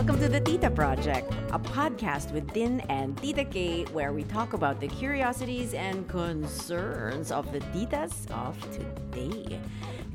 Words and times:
Welcome 0.00 0.20
to 0.20 0.28
the 0.30 0.40
Tita 0.40 0.70
Project, 0.70 1.30
a 1.52 1.58
podcast 1.58 2.32
with 2.32 2.50
Din 2.54 2.80
and 2.88 3.14
Tita 3.18 3.44
K, 3.44 3.84
where 3.92 4.14
we 4.14 4.22
talk 4.22 4.54
about 4.54 4.80
the 4.80 4.88
curiosities 4.88 5.74
and 5.74 6.08
concerns 6.08 7.30
of 7.30 7.52
the 7.52 7.60
titas 7.60 8.30
of 8.30 8.58
today. 8.72 9.60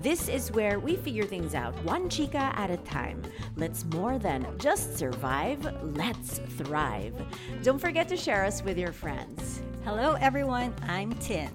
This 0.02 0.28
is 0.28 0.52
where 0.52 0.79
we 0.79 0.96
figure 0.96 1.25
things 1.25 1.54
out 1.54 1.75
one 1.84 2.10
chica 2.10 2.52
at 2.56 2.71
a 2.71 2.78
time. 2.78 3.21
Let's 3.57 3.86
more 3.86 4.18
than 4.18 4.48
just 4.57 4.98
survive, 4.98 5.64
let's 5.96 6.39
thrive. 6.57 7.14
Don't 7.61 7.78
forget 7.78 8.10
to 8.10 8.18
share 8.18 8.43
us 8.43 8.64
with 8.64 8.79
your 8.79 8.92
friends. 8.92 9.61
Hello, 9.83 10.14
everyone. 10.20 10.74
I'm 10.88 11.14
Tin. 11.20 11.52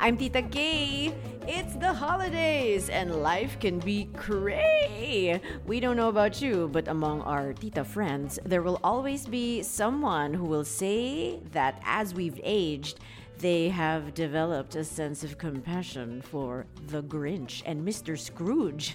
I'm 0.00 0.16
Tita 0.16 0.42
Gay. 0.42 1.14
It's 1.48 1.74
the 1.74 1.92
holidays 1.92 2.88
and 2.88 3.16
life 3.16 3.58
can 3.58 3.80
be 3.80 4.08
cray. 4.14 5.40
We 5.66 5.80
don't 5.80 5.96
know 5.96 6.08
about 6.08 6.40
you, 6.40 6.68
but 6.70 6.86
among 6.86 7.22
our 7.22 7.52
Tita 7.52 7.82
friends, 7.82 8.38
there 8.44 8.62
will 8.62 8.78
always 8.84 9.26
be 9.26 9.64
someone 9.64 10.34
who 10.34 10.44
will 10.44 10.64
say 10.64 11.40
that 11.50 11.82
as 11.84 12.14
we've 12.14 12.40
aged, 12.44 13.00
they 13.42 13.68
have 13.68 14.14
developed 14.14 14.76
a 14.76 14.84
sense 14.84 15.24
of 15.24 15.36
compassion 15.36 16.22
for 16.22 16.64
the 16.86 17.02
Grinch 17.02 17.60
and 17.66 17.86
Mr. 17.86 18.16
Scrooge. 18.16 18.94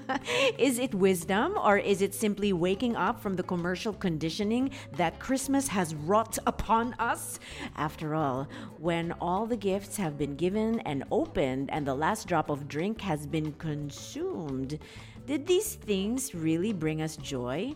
is 0.58 0.80
it 0.80 0.92
wisdom 0.92 1.56
or 1.56 1.78
is 1.78 2.02
it 2.02 2.12
simply 2.12 2.52
waking 2.52 2.96
up 2.96 3.20
from 3.20 3.34
the 3.34 3.44
commercial 3.44 3.92
conditioning 3.92 4.70
that 4.96 5.20
Christmas 5.20 5.68
has 5.68 5.94
wrought 5.94 6.36
upon 6.48 6.94
us? 6.94 7.38
After 7.76 8.16
all, 8.16 8.48
when 8.78 9.12
all 9.20 9.46
the 9.46 9.56
gifts 9.56 9.96
have 9.96 10.18
been 10.18 10.34
given 10.34 10.80
and 10.80 11.04
opened 11.12 11.70
and 11.70 11.86
the 11.86 11.94
last 11.94 12.26
drop 12.26 12.50
of 12.50 12.66
drink 12.66 13.00
has 13.00 13.28
been 13.28 13.52
consumed, 13.52 14.80
did 15.24 15.46
these 15.46 15.76
things 15.76 16.34
really 16.34 16.72
bring 16.72 17.00
us 17.00 17.16
joy? 17.16 17.72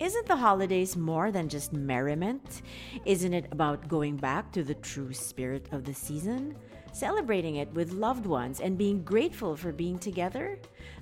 Isn't 0.00 0.26
the 0.26 0.36
holidays 0.36 0.96
more 0.96 1.30
than 1.30 1.48
just 1.48 1.72
merriment? 1.72 2.62
Isn't 3.04 3.32
it 3.32 3.46
about 3.52 3.86
going 3.86 4.16
back 4.16 4.50
to 4.52 4.64
the 4.64 4.74
true 4.74 5.12
spirit 5.12 5.68
of 5.70 5.84
the 5.84 5.94
season? 5.94 6.56
Celebrating 6.92 7.56
it 7.56 7.72
with 7.74 7.92
loved 7.92 8.26
ones 8.26 8.60
and 8.60 8.76
being 8.76 9.04
grateful 9.04 9.56
for 9.56 9.70
being 9.70 9.98
together? 9.98 10.58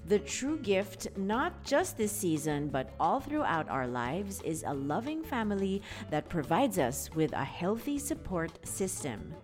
The 0.07 0.19
true 0.19 0.59
gift, 0.59 1.09
not 1.17 1.65
just 1.65 1.97
this 1.97 2.13
season, 2.13 2.69
but 2.69 2.91
all 3.01 3.21
throughout 3.21 3.69
our 3.71 3.87
lives, 3.87 4.43
is 4.43 4.63
a 4.67 4.75
loving 4.75 5.23
family 5.23 5.81
that 6.11 6.29
provides 6.29 6.79
us 6.79 7.09
with 7.15 7.33
a 7.33 7.45
healthy 7.45 7.99
support 7.99 8.67
system. 8.67 9.35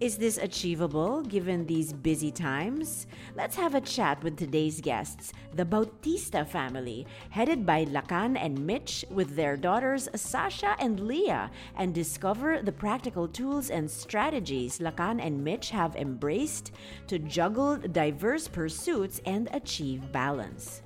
Is 0.00 0.16
this 0.16 0.38
achievable 0.38 1.22
given 1.22 1.66
these 1.66 1.92
busy 1.92 2.30
times? 2.30 3.08
Let's 3.34 3.56
have 3.56 3.74
a 3.74 3.80
chat 3.80 4.22
with 4.22 4.36
today's 4.36 4.80
guests, 4.80 5.32
the 5.56 5.64
Bautista 5.64 6.44
family, 6.44 7.04
headed 7.30 7.66
by 7.66 7.84
Lakan 7.84 8.38
and 8.38 8.64
Mitch, 8.64 9.04
with 9.10 9.34
their 9.34 9.56
daughters 9.56 10.08
Sasha 10.14 10.76
and 10.78 11.00
Lia, 11.00 11.50
and 11.74 11.92
discover 11.92 12.62
the 12.62 12.70
practical 12.70 13.26
tools 13.26 13.70
and 13.70 13.90
strategies 13.90 14.78
Lakan 14.78 15.20
and 15.20 15.42
Mitch 15.42 15.70
have 15.70 15.96
embraced 15.96 16.70
to 17.08 17.18
juggle 17.18 17.76
diverse 17.76 18.46
pursuits 18.46 19.20
and 19.26 19.48
achieve 19.52 20.12
balance. 20.12 20.82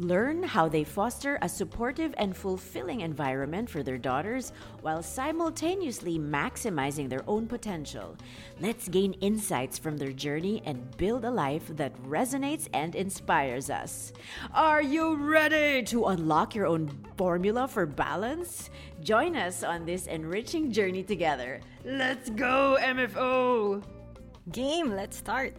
Learn 0.00 0.42
how 0.42 0.66
they 0.66 0.82
foster 0.82 1.38
a 1.42 1.48
supportive 1.48 2.14
and 2.16 2.34
fulfilling 2.34 3.02
environment 3.02 3.68
for 3.68 3.82
their 3.82 3.98
daughters 3.98 4.50
while 4.80 5.02
simultaneously 5.02 6.18
maximizing 6.18 7.06
their 7.06 7.22
own 7.26 7.46
potential. 7.46 8.16
Let's 8.62 8.88
gain 8.88 9.12
insights 9.20 9.76
from 9.78 9.98
their 9.98 10.12
journey 10.12 10.62
and 10.64 10.96
build 10.96 11.26
a 11.26 11.30
life 11.30 11.66
that 11.76 11.94
resonates 12.04 12.66
and 12.72 12.94
inspires 12.94 13.68
us. 13.68 14.14
Are 14.54 14.80
you 14.80 15.16
ready 15.16 15.82
to 15.92 16.06
unlock 16.06 16.54
your 16.54 16.64
own 16.64 16.88
formula 17.18 17.68
for 17.68 17.84
balance? 17.84 18.70
Join 19.02 19.36
us 19.36 19.62
on 19.62 19.84
this 19.84 20.06
enriching 20.06 20.72
journey 20.72 21.02
together. 21.02 21.60
Let's 21.84 22.30
go, 22.30 22.78
MFO! 22.80 23.84
Game, 24.50 24.96
let's 24.96 25.18
start. 25.18 25.54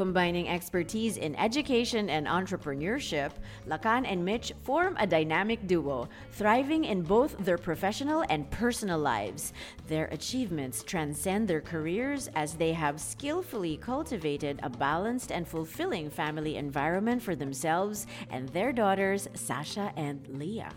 Combining 0.00 0.48
expertise 0.48 1.18
in 1.18 1.36
education 1.36 2.08
and 2.08 2.26
entrepreneurship, 2.26 3.32
Lakan 3.68 4.10
and 4.10 4.24
Mitch 4.24 4.50
form 4.62 4.96
a 4.98 5.06
dynamic 5.06 5.66
duo, 5.66 6.08
thriving 6.32 6.86
in 6.86 7.02
both 7.02 7.36
their 7.44 7.58
professional 7.58 8.24
and 8.30 8.50
personal 8.50 8.98
lives. 8.98 9.52
Their 9.88 10.06
achievements 10.06 10.82
transcend 10.82 11.46
their 11.46 11.60
careers 11.60 12.30
as 12.34 12.54
they 12.54 12.72
have 12.72 12.98
skillfully 12.98 13.76
cultivated 13.76 14.58
a 14.62 14.70
balanced 14.70 15.32
and 15.32 15.46
fulfilling 15.46 16.08
family 16.08 16.56
environment 16.56 17.22
for 17.22 17.36
themselves 17.36 18.06
and 18.30 18.48
their 18.48 18.72
daughters, 18.72 19.28
Sasha 19.34 19.92
and 19.96 20.26
Lia. 20.28 20.72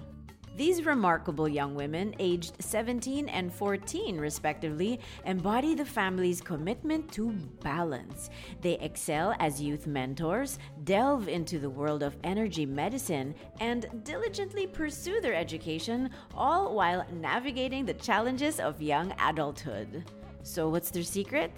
These 0.56 0.86
remarkable 0.86 1.48
young 1.48 1.74
women, 1.74 2.14
aged 2.20 2.62
17 2.62 3.28
and 3.28 3.52
14 3.52 4.20
respectively, 4.20 5.00
embody 5.26 5.74
the 5.74 5.86
family's 5.86 6.42
commitment 6.42 7.12
to 7.14 7.32
balance. 7.64 8.30
They 8.62 8.78
excel 8.80 9.36
as 9.40 9.60
youth 9.60 9.88
mentors, 9.88 10.60
delve 10.84 11.28
into 11.28 11.58
the 11.58 11.70
world 11.70 12.04
of 12.04 12.18
energy 12.24 12.68
medicine, 12.68 13.34
and 13.60 14.04
diligently 14.04 14.68
pursue 14.68 15.20
their 15.22 15.34
education, 15.34 16.12
all 16.36 16.76
while 16.76 17.04
navigating 17.12 17.84
the 17.84 17.96
challenges 17.96 18.60
of 18.60 18.80
young 18.80 19.12
adulthood. 19.20 20.04
So, 20.44 20.70
what's 20.70 20.92
their 20.92 21.04
secret? 21.04 21.52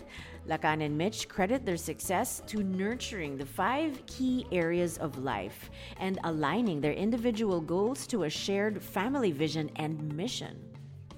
Lakan 0.48 0.86
and 0.86 0.96
Mitch 0.96 1.28
credit 1.28 1.66
their 1.66 1.78
success 1.78 2.42
to 2.46 2.62
nurturing 2.62 3.36
the 3.36 3.46
five 3.46 4.06
key 4.06 4.46
areas 4.52 4.98
of 5.00 5.18
life 5.18 5.72
and 5.98 6.20
aligning 6.24 6.80
their 6.80 6.94
individual 6.94 7.60
goals 7.60 8.06
to 8.08 8.24
a 8.24 8.30
shared 8.30 8.82
family 8.82 9.32
vision 9.32 9.72
and 9.78 10.14
mission. 10.16 10.62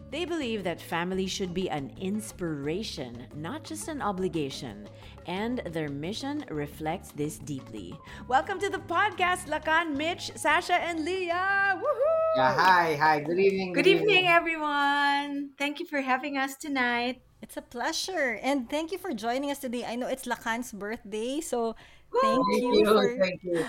They 0.10 0.24
believe 0.24 0.64
that 0.64 0.80
family 0.80 1.28
should 1.28 1.54
be 1.54 1.70
an 1.70 1.92
inspiration, 2.00 3.28
not 3.36 3.66
just 3.66 3.90
an 3.90 4.02
obligation, 4.02 4.88
and 5.26 5.59
their 5.76 5.90
mission 5.90 6.46
reflects 6.50 7.12
this 7.12 7.38
deeply. 7.40 7.94
Welcome 8.30 8.58
to 8.59 8.70
the 8.70 8.80
podcast, 8.80 9.52
Lakan, 9.52 9.98
Mitch, 9.98 10.32
Sasha, 10.38 10.76
and 10.76 11.04
Lia. 11.04 11.76
Woohoo! 11.76 12.38
Yeah, 12.38 12.54
hi, 12.56 12.96
hi. 12.96 13.20
Good 13.20 13.40
evening. 13.40 13.74
Good, 13.74 13.88
evening, 13.88 14.28
everyone. 14.28 15.52
Thank 15.58 15.82
you 15.82 15.86
for 15.86 16.00
having 16.00 16.38
us 16.38 16.56
tonight. 16.56 17.27
It's 17.42 17.58
a 17.58 17.62
pleasure. 17.62 18.40
And 18.42 18.70
thank 18.70 18.92
you 18.92 18.98
for 18.98 19.14
joining 19.14 19.52
us 19.52 19.59
today. 19.59 19.86
I 19.86 19.96
know 19.96 20.08
it's 20.08 20.25
Lakan's 20.25 20.72
birthday, 20.72 21.42
so 21.42 21.75
thank, 22.22 22.48
Thank 22.52 22.75
you, 22.75 22.86
you. 22.86 22.86
for 22.86 23.18
Thank 23.20 23.44
you. 23.44 23.66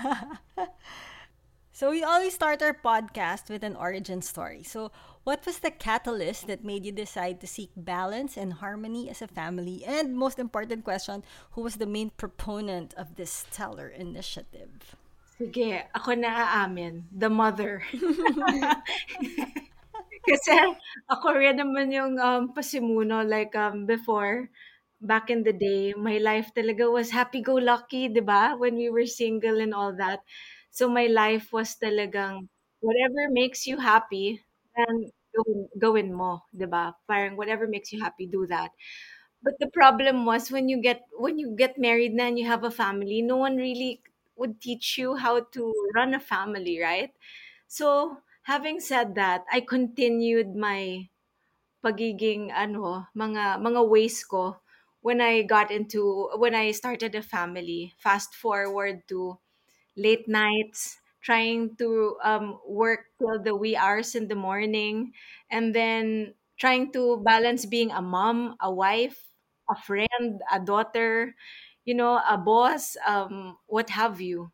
So 1.71 1.91
we 1.91 2.03
always 2.03 2.33
start 2.33 2.61
our 2.61 2.73
podcast 2.73 3.49
with 3.49 3.63
an 3.63 3.75
origin 3.75 4.21
story. 4.21 4.63
So 4.63 4.91
what 5.23 5.45
was 5.45 5.59
the 5.59 5.71
catalyst 5.71 6.47
that 6.47 6.63
made 6.63 6.85
you 6.85 6.91
decide 6.91 7.39
to 7.41 7.47
seek 7.47 7.71
balance 7.75 8.37
and 8.37 8.53
harmony 8.53 9.09
as 9.09 9.21
a 9.21 9.27
family? 9.27 9.83
And 9.85 10.15
most 10.17 10.39
important 10.39 10.83
question, 10.83 11.23
who 11.51 11.61
was 11.61 11.75
the 11.77 11.85
main 11.87 12.09
proponent 12.11 12.93
of 12.95 13.15
this 13.15 13.31
stellar 13.31 13.87
initiative? 13.87 14.95
Sige, 15.39 15.83
ako 15.95 16.15
na 16.15 16.65
aamin. 16.65 17.03
The 17.11 17.29
mother. 17.29 17.83
Kasi 20.27 20.51
ako 21.13 21.27
rin 21.37 21.57
naman 21.59 21.91
yung 21.93 22.15
um, 22.19 22.43
pasimuno. 22.53 23.23
Like 23.25 23.55
um, 23.55 23.85
before, 23.85 24.49
back 25.01 25.29
in 25.29 25.43
the 25.43 25.53
day, 25.55 25.93
my 25.95 26.17
life 26.19 26.51
talaga 26.55 26.87
was 26.91 27.09
happy-go-lucky, 27.11 28.09
di 28.11 28.21
ba? 28.23 28.55
When 28.59 28.75
we 28.75 28.89
were 28.89 29.07
single 29.07 29.59
and 29.63 29.73
all 29.73 29.95
that. 29.95 30.19
So 30.71 30.87
my 30.89 31.07
life 31.07 31.51
was 31.55 31.75
talagang 31.79 32.47
whatever 32.83 33.27
makes 33.31 33.65
you 33.67 33.77
happy, 33.79 34.43
then 34.75 35.09
gawin, 35.35 35.59
gawin 35.79 36.09
mo, 36.13 36.43
di 36.53 36.67
ba? 36.67 36.93
Parang 37.07 37.35
whatever 37.39 37.65
makes 37.67 37.91
you 37.91 37.99
happy, 38.03 38.27
do 38.27 38.45
that. 38.47 38.71
But 39.41 39.55
the 39.59 39.67
problem 39.71 40.25
was 40.25 40.51
when 40.51 40.67
you 40.69 40.81
get 40.81 41.07
when 41.15 41.39
you 41.39 41.55
get 41.55 41.77
married 41.79 42.13
na 42.13 42.27
and 42.27 42.37
you 42.39 42.45
have 42.47 42.63
a 42.63 42.71
family, 42.71 43.21
no 43.21 43.37
one 43.37 43.55
really 43.55 44.01
would 44.35 44.59
teach 44.61 44.97
you 44.97 45.15
how 45.15 45.41
to 45.55 45.61
run 45.95 46.13
a 46.13 46.19
family, 46.19 46.79
right? 46.79 47.11
So, 47.67 48.19
having 48.51 48.79
said 48.79 49.15
that, 49.15 49.45
I 49.51 49.61
continued 49.61 50.55
my 50.55 51.09
pagiging 51.85 52.51
ano, 52.53 53.07
mga 53.15 53.61
mga 53.61 53.81
ways 53.93 54.23
ko 54.25 54.59
when 55.01 55.21
I 55.21 55.43
got 55.43 55.71
into 55.71 56.29
when 56.41 56.55
I 56.55 56.71
started 56.71 57.15
a 57.15 57.23
family. 57.23 57.93
Fast 57.99 58.35
forward 58.35 59.07
to 59.09 59.39
late 59.97 60.27
nights 60.27 60.97
trying 61.21 61.75
to 61.77 62.17
um, 62.23 62.59
work 62.67 63.11
till 63.19 63.41
the 63.43 63.55
wee 63.55 63.75
hours 63.75 64.15
in 64.15 64.27
the 64.29 64.35
morning 64.39 65.11
and 65.51 65.75
then 65.75 66.33
trying 66.59 66.91
to 66.93 67.17
balance 67.25 67.65
being 67.65 67.91
a 67.91 68.01
mom, 68.01 68.55
a 68.61 68.71
wife, 68.71 69.19
a 69.69 69.75
friend, 69.75 70.41
a 70.51 70.59
daughter, 70.59 71.35
you 71.85 71.93
know, 71.95 72.21
a 72.29 72.37
boss, 72.37 72.95
um, 73.05 73.57
what 73.67 73.89
have 73.91 74.21
you. 74.21 74.51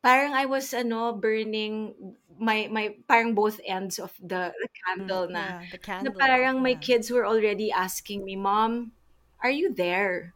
Parang 0.00 0.32
I 0.32 0.48
was 0.48 0.72
ano 0.72 1.12
burning 1.12 1.92
my 2.40 2.68
my 2.72 2.96
parang 3.04 3.36
both 3.36 3.60
ends 3.68 4.00
of 4.00 4.16
the, 4.16 4.52
the 4.56 4.68
Mm, 4.98 5.20
candle 5.20 5.28
na. 5.28 5.52
yeah, 5.52 5.66
the 5.66 5.78
Na 6.00 6.08
candle. 6.18 6.22
parang 6.22 6.64
my 6.64 6.72
Yeah. 6.72 6.80
kids 6.80 7.12
were 7.12 7.28
already 7.28 7.68
asking 7.68 8.24
me, 8.24 8.32
"Mom, 8.36 8.96
are 9.44 9.52
you 9.52 9.68
there?" 9.76 10.32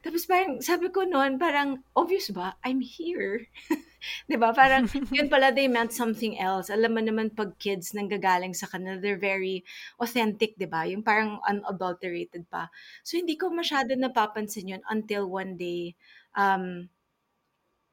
Tapos 0.00 0.24
parang 0.24 0.62
sabi 0.64 0.88
ko 0.88 1.04
noon, 1.04 1.36
parang 1.36 1.84
obvious 1.92 2.30
ba? 2.32 2.56
I'm 2.64 2.80
here. 2.80 3.48
'Di 4.28 4.36
ba? 4.40 4.54
Parang 4.56 4.86
yun 5.12 5.28
pala 5.28 5.52
they 5.52 5.68
meant 5.68 5.92
something 5.92 6.38
else. 6.40 6.70
Alam 6.72 6.92
mo 6.96 7.02
naman 7.04 7.34
pag 7.36 7.56
kids 7.60 7.92
nanggagaling 7.92 8.56
sa 8.56 8.68
kanila, 8.70 8.96
they're 9.00 9.20
very 9.20 9.64
authentic, 10.00 10.56
'di 10.56 10.68
ba? 10.70 10.86
Yung 10.88 11.04
parang 11.04 11.40
unadulterated 11.44 12.48
pa. 12.48 12.70
So 13.04 13.18
hindi 13.20 13.36
ko 13.36 13.50
masyado 13.52 13.92
napapansin 13.98 14.72
yun 14.78 14.82
until 14.88 15.28
one 15.28 15.56
day 15.60 15.94
um 16.38 16.88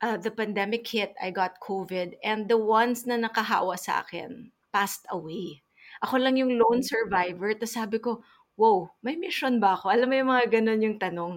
uh, 0.01 0.17
the 0.17 0.31
pandemic 0.31 0.87
hit, 0.87 1.13
I 1.21 1.31
got 1.31 1.61
COVID, 1.61 2.17
and 2.23 2.47
the 2.47 2.57
ones 2.57 3.05
na 3.05 3.17
nakahawa 3.17 3.79
sa 3.79 4.05
akin 4.05 4.51
passed 4.69 5.05
away. 5.09 5.63
Ako 6.05 6.21
lang 6.21 6.37
yung 6.37 6.57
lone 6.59 6.85
survivor. 6.85 7.53
Tapos 7.57 7.73
sabi 7.73 7.97
ko, 7.97 8.21
wow, 8.57 8.89
may 9.01 9.17
mission 9.17 9.57
ba 9.57 9.77
ako? 9.77 9.89
Alam 9.89 10.09
mo 10.09 10.15
yung 10.17 10.31
mga 10.33 10.45
ganun 10.49 10.85
yung 10.85 10.97
tanong. 11.01 11.33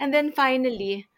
And 0.00 0.12
then 0.12 0.32
finally, 0.32 1.08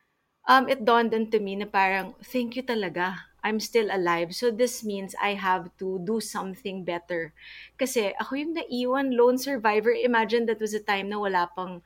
um, 0.46 0.70
it 0.70 0.86
dawned 0.86 1.14
into 1.14 1.42
me 1.42 1.58
na 1.58 1.66
parang, 1.66 2.14
thank 2.22 2.54
you 2.54 2.62
talaga. 2.62 3.26
I'm 3.46 3.62
still 3.62 3.86
alive. 3.94 4.34
So 4.34 4.50
this 4.50 4.82
means 4.82 5.14
I 5.22 5.38
have 5.38 5.70
to 5.78 6.02
do 6.02 6.18
something 6.18 6.82
better. 6.82 7.30
Kasi 7.78 8.10
ako 8.18 8.34
yung 8.34 8.58
naiwan 8.58 9.14
lone 9.14 9.38
survivor. 9.38 9.94
Imagine 9.94 10.50
that 10.50 10.58
was 10.58 10.74
a 10.74 10.82
time 10.82 11.10
na 11.10 11.22
wala 11.22 11.46
pang 11.54 11.78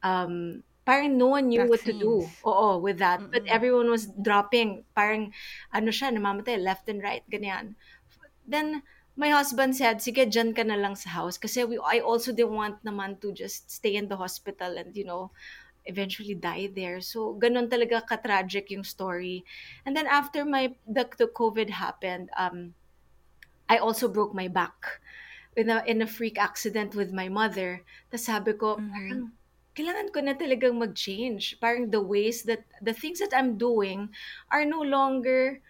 um, 0.00 0.64
parang 0.84 1.16
no 1.16 1.32
one 1.32 1.48
knew 1.48 1.64
what 1.64 1.80
to 1.82 1.92
do. 1.96 2.28
Vaccines. 2.28 2.44
Oo, 2.44 2.78
with 2.78 3.00
that. 3.00 3.20
But 3.32 3.48
Mm-mm. 3.48 3.56
everyone 3.56 3.88
was 3.88 4.06
dropping. 4.20 4.84
Parang, 4.92 5.32
ano 5.72 5.88
siya, 5.88 6.12
namamatay, 6.12 6.60
left 6.60 6.88
and 6.92 7.00
right, 7.00 7.24
ganyan. 7.32 7.74
Then, 8.44 8.84
my 9.16 9.32
husband 9.32 9.72
said, 9.76 10.04
sige, 10.04 10.28
dyan 10.28 10.52
ka 10.52 10.62
na 10.62 10.76
lang 10.76 10.92
sa 10.94 11.10
house. 11.16 11.40
Kasi 11.40 11.64
we, 11.64 11.80
I 11.80 12.04
also 12.04 12.36
didn't 12.36 12.52
want 12.52 12.84
naman 12.84 13.20
to 13.24 13.32
just 13.32 13.70
stay 13.70 13.96
in 13.96 14.12
the 14.12 14.20
hospital 14.20 14.76
and, 14.76 14.92
you 14.92 15.08
know, 15.08 15.32
eventually 15.86 16.34
die 16.34 16.68
there. 16.68 17.00
So, 17.00 17.36
ganun 17.36 17.68
talaga 17.68 18.04
ka-tragic 18.04 18.72
yung 18.72 18.84
story. 18.84 19.44
And 19.86 19.96
then 19.96 20.08
after 20.08 20.44
my, 20.44 20.76
the, 20.84 21.08
the 21.16 21.28
COVID 21.28 21.70
happened, 21.70 22.28
um, 22.36 22.74
I 23.68 23.78
also 23.78 24.08
broke 24.08 24.34
my 24.34 24.48
back 24.48 25.00
in 25.56 25.70
a, 25.70 25.80
in 25.86 26.02
a 26.02 26.06
freak 26.06 26.36
accident 26.36 26.92
with 26.94 27.12
my 27.12 27.28
mother. 27.28 27.80
Tapos 28.12 28.26
sabi 28.28 28.52
ko, 28.52 28.76
Mhm. 28.76 28.90
parang, 28.92 29.20
kailangan 29.74 30.10
ko 30.14 30.18
na 30.22 30.34
talagang 30.34 30.78
mag-change. 30.78 31.58
Parang 31.60 31.90
the 31.90 32.00
ways 32.02 32.42
that, 32.48 32.64
the 32.82 32.94
things 32.94 33.18
that 33.20 33.34
I'm 33.34 33.58
doing 33.58 34.10
are 34.50 34.64
no 34.64 34.80
longer 34.82 35.60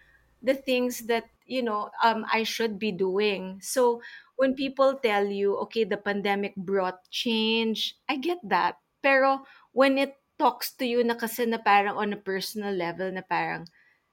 the 0.41 0.53
things 0.55 1.07
that, 1.09 1.25
you 1.45 1.63
know, 1.63 1.89
um, 2.03 2.25
I 2.31 2.43
should 2.43 2.77
be 2.79 2.91
doing. 2.91 3.59
So, 3.61 4.01
when 4.35 4.53
people 4.53 4.99
tell 5.01 5.25
you, 5.25 5.57
okay, 5.67 5.83
the 5.83 5.97
pandemic 5.97 6.55
brought 6.55 7.09
change, 7.09 7.95
I 8.09 8.17
get 8.17 8.39
that. 8.43 8.77
Pero, 9.01 9.45
when 9.71 9.97
it 9.97 10.15
talks 10.37 10.73
to 10.75 10.85
you 10.85 11.03
na 11.03 11.15
kasi 11.15 11.45
na 11.47 11.57
parang 11.57 11.95
on 11.97 12.13
a 12.13 12.19
personal 12.19 12.75
level 12.75 13.09
na 13.11 13.21
parang, 13.23 13.65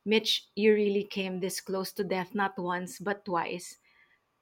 Mitch, 0.06 0.46
you 0.54 0.74
really 0.74 1.04
came 1.04 1.38
this 1.40 1.60
close 1.60 1.92
to 1.94 2.02
death 2.06 2.34
not 2.34 2.58
once 2.58 2.98
but 2.98 3.24
twice. 3.24 3.78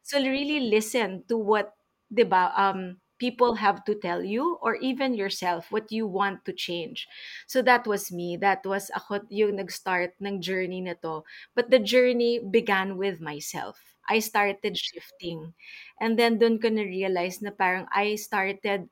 So 0.02 0.18
really 0.20 0.60
listen 0.68 1.24
to 1.28 1.36
what 1.40 1.72
'di 2.12 2.24
ba 2.28 2.52
um 2.56 2.99
people 3.20 3.54
have 3.60 3.84
to 3.84 3.94
tell 3.94 4.24
you 4.24 4.58
or 4.64 4.74
even 4.80 5.14
yourself 5.14 5.70
what 5.70 5.92
you 5.92 6.08
want 6.08 6.42
to 6.48 6.52
change. 6.52 7.06
So 7.46 7.62
that 7.62 7.86
was 7.86 8.10
me. 8.10 8.40
That 8.40 8.64
was 8.64 8.90
ako 8.96 9.28
yung 9.28 9.60
nag-start 9.60 10.16
ng 10.18 10.40
journey 10.40 10.80
na 10.80 10.96
to. 11.04 11.22
But 11.54 11.70
the 11.70 11.78
journey 11.78 12.40
began 12.40 12.96
with 12.96 13.20
myself. 13.20 13.78
I 14.08 14.18
started 14.18 14.74
shifting. 14.74 15.54
And 16.00 16.18
then 16.18 16.40
doon 16.40 16.58
ko 16.58 16.72
na 16.72 16.82
realize 16.82 17.38
na 17.44 17.54
parang 17.54 17.86
I 17.94 18.16
started 18.16 18.88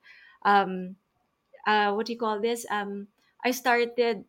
um 0.46 0.94
uh 1.66 1.90
what 1.96 2.06
do 2.06 2.14
you 2.14 2.20
call 2.20 2.38
this? 2.38 2.62
Um 2.70 3.08
I 3.42 3.50
started 3.50 4.22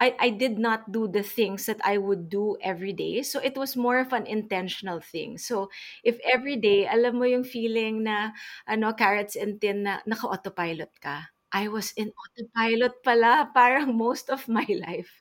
I, 0.00 0.14
I 0.18 0.30
did 0.30 0.58
not 0.58 0.92
do 0.92 1.08
the 1.08 1.22
things 1.26 1.66
that 1.66 1.80
I 1.84 1.98
would 1.98 2.30
do 2.30 2.56
every 2.62 2.92
day. 2.92 3.22
So 3.22 3.40
it 3.42 3.56
was 3.58 3.74
more 3.76 3.98
of 3.98 4.12
an 4.12 4.26
intentional 4.26 5.00
thing. 5.00 5.38
So 5.38 5.70
if 6.04 6.18
every 6.22 6.54
day, 6.56 6.86
alam 6.86 7.18
mo 7.18 7.24
yung 7.26 7.42
feeling 7.42 8.04
na 8.06 8.30
ano, 8.66 8.92
carrots 8.94 9.34
and 9.34 9.58
tin 9.60 9.82
na 9.82 9.98
naka-autopilot 10.06 10.94
ka. 11.02 11.26
I 11.50 11.66
was 11.66 11.90
in 11.98 12.12
autopilot 12.14 13.02
pala 13.02 13.50
parang 13.56 13.96
most 13.98 14.30
of 14.30 14.46
my 14.46 14.66
life. 14.86 15.18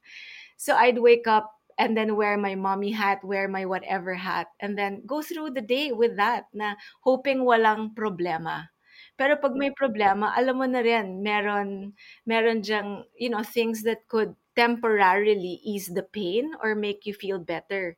So 0.57 0.75
I'd 0.75 0.99
wake 0.99 1.25
up 1.27 1.53
and 1.77 1.95
then 1.97 2.15
wear 2.15 2.37
my 2.37 2.55
mommy 2.55 2.91
hat, 2.91 3.23
wear 3.23 3.47
my 3.47 3.65
whatever 3.65 4.13
hat, 4.15 4.47
and 4.59 4.77
then 4.77 5.05
go 5.05 5.21
through 5.21 5.51
the 5.57 5.61
day 5.61 5.91
with 5.91 6.17
that 6.17 6.45
na 6.53 6.75
hoping 7.01 7.45
walang 7.45 7.93
problema. 7.93 8.69
Pero 9.17 9.37
pag 9.37 9.53
may 9.57 9.69
problema, 9.73 10.33
alam 10.37 10.57
mo 10.61 10.65
na 10.69 10.81
rin, 10.81 11.21
meron, 11.21 11.93
meron 12.25 12.61
diyang, 12.61 13.05
you 13.17 13.29
know, 13.29 13.41
things 13.45 13.81
that 13.85 14.05
could 14.09 14.33
temporarily 14.57 15.61
ease 15.63 15.87
the 15.93 16.03
pain 16.03 16.51
or 16.63 16.75
make 16.75 17.05
you 17.05 17.13
feel 17.13 17.39
better. 17.39 17.97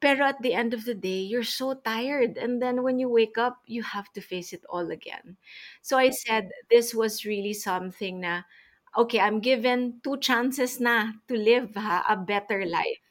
Pero 0.00 0.26
at 0.26 0.42
the 0.42 0.54
end 0.54 0.74
of 0.74 0.84
the 0.84 0.94
day, 0.94 1.20
you're 1.20 1.44
so 1.46 1.74
tired. 1.74 2.36
And 2.38 2.60
then 2.62 2.82
when 2.82 2.98
you 2.98 3.08
wake 3.08 3.38
up, 3.38 3.62
you 3.66 3.82
have 3.82 4.12
to 4.14 4.20
face 4.20 4.52
it 4.52 4.64
all 4.68 4.90
again. 4.90 5.36
So 5.82 5.98
I 5.98 6.10
said, 6.10 6.50
this 6.70 6.94
was 6.94 7.24
really 7.24 7.54
something 7.54 8.20
na, 8.20 8.42
okay, 8.96 9.20
I'm 9.20 9.40
given 9.40 10.00
two 10.02 10.18
chances 10.18 10.80
na 10.80 11.12
to 11.28 11.36
live 11.36 11.74
ha, 11.76 12.04
a 12.08 12.16
better 12.16 12.66
life. 12.66 13.01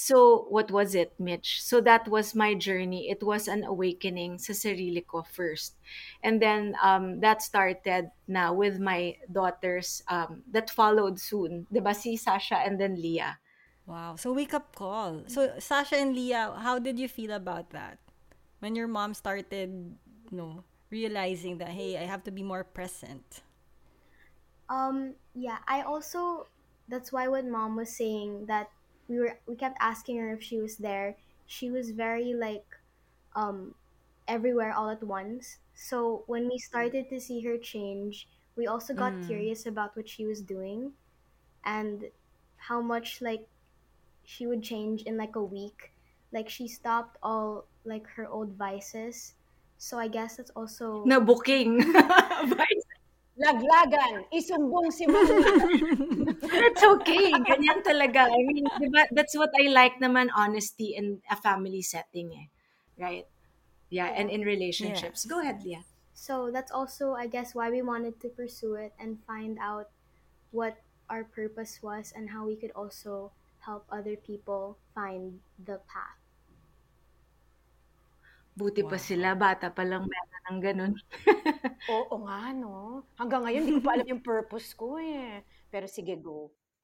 So, 0.00 0.48
what 0.48 0.72
was 0.72 0.94
it, 0.94 1.12
Mitch? 1.20 1.60
So 1.60 1.84
that 1.84 2.08
was 2.08 2.32
my 2.34 2.56
journey. 2.56 3.12
It 3.12 3.20
was 3.20 3.44
an 3.44 3.68
awakening 3.68 4.40
sa 4.40 4.56
sarili 4.56 5.04
ko 5.04 5.28
first. 5.28 5.76
And 6.24 6.40
then 6.40 6.72
um, 6.80 7.20
that 7.20 7.44
started 7.44 8.08
na 8.24 8.48
with 8.48 8.80
my 8.80 9.20
daughters 9.28 10.00
um, 10.08 10.40
that 10.56 10.72
followed 10.72 11.20
soon. 11.20 11.68
Diba 11.68 11.92
si 11.92 12.16
Sasha 12.16 12.64
and 12.64 12.80
then 12.80 12.96
Lia. 12.96 13.36
Wow. 13.84 14.16
So 14.16 14.32
wake 14.32 14.56
up 14.56 14.72
call. 14.72 15.28
So 15.28 15.52
Sasha 15.60 16.00
and 16.00 16.16
Lia, 16.16 16.56
how 16.56 16.80
did 16.80 16.96
you 16.96 17.04
feel 17.06 17.36
about 17.36 17.68
that? 17.76 18.00
When 18.64 18.72
your 18.72 18.88
mom 18.88 19.12
started, 19.12 19.52
you 19.52 20.32
know, 20.32 20.64
realizing 20.88 21.60
that 21.60 21.76
hey, 21.76 22.00
I 22.00 22.08
have 22.08 22.24
to 22.24 22.32
be 22.32 22.40
more 22.40 22.64
present. 22.64 23.44
Um, 24.72 25.20
yeah, 25.36 25.60
I 25.68 25.84
also 25.84 26.48
that's 26.88 27.12
why 27.12 27.28
when 27.28 27.52
mom 27.52 27.76
was 27.76 27.92
saying 27.92 28.48
that 28.48 28.72
we 29.10 29.18
were 29.20 29.40
we 29.48 29.56
kept 29.56 29.78
asking 29.82 30.18
her 30.18 30.32
if 30.34 30.42
she 30.44 30.60
was 30.60 30.78
there, 30.78 31.18
she 31.46 31.70
was 31.70 31.92
very 31.92 32.34
like 32.34 32.66
um 33.34 33.74
everywhere 34.28 34.72
all 34.72 34.90
at 34.90 35.02
once. 35.04 35.58
So 35.74 36.24
when 36.28 36.48
we 36.48 36.58
started 36.58 37.08
to 37.10 37.20
see 37.20 37.42
her 37.42 37.58
change, 37.58 38.28
we 38.56 38.66
also 38.66 38.94
got 38.94 39.22
Mm. 39.22 39.22
curious 39.22 39.66
about 39.66 39.96
what 39.96 40.08
she 40.08 40.26
was 40.26 40.42
doing 40.42 40.94
and 41.64 42.10
how 42.70 42.80
much 42.82 43.20
like 43.22 43.48
she 44.24 44.46
would 44.46 44.62
change 44.62 45.02
in 45.02 45.16
like 45.18 45.36
a 45.36 45.44
week. 45.44 45.94
Like 46.32 46.48
she 46.48 46.68
stopped 46.68 47.18
all 47.22 47.68
like 47.84 48.06
her 48.16 48.26
old 48.28 48.54
vices. 48.54 49.34
So 49.78 49.98
I 49.98 50.08
guess 50.08 50.36
that's 50.36 50.50
also 50.52 51.08
Na 51.08 51.18
booking. 51.20 51.80
Laglagan, 53.40 54.28
isumbong 54.28 54.92
si 54.92 55.08
Mami. 55.08 55.40
That's 56.60 56.84
okay. 56.84 57.32
Ganyan 57.32 57.80
talaga. 57.80 58.28
I 58.28 58.40
mean, 58.44 58.68
di 58.76 58.88
ba, 58.92 59.08
that's 59.16 59.32
what 59.32 59.48
I 59.56 59.72
like 59.72 59.96
naman, 59.96 60.28
honesty 60.36 60.92
in 60.92 61.24
a 61.24 61.36
family 61.40 61.80
setting 61.80 62.36
eh. 62.36 62.46
Right? 63.00 63.24
Yeah, 63.88 64.12
and 64.12 64.28
in 64.28 64.44
relationships. 64.44 65.24
Yes. 65.24 65.30
Go 65.32 65.40
ahead, 65.40 65.64
Lia. 65.64 65.88
So 66.12 66.52
that's 66.52 66.68
also, 66.70 67.16
I 67.16 67.32
guess, 67.32 67.56
why 67.56 67.72
we 67.72 67.80
wanted 67.80 68.20
to 68.20 68.28
pursue 68.28 68.76
it 68.76 68.92
and 69.00 69.24
find 69.24 69.56
out 69.56 69.88
what 70.52 70.76
our 71.08 71.24
purpose 71.24 71.80
was 71.80 72.12
and 72.12 72.36
how 72.36 72.44
we 72.44 72.60
could 72.60 72.76
also 72.76 73.32
help 73.64 73.88
other 73.88 74.20
people 74.20 74.76
find 74.92 75.40
the 75.56 75.80
path. 75.88 76.19
Buti 78.58 78.82
pa 78.90 78.98
Wow. 78.98 79.06
sila, 79.06 79.28
bata 79.38 79.66
pa 79.76 79.82
lang 79.86 80.02
meron 80.10 80.42
ng 80.50 80.58
ganun. 80.66 80.92
Oo 81.94 82.14
nga, 82.24 82.40
no? 82.62 82.76
Hanggang 83.18 83.42
ngayon, 83.44 83.62
hindi 83.64 83.74
ko 83.76 83.82
pa 83.84 83.92
alam 83.96 84.06
yung 84.12 84.24
purpose 84.24 84.68
ko 84.80 84.96
eh. 85.00 85.44
Pero 85.72 85.86
sige, 85.90 86.14
go. 86.26 86.38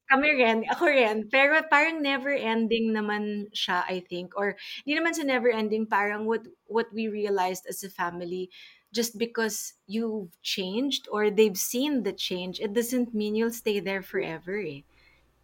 Kami 0.06 0.28
rin, 0.38 0.62
ako 0.70 0.84
rin. 0.86 1.16
Pero 1.26 1.58
parang 1.66 1.98
never 1.98 2.30
ending 2.30 2.94
naman 2.94 3.50
siya, 3.50 3.82
I 3.90 3.98
think. 3.98 4.38
Or 4.38 4.54
hindi 4.86 4.94
naman 4.94 5.18
sa 5.18 5.26
never 5.26 5.50
ending, 5.50 5.86
parang 5.90 6.30
what, 6.30 6.46
what 6.70 6.86
we 6.94 7.10
realized 7.10 7.66
as 7.66 7.82
a 7.82 7.90
family, 7.90 8.46
just 8.94 9.18
because 9.18 9.74
you've 9.90 10.30
changed 10.46 11.10
or 11.10 11.26
they've 11.28 11.58
seen 11.58 12.04
the 12.06 12.14
change, 12.14 12.62
it 12.62 12.70
doesn't 12.72 13.14
mean 13.18 13.34
you'll 13.34 13.50
stay 13.50 13.82
there 13.82 14.02
forever 14.02 14.54
eh. 14.62 14.86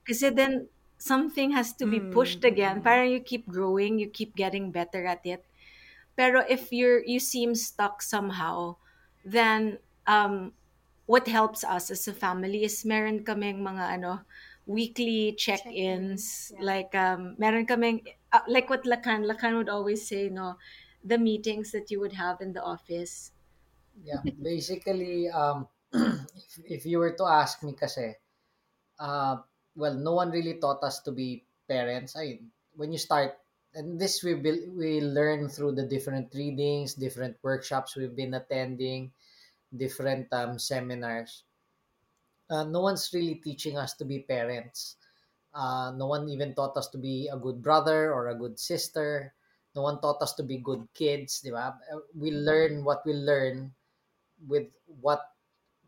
Kasi 0.07 0.31
then, 0.31 0.69
something 0.99 1.51
has 1.53 1.75
to 1.77 1.87
be 1.87 2.01
pushed 2.01 2.45
again. 2.45 2.83
Parang 2.83 3.11
you 3.11 3.21
keep 3.21 3.47
growing, 3.51 3.99
you 3.99 4.09
keep 4.09 4.37
getting 4.37 4.71
better 4.71 5.07
at 5.07 5.27
it. 5.27 5.43
Pero 6.17 6.45
if 6.49 6.73
you're 6.73 7.03
you 7.05 7.21
seem 7.21 7.55
stuck 7.55 8.03
somehow, 8.03 8.77
then 9.25 9.79
um 10.07 10.53
what 11.07 11.27
helps 11.27 11.65
us 11.65 11.91
as 11.91 12.07
a 12.09 12.15
family 12.15 12.65
is 12.65 12.85
meron 12.85 13.25
kaming 13.25 13.61
mga 13.61 13.99
ano 14.01 14.23
weekly 14.67 15.35
check-ins. 15.35 15.73
Check-ins, 15.75 16.23
yeah. 16.55 16.63
like 16.63 16.93
um 16.95 17.35
meron 17.39 17.67
kaming 17.67 18.07
uh, 18.33 18.47
like 18.47 18.71
what 18.71 18.85
Lakan 18.85 19.27
Lakan 19.27 19.59
would 19.59 19.69
always 19.69 20.07
say 20.07 20.29
no 20.29 20.57
the 21.05 21.19
meetings 21.19 21.73
that 21.73 21.91
you 21.91 21.99
would 22.01 22.15
have 22.15 22.41
in 22.41 22.53
the 22.53 22.63
office. 22.63 23.33
Yeah, 23.99 24.23
basically, 24.41 25.29
um, 25.29 25.69
if, 25.93 26.59
if 26.65 26.87
you 26.87 26.99
were 26.99 27.13
to 27.19 27.27
ask 27.27 27.63
me 27.63 27.75
kasi, 27.75 28.15
uh, 28.99 29.37
well, 29.75 29.95
no 29.95 30.15
one 30.15 30.31
really 30.31 30.59
taught 30.63 30.83
us 30.83 31.03
to 31.03 31.13
be 31.13 31.45
parents, 31.69 32.17
I 32.17 32.41
when 32.75 32.93
you 32.93 32.99
start 32.99 33.37
and 33.75 33.99
this 33.99 34.23
we 34.23 34.35
will 34.35 34.61
we 34.77 35.01
learn 35.01 35.49
through 35.49 35.73
the 35.73 35.87
different 35.87 36.33
readings, 36.35 36.95
different 36.95 37.37
workshops 37.43 37.97
we've 37.97 38.17
been 38.17 38.35
attending, 38.35 39.11
different 39.77 40.29
um, 40.33 40.59
seminars. 40.59 41.45
Uh, 42.51 42.65
no 42.65 42.81
one's 42.81 43.09
really 43.15 43.37
teaching 43.41 43.79
us 43.79 43.95
to 43.95 44.05
be 44.05 44.21
parents. 44.29 44.97
Uh, 45.55 45.93
no 45.97 46.07
one 46.07 46.29
even 46.29 46.55
taught 46.55 46.77
us 46.77 46.89
to 46.89 46.99
be 46.99 47.29
a 47.33 47.37
good 47.37 47.63
brother 47.63 48.13
or 48.13 48.29
a 48.29 48.39
good 48.39 48.59
sister. 48.59 49.33
No 49.75 49.83
one 49.83 50.01
taught 50.01 50.21
us 50.21 50.35
to 50.35 50.43
be 50.43 50.59
good 50.59 50.85
kids, 50.93 51.41
di 51.41 51.49
ba? 51.49 51.73
Uh, 51.89 52.05
We 52.13 52.29
learn 52.31 52.85
what 52.85 53.01
we 53.09 53.17
learn 53.17 53.73
with 54.49 54.69
what 55.01 55.33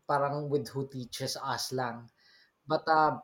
parang 0.09 0.49
with 0.49 0.69
who 0.69 0.89
teaches 0.89 1.37
us 1.37 1.69
lang. 1.69 2.09
But 2.65 2.81
uh, 2.89 3.21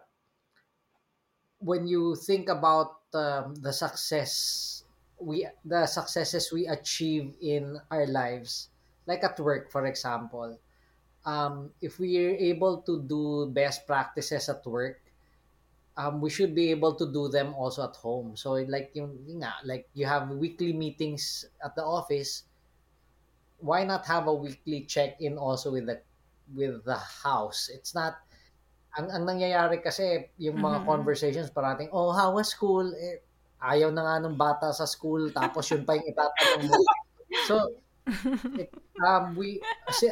when 1.58 1.90
you 1.90 2.14
think 2.14 2.50
about 2.50 3.01
um, 3.16 3.56
the 3.56 3.72
success 3.74 4.84
we 5.20 5.48
the 5.66 5.86
successes 5.86 6.52
we 6.52 6.68
achieve 6.68 7.36
in 7.42 7.78
our 7.92 8.08
lives 8.08 8.70
like 9.06 9.24
at 9.24 9.40
work 9.40 9.72
for 9.72 9.86
example. 9.86 10.58
Um, 11.24 11.70
if 11.82 12.00
we 12.00 12.18
are 12.26 12.34
able 12.34 12.82
to 12.82 13.04
do 13.04 13.46
best 13.54 13.86
practices 13.86 14.50
at 14.50 14.66
work 14.66 15.02
um, 15.98 16.22
we 16.22 16.30
should 16.30 16.56
be 16.56 16.72
able 16.72 16.96
to 16.96 17.12
do 17.12 17.28
them 17.28 17.54
also 17.54 17.84
at 17.84 17.96
home. 17.96 18.36
So 18.36 18.54
like 18.54 18.92
you 18.94 19.10
nga, 19.30 19.56
like 19.64 19.90
you 19.94 20.06
have 20.06 20.30
weekly 20.30 20.74
meetings 20.74 21.46
at 21.64 21.76
the 21.76 21.84
office. 21.84 22.44
Why 23.60 23.84
not 23.84 24.06
have 24.08 24.28
a 24.28 24.34
weekly 24.34 24.82
check-in 24.90 25.38
also 25.38 25.72
with 25.72 25.86
the 25.86 26.02
with 26.56 26.84
the 26.86 26.98
house? 26.98 27.70
It's 27.70 27.94
not 27.94 28.18
ang 28.98 29.08
ang 29.12 29.24
nangyayari 29.28 29.80
kasi 29.84 30.32
yung 30.40 30.60
mga 30.60 30.80
Mhm. 30.80 30.86
conversations 30.88 31.50
parating, 31.52 31.90
"Oh, 31.96 32.12
how 32.12 32.36
was 32.36 32.52
school?" 32.52 32.88
Eh, 32.96 33.24
ayaw 33.64 33.90
na 33.94 34.04
nga 34.08 34.16
ng 34.26 34.36
bata 34.36 34.68
sa 34.76 34.86
school 34.90 35.32
tapos 35.32 35.70
yun 35.72 35.84
pa 35.88 35.96
yung 35.98 36.08
itatanong 36.12 36.64
mo. 36.68 36.78
So, 37.48 37.58
it, 38.56 38.72
um, 39.08 39.36
we 39.36 39.66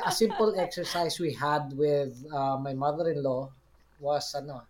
a 0.05 0.11
simple 0.11 0.55
exercise 0.59 1.19
we 1.19 1.33
had 1.33 1.73
with 1.77 2.13
uh, 2.33 2.57
my 2.57 2.73
mother-in-law 2.73 3.53
was 3.99 4.25
ano, 4.35 4.67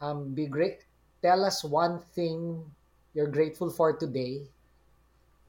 um, 0.00 0.34
be 0.34 0.46
great. 0.46 0.86
Tell 1.22 1.44
us 1.44 1.64
one 1.64 2.00
thing 2.00 2.70
you're 3.14 3.30
grateful 3.32 3.70
for 3.70 3.96
today, 3.96 4.48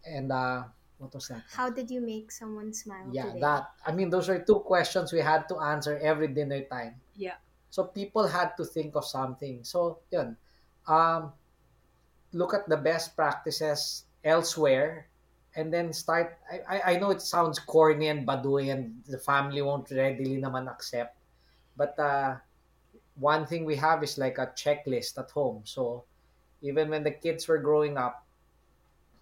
and 0.05 0.31
uh, 0.31 0.65
what 0.97 1.13
was 1.13 1.27
that? 1.27 1.43
How 1.49 1.69
did 1.71 1.89
you 1.89 1.99
make 1.99 2.31
someone 2.31 2.73
smile 2.73 3.11
Yeah, 3.11 3.23
today? 3.23 3.39
that. 3.39 3.71
I 3.85 3.91
mean, 3.91 4.09
those 4.11 4.29
are 4.29 4.43
two 4.43 4.59
questions 4.59 5.11
we 5.13 5.19
had 5.21 5.47
to 5.49 5.57
answer 5.59 5.97
every 5.97 6.27
dinner 6.27 6.61
time. 6.65 7.01
Yeah. 7.15 7.37
So 7.69 7.83
people 7.83 8.27
had 8.27 8.55
to 8.57 8.65
think 8.65 8.95
of 8.95 9.05
something. 9.05 9.63
So, 9.63 9.99
yun. 10.11 10.37
Um, 10.87 11.33
look 12.33 12.53
at 12.53 12.67
the 12.69 12.77
best 12.77 13.15
practices 13.15 14.05
elsewhere 14.23 15.07
and 15.55 15.73
then 15.73 15.91
start. 15.91 16.37
I, 16.51 16.59
I, 16.67 16.93
I 16.93 16.99
know 16.99 17.11
it 17.11 17.21
sounds 17.21 17.59
corny 17.59 18.07
and 18.07 18.27
baduy 18.27 18.71
and 18.71 19.03
the 19.07 19.17
family 19.17 19.61
won't 19.61 19.91
readily 19.91 20.39
naman 20.39 20.69
accept. 20.69 21.17
But 21.75 21.97
uh, 21.99 22.37
one 23.19 23.45
thing 23.45 23.65
we 23.65 23.75
have 23.75 24.03
is 24.03 24.17
like 24.17 24.37
a 24.37 24.53
checklist 24.55 25.17
at 25.17 25.29
home. 25.31 25.61
So 25.65 26.05
even 26.61 26.89
when 26.89 27.03
the 27.03 27.11
kids 27.11 27.47
were 27.47 27.57
growing 27.57 27.97
up, 27.97 28.25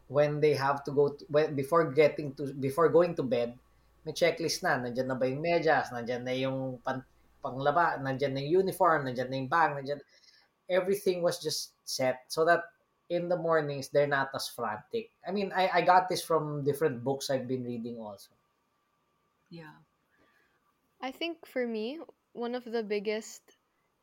when 0.07 0.39
they 0.39 0.53
have 0.53 0.83
to 0.85 0.91
go 0.91 1.09
to, 1.09 1.25
when, 1.29 1.55
before 1.55 1.91
getting 1.91 2.33
to 2.35 2.53
before 2.53 2.89
going 2.89 3.15
to 3.15 3.23
bed, 3.23 3.57
may 4.05 4.13
checklist 4.13 4.61
na. 4.61 4.77
Nandiyan 4.77 5.07
na 5.09 5.17
ba 5.17 5.25
yung 5.25 5.41
medyas? 5.41 5.89
Nandiyan 5.89 6.23
na 6.23 6.33
yung 6.37 6.77
pan, 6.85 7.01
panglaba? 7.45 8.01
Nandiyan 8.01 8.33
na 8.33 8.41
yung 8.41 8.65
uniform? 8.65 9.05
Nandiyan 9.05 9.29
na 9.29 9.37
yung 9.37 9.51
bag? 9.53 9.77
Nandiyan 9.77 10.01
everything 10.69 11.21
was 11.21 11.37
just 11.37 11.73
set 11.85 12.25
so 12.27 12.45
that 12.45 12.63
in 13.09 13.29
the 13.29 13.37
mornings 13.37 13.89
they're 13.89 14.09
not 14.09 14.29
as 14.33 14.47
frantic. 14.47 15.11
I 15.27 15.31
mean, 15.31 15.53
I, 15.55 15.69
I 15.73 15.81
got 15.81 16.09
this 16.09 16.21
from 16.21 16.63
different 16.63 17.03
books 17.03 17.29
I've 17.29 17.47
been 17.47 17.63
reading 17.63 17.97
also. 17.99 18.31
Yeah. 19.49 19.77
I 21.01 21.11
think 21.11 21.45
for 21.45 21.67
me, 21.67 21.99
one 22.33 22.55
of 22.55 22.65
the 22.65 22.81
biggest 22.81 23.41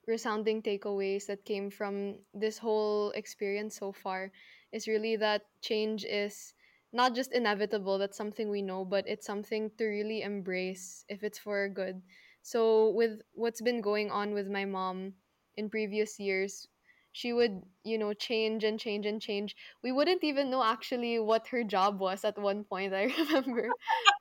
resounding 0.06 0.62
takeaways 0.62 1.26
that 1.26 1.44
came 1.44 1.70
from 1.70 2.14
this 2.34 2.58
whole 2.58 3.10
experience 3.12 3.76
so 3.76 3.92
far 3.92 4.30
is 4.72 4.86
really 4.86 5.16
that 5.16 5.42
change 5.60 6.04
is 6.04 6.54
not 6.92 7.14
just 7.14 7.32
inevitable, 7.32 7.98
that's 7.98 8.16
something 8.16 8.50
we 8.50 8.62
know, 8.62 8.84
but 8.84 9.08
it's 9.08 9.26
something 9.26 9.70
to 9.78 9.84
really 9.86 10.22
embrace 10.22 11.04
if 11.08 11.24
it's 11.24 11.38
for 11.38 11.68
good. 11.68 12.02
So, 12.42 12.90
with 12.90 13.20
what's 13.34 13.60
been 13.62 13.80
going 13.80 14.10
on 14.10 14.34
with 14.34 14.48
my 14.48 14.64
mom 14.64 15.14
in 15.56 15.70
previous 15.70 16.18
years, 16.18 16.68
she 17.12 17.32
would, 17.32 17.62
you 17.84 17.98
know, 17.98 18.14
change 18.14 18.64
and 18.64 18.80
change 18.80 19.06
and 19.06 19.20
change. 19.20 19.54
We 19.82 19.92
wouldn't 19.92 20.24
even 20.24 20.50
know 20.50 20.64
actually 20.64 21.18
what 21.18 21.46
her 21.48 21.62
job 21.62 22.00
was 22.00 22.24
at 22.24 22.38
one 22.38 22.64
point, 22.64 22.94
I 22.94 23.04
remember. 23.18 23.68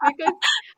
because 0.05 0.33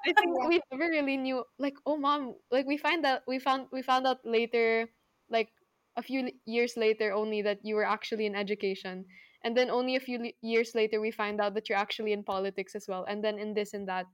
I 0.06 0.14
think 0.18 0.48
we 0.48 0.62
never 0.72 0.90
really 0.92 1.18
knew 1.18 1.44
like 1.60 1.76
oh 1.86 1.98
mom 1.98 2.36
like 2.52 2.66
we 2.66 2.78
find 2.78 3.04
that 3.06 3.24
we 3.28 3.40
found 3.40 3.68
we 3.72 3.82
found 3.82 4.08
out 4.08 4.20
later 4.26 4.90
like 5.30 5.50
a 5.96 6.02
few 6.04 6.32
years 6.46 6.76
later 6.78 7.14
only 7.14 7.42
that 7.42 7.60
you 7.64 7.76
were 7.76 7.86
actually 7.86 8.26
in 8.26 8.36
education 8.36 9.06
and 9.44 9.56
then 9.58 9.70
only 9.70 9.96
a 9.96 10.00
few 10.00 10.32
years 10.42 10.74
later 10.76 11.00
we 11.02 11.12
find 11.12 11.40
out 11.42 11.54
that 11.54 11.70
you're 11.70 11.78
actually 11.78 12.14
in 12.14 12.24
politics 12.24 12.76
as 12.76 12.86
well 12.88 13.06
and 13.08 13.24
then 13.24 13.38
in 13.40 13.54
this 13.54 13.74
and 13.74 13.88
that 13.88 14.06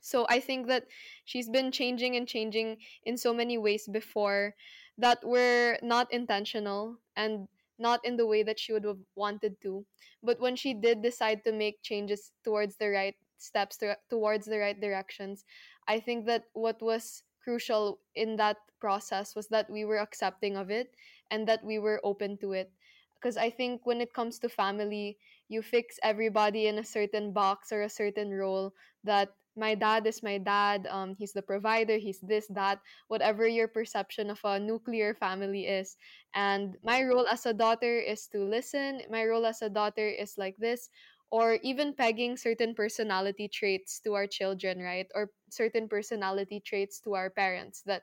so 0.00 0.26
I 0.28 0.40
think 0.40 0.66
that 0.68 0.86
she's 1.24 1.48
been 1.48 1.70
changing 1.70 2.16
and 2.16 2.26
changing 2.26 2.78
in 3.04 3.16
so 3.16 3.32
many 3.32 3.58
ways 3.58 3.86
before 3.86 4.54
that 4.98 5.24
were 5.24 5.78
not 5.82 6.12
intentional 6.12 6.96
and 7.16 7.48
not 7.78 8.04
in 8.04 8.16
the 8.16 8.26
way 8.26 8.42
that 8.42 8.58
she 8.58 8.72
would 8.72 8.84
have 8.84 9.00
wanted 9.16 9.60
to. 9.62 9.84
But 10.22 10.40
when 10.40 10.56
she 10.56 10.74
did 10.74 11.02
decide 11.02 11.44
to 11.44 11.52
make 11.52 11.82
changes 11.82 12.32
towards 12.44 12.76
the 12.76 12.90
right 12.90 13.16
steps 13.38 13.78
to, 13.78 13.96
towards 14.10 14.46
the 14.46 14.58
right 14.58 14.78
directions, 14.78 15.44
I 15.88 16.00
think 16.00 16.26
that 16.26 16.44
what 16.52 16.80
was 16.82 17.22
crucial 17.42 18.00
in 18.14 18.36
that 18.36 18.58
process 18.80 19.34
was 19.34 19.48
that 19.48 19.70
we 19.70 19.84
were 19.84 19.98
accepting 19.98 20.56
of 20.56 20.70
it 20.70 20.92
and 21.30 21.48
that 21.48 21.64
we 21.64 21.78
were 21.78 22.00
open 22.04 22.36
to 22.38 22.52
it. 22.52 22.70
Because 23.16 23.36
I 23.36 23.50
think 23.50 23.84
when 23.84 24.00
it 24.00 24.12
comes 24.12 24.38
to 24.40 24.48
family, 24.48 25.18
you 25.48 25.62
fix 25.62 25.98
everybody 26.02 26.66
in 26.68 26.78
a 26.78 26.84
certain 26.84 27.32
box 27.32 27.72
or 27.72 27.82
a 27.82 27.88
certain 27.88 28.30
role 28.30 28.72
that 29.04 29.32
my 29.60 29.76
dad 29.76 30.06
is 30.08 30.22
my 30.24 30.38
dad 30.38 30.88
um 30.90 31.14
he's 31.14 31.32
the 31.36 31.42
provider 31.44 31.98
he's 32.00 32.20
this 32.24 32.48
that 32.48 32.80
whatever 33.08 33.46
your 33.46 33.68
perception 33.68 34.30
of 34.30 34.40
a 34.44 34.58
nuclear 34.58 35.14
family 35.14 35.66
is. 35.68 35.96
And 36.34 36.76
my 36.82 37.04
role 37.04 37.26
as 37.28 37.46
a 37.46 37.52
daughter 37.54 37.98
is 38.00 38.26
to 38.32 38.40
listen 38.42 39.02
my 39.10 39.24
role 39.26 39.46
as 39.46 39.62
a 39.62 39.68
daughter 39.70 40.08
is 40.08 40.38
like 40.38 40.56
this 40.58 40.88
or 41.30 41.58
even 41.62 41.94
pegging 41.94 42.36
certain 42.36 42.74
personality 42.74 43.48
traits 43.48 44.00
to 44.00 44.14
our 44.14 44.26
children 44.26 44.80
right? 44.80 45.06
Or 45.14 45.30
certain 45.50 45.88
personality 45.88 46.60
traits 46.64 47.00
to 47.02 47.14
our 47.14 47.30
parents 47.30 47.82
that 47.86 48.02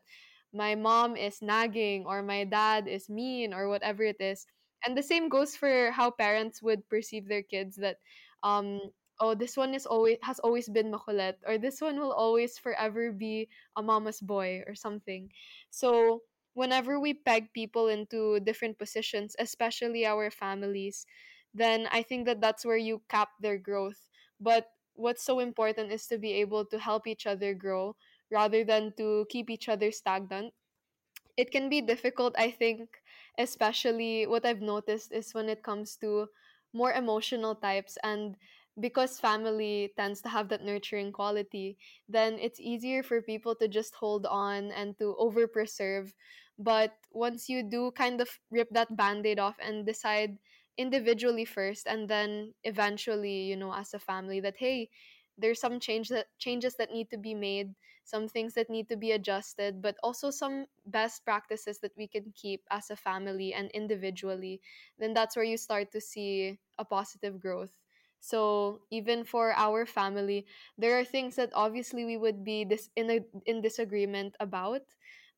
my 0.54 0.76
mom 0.76 1.16
is 1.18 1.42
nagging 1.42 2.06
or 2.06 2.24
my 2.24 2.44
dad 2.44 2.88
is 2.88 3.10
mean 3.10 3.54
or 3.54 3.68
whatever 3.70 4.04
it 4.04 4.18
is. 4.20 4.46
And 4.86 4.98
the 4.98 5.04
same 5.04 5.28
goes 5.30 5.56
for 5.56 5.92
how 5.92 6.12
parents 6.12 6.62
would 6.62 6.88
perceive 6.90 7.28
their 7.28 7.44
kids 7.44 7.76
that 7.78 7.98
um 8.44 8.80
oh 9.20 9.34
this 9.36 9.58
one 9.58 9.74
is 9.74 9.86
always 9.86 10.18
has 10.24 10.40
always 10.40 10.70
been 10.70 10.92
makulit 10.92 11.36
or 11.48 11.58
this 11.58 11.82
one 11.82 12.00
will 12.00 12.14
always 12.14 12.58
forever 12.58 13.12
be 13.12 13.48
a 13.76 13.82
mama's 13.84 14.20
boy 14.22 14.64
or 14.68 14.76
something. 14.76 15.30
So 15.70 16.22
whenever 16.54 17.00
we 17.00 17.14
peg 17.14 17.54
people 17.54 17.88
into 17.88 18.40
different 18.42 18.78
positions 18.80 19.36
especially 19.40 20.06
our 20.06 20.32
families 20.32 21.06
then 21.54 21.88
i 21.92 22.02
think 22.02 22.26
that 22.26 22.42
that's 22.42 22.66
where 22.66 22.78
you 22.78 23.02
cap 23.10 23.30
their 23.42 23.58
growth. 23.58 24.10
But 24.40 24.68
what's 24.94 25.24
so 25.24 25.40
important 25.40 25.92
is 25.92 26.08
to 26.08 26.18
be 26.18 26.34
able 26.42 26.66
to 26.66 26.80
help 26.80 27.08
each 27.08 27.26
other 27.26 27.54
grow 27.54 27.96
rather 28.32 28.64
than 28.64 28.94
to 28.98 29.26
keep 29.30 29.50
each 29.50 29.70
other 29.70 29.92
stagnant. 29.92 30.54
It 31.38 31.52
can 31.52 31.70
be 31.70 31.82
difficult 31.82 32.36
i 32.38 32.52
think 32.52 32.90
especially 33.40 34.26
what 34.28 34.46
i've 34.46 34.62
noticed 34.62 35.12
is 35.14 35.34
when 35.34 35.50
it 35.50 35.64
comes 35.64 35.96
to 36.02 36.28
more 36.74 36.92
emotional 36.92 37.56
types 37.56 37.98
and 38.04 38.36
because 38.80 39.20
family 39.20 39.92
tends 39.98 40.22
to 40.22 40.30
have 40.30 40.50
that 40.50 40.64
nurturing 40.64 41.12
quality 41.12 41.78
then 42.08 42.38
it's 42.40 42.60
easier 42.60 43.02
for 43.04 43.22
people 43.22 43.56
to 43.56 43.68
just 43.68 43.96
hold 43.96 44.26
on 44.26 44.72
and 44.72 44.98
to 44.98 45.16
over 45.18 45.48
preserve 45.48 46.14
but 46.60 46.94
once 47.12 47.50
you 47.50 47.64
do 47.64 47.92
kind 47.92 48.22
of 48.22 48.30
rip 48.52 48.70
that 48.72 48.96
band-aid 48.96 49.40
off 49.40 49.56
and 49.62 49.86
decide 49.86 50.38
individually 50.78 51.46
first 51.46 51.88
and 51.88 52.08
then 52.10 52.54
eventually 52.64 53.44
you 53.50 53.56
know 53.56 53.74
as 53.74 53.94
a 53.94 54.00
family 54.00 54.40
that 54.40 54.56
hey 54.58 54.90
there's 55.38 55.60
some 55.62 55.80
change 55.80 56.10
that 56.10 56.28
changes 56.40 56.76
that 56.76 56.92
need 56.92 57.10
to 57.10 57.18
be 57.18 57.34
made 57.34 57.74
some 58.04 58.28
things 58.30 58.54
that 58.54 58.70
need 58.70 58.88
to 58.88 58.96
be 58.96 59.12
adjusted, 59.12 59.82
but 59.82 59.98
also 60.02 60.32
some 60.32 60.66
best 60.86 61.26
practices 61.26 61.80
that 61.80 61.92
we 61.98 62.08
can 62.08 62.32
keep 62.34 62.64
as 62.72 62.90
a 62.90 62.96
family 62.96 63.54
and 63.54 63.70
individually, 63.72 64.62
then 64.98 65.14
that's 65.14 65.36
where 65.36 65.44
you 65.44 65.58
start 65.58 65.92
to 65.92 66.00
see 66.00 66.58
a 66.80 66.86
positive 66.86 67.38
growth. 67.38 67.72
So 68.20 68.82
even 68.92 69.24
for 69.24 69.54
our 69.56 69.86
family, 69.86 70.46
there 70.78 71.00
are 71.00 71.06
things 71.06 71.36
that 71.36 71.52
obviously 71.54 72.06
we 72.06 72.18
would 72.18 72.44
be 72.44 72.66
dis- 72.66 72.90
in 72.96 73.10
a, 73.10 73.20
in 73.46 73.62
disagreement 73.62 74.36
about, 74.40 74.82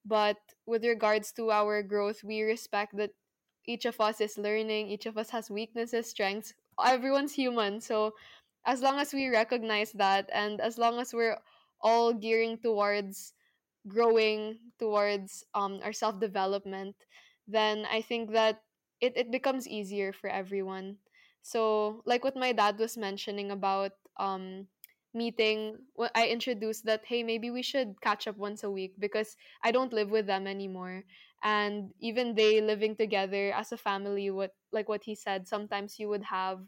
but 0.05 0.37
with 0.65 0.83
regards 0.85 1.31
to 1.33 1.51
our 1.51 1.83
growth, 1.83 2.23
we 2.23 2.41
respect 2.41 2.95
that 2.97 3.11
each 3.65 3.85
of 3.85 3.99
us 4.01 4.21
is 4.21 4.37
learning, 4.37 4.89
each 4.89 5.05
of 5.05 5.17
us 5.17 5.29
has 5.29 5.49
weaknesses, 5.49 6.09
strengths. 6.09 6.53
Everyone's 6.83 7.33
human. 7.33 7.81
So 7.81 8.13
as 8.65 8.81
long 8.81 8.99
as 8.99 9.13
we 9.13 9.27
recognize 9.29 9.91
that 9.93 10.29
and 10.33 10.59
as 10.61 10.77
long 10.77 10.99
as 10.99 11.13
we're 11.13 11.37
all 11.81 12.13
gearing 12.13 12.57
towards 12.57 13.33
growing 13.87 14.59
towards 14.79 15.43
um, 15.55 15.79
our 15.83 15.93
self 15.93 16.19
development, 16.19 16.95
then 17.47 17.85
I 17.91 18.01
think 18.01 18.31
that 18.33 18.61
it, 19.01 19.13
it 19.17 19.31
becomes 19.31 19.67
easier 19.67 20.13
for 20.13 20.29
everyone. 20.29 20.97
So, 21.49 22.01
like 22.05 22.23
what 22.23 22.35
my 22.37 22.51
dad 22.53 22.77
was 22.77 22.97
mentioning 22.97 23.49
about 23.51 23.93
um, 24.17 24.67
meeting, 25.13 25.77
I 26.13 26.27
introduced 26.27 26.85
that, 26.85 27.01
hey, 27.05 27.23
maybe 27.23 27.49
we 27.49 27.63
should 27.63 27.99
catch 28.01 28.27
up 28.27 28.37
once 28.37 28.63
a 28.63 28.69
week 28.69 28.93
because 28.99 29.35
I 29.63 29.71
don't 29.71 29.93
live 29.93 30.11
with 30.11 30.27
them 30.27 30.45
anymore. 30.45 31.03
And 31.41 31.91
even 31.99 32.35
they 32.35 32.61
living 32.61 32.95
together 32.95 33.51
as 33.53 33.71
a 33.71 33.77
family, 33.77 34.29
what 34.29 34.51
like 34.71 34.89
what 34.89 35.03
he 35.03 35.15
said, 35.15 35.47
sometimes 35.47 35.97
you 35.97 36.09
would 36.09 36.23
have 36.23 36.59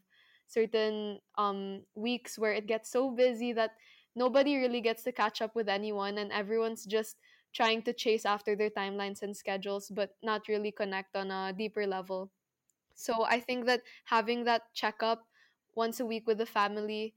certain 0.48 1.20
um, 1.38 1.84
weeks 1.96 2.38
where 2.38 2.54
it 2.54 2.68
gets 2.68 2.90
so 2.92 3.12
busy 3.12 3.54
that 3.54 3.72
nobody 4.16 4.58
really 4.58 4.82
gets 4.82 5.04
to 5.04 5.12
catch 5.12 5.42
up 5.42 5.56
with 5.56 5.70
anyone 5.70 6.18
and 6.18 6.32
everyone's 6.32 6.86
just 6.86 7.18
trying 7.54 7.82
to 7.84 7.94
chase 7.94 8.26
after 8.26 8.56
their 8.56 8.70
timelines 8.70 9.22
and 9.22 9.36
schedules 9.36 9.90
but 9.94 10.12
not 10.24 10.48
really 10.48 10.72
connect 10.72 11.16
on 11.16 11.32
a 11.32 11.54
deeper 11.54 11.86
level 11.88 12.32
so 12.96 13.24
i 13.26 13.40
think 13.40 13.66
that 13.66 13.82
having 14.06 14.44
that 14.44 14.64
checkup 14.74 15.28
once 15.76 16.00
a 16.00 16.06
week 16.06 16.28
with 16.28 16.38
the 16.38 16.46
family 16.46 17.14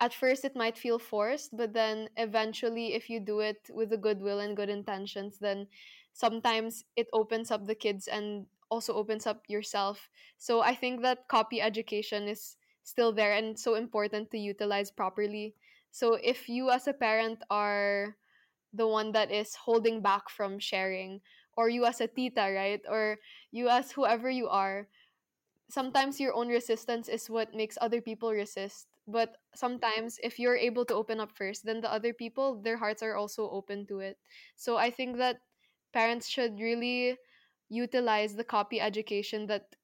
at 0.00 0.12
first 0.12 0.44
it 0.44 0.56
might 0.56 0.76
feel 0.76 0.98
forced 0.98 1.56
but 1.56 1.72
then 1.72 2.08
eventually 2.16 2.94
if 2.94 3.08
you 3.08 3.20
do 3.20 3.40
it 3.40 3.58
with 3.70 3.92
a 3.92 3.96
goodwill 3.96 4.40
and 4.40 4.56
good 4.56 4.68
intentions 4.68 5.38
then 5.38 5.66
sometimes 6.12 6.84
it 6.96 7.08
opens 7.12 7.50
up 7.50 7.66
the 7.66 7.74
kids 7.74 8.08
and 8.08 8.46
also 8.70 8.94
opens 8.94 9.26
up 9.26 9.42
yourself. 9.46 10.08
So 10.38 10.62
i 10.62 10.74
think 10.74 11.02
that 11.02 11.28
copy 11.28 11.60
education 11.60 12.26
is 12.28 12.56
still 12.82 13.12
there 13.12 13.34
and 13.34 13.58
so 13.58 13.74
important 13.74 14.30
to 14.30 14.38
utilize 14.38 14.90
properly. 14.90 15.54
So 15.90 16.14
if 16.22 16.48
you 16.48 16.70
as 16.70 16.86
a 16.86 16.92
parent 16.92 17.40
are 17.50 18.16
the 18.72 18.86
one 18.88 19.12
that 19.12 19.30
is 19.30 19.54
holding 19.54 20.02
back 20.02 20.28
from 20.28 20.58
sharing 20.58 21.20
or 21.56 21.68
you 21.68 21.86
as 21.86 22.00
a 22.00 22.08
tita 22.08 22.50
right 22.50 22.82
or 22.90 23.18
you 23.52 23.68
as 23.68 23.92
whoever 23.92 24.28
you 24.28 24.48
are 24.48 24.88
sometimes 25.70 26.20
your 26.20 26.34
own 26.34 26.48
resistance 26.48 27.08
is 27.08 27.30
what 27.30 27.54
makes 27.54 27.78
other 27.80 28.00
people 28.00 28.32
resist 28.32 28.86
but 29.06 29.36
sometimes 29.54 30.18
if 30.22 30.38
you're 30.38 30.56
able 30.56 30.84
to 30.84 30.94
open 30.94 31.20
up 31.20 31.32
first 31.36 31.64
then 31.64 31.80
the 31.80 31.92
other 31.92 32.12
people 32.12 32.60
their 32.62 32.76
hearts 32.76 33.02
are 33.02 33.16
also 33.16 33.50
open 33.50 33.86
to 33.86 34.00
it 34.00 34.18
so 34.56 34.76
i 34.76 34.90
think 34.90 35.16
that 35.16 35.40
parents 35.92 36.28
should 36.28 36.58
really 36.58 37.16
utilize 37.68 38.34
the 38.34 38.44
copy 38.44 38.80
education 38.80 39.46
that 39.46 39.74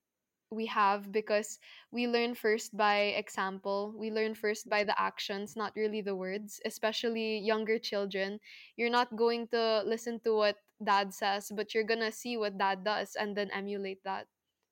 we 0.50 0.66
have 0.66 1.12
because 1.12 1.58
we 1.92 2.08
learn 2.08 2.34
first 2.34 2.76
by 2.76 3.14
example. 3.14 3.94
We 3.96 4.10
learn 4.10 4.34
first 4.34 4.68
by 4.68 4.82
the 4.84 4.98
actions, 5.00 5.54
not 5.56 5.72
really 5.76 6.00
the 6.02 6.16
words, 6.16 6.60
especially 6.64 7.38
younger 7.38 7.78
children. 7.78 8.40
You're 8.76 8.90
not 8.90 9.14
going 9.14 9.46
to 9.48 9.82
listen 9.86 10.20
to 10.24 10.34
what 10.34 10.56
dad 10.82 11.14
says, 11.14 11.52
but 11.54 11.72
you're 11.72 11.86
going 11.86 12.00
to 12.02 12.10
see 12.12 12.36
what 12.36 12.58
dad 12.58 12.84
does 12.84 13.14
and 13.14 13.36
then 13.36 13.50
emulate 13.52 14.02
that. 14.04 14.26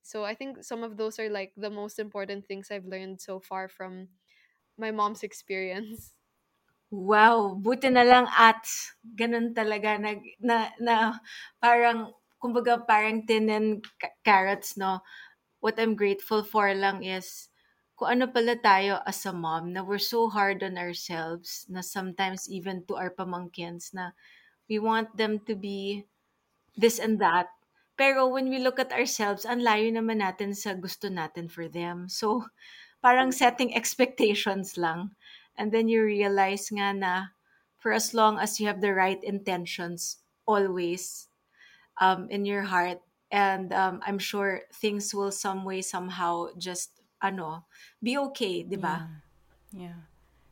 So 0.09 0.25
I 0.25 0.35
think 0.35 0.65
some 0.65 0.83
of 0.83 0.97
those 0.97 1.21
are 1.21 1.29
like 1.29 1.53
the 1.57 1.71
most 1.71 1.99
important 2.01 2.49
things 2.49 2.71
I've 2.73 2.89
learned 2.89 3.21
so 3.21 3.41
far 3.41 3.69
from 3.69 4.09
my 4.79 4.91
mom's 4.93 5.23
experience. 5.23 6.15
Wow, 6.89 7.53
buti 7.61 7.93
na 7.93 8.01
lang 8.01 8.25
at 8.33 8.65
ganun 9.05 9.53
talaga 9.53 10.01
nag 10.01 10.25
na 10.41 10.73
na 10.81 11.21
parang 11.61 12.17
kumbaga 12.41 12.81
parang 12.81 13.29
tin 13.29 13.85
carrots 14.25 14.73
no. 14.81 15.05
What 15.65 15.77
I'm 15.83 15.97
grateful 15.99 16.43
for 16.47 16.73
lang 16.73 17.05
is 17.05 17.51
kung 17.99 18.17
ano 18.21 18.25
pala 18.33 18.57
tayo 18.61 19.03
as 19.05 19.21
a 19.29 19.35
mom 19.37 19.75
na 19.77 19.83
we're 19.85 20.01
so 20.03 20.29
hard 20.33 20.63
on 20.65 20.77
ourselves 20.81 21.67
na 21.69 21.81
sometimes 21.85 22.49
even 22.49 22.85
to 22.89 22.97
our 23.01 23.13
pamangkins 23.13 23.93
na 23.93 24.13
we 24.71 24.79
want 24.81 25.17
them 25.21 25.41
to 25.49 25.55
be 25.59 26.07
this 26.79 26.99
and 27.03 27.19
that. 27.21 27.51
Pero 27.99 28.31
when 28.31 28.47
we 28.49 28.63
look 28.63 28.79
at 28.79 28.95
ourselves, 28.95 29.43
ang 29.43 29.59
layo 29.59 29.91
naman 29.91 30.23
natin 30.23 30.55
sa 30.55 30.79
gusto 30.79 31.11
natin 31.11 31.51
for 31.51 31.67
them. 31.67 32.07
So, 32.07 32.47
parang 33.05 33.35
setting 33.35 33.75
expectations 33.75 34.79
lang. 34.79 35.19
And 35.59 35.75
then 35.75 35.91
you 35.91 36.07
realize 36.07 36.71
nga 36.71 36.95
na 36.95 37.35
for 37.83 37.91
as 37.91 38.15
long 38.15 38.39
as 38.39 38.63
you 38.63 38.71
have 38.71 38.79
the 38.81 38.95
right 38.95 39.19
intentions 39.27 40.23
always 40.47 41.27
um, 42.01 42.31
in 42.31 42.47
your 42.47 42.63
heart, 42.63 43.03
and 43.31 43.75
um, 43.75 44.01
I'm 44.07 44.19
sure 44.23 44.63
things 44.73 45.11
will 45.15 45.35
some 45.35 45.67
way 45.67 45.83
somehow 45.83 46.55
just 46.57 47.03
ano 47.19 47.67
be 47.99 48.15
okay, 48.31 48.63
di 48.63 48.79
ba? 48.79 49.11
Yeah. 49.75 49.91
Yeah. 49.91 50.01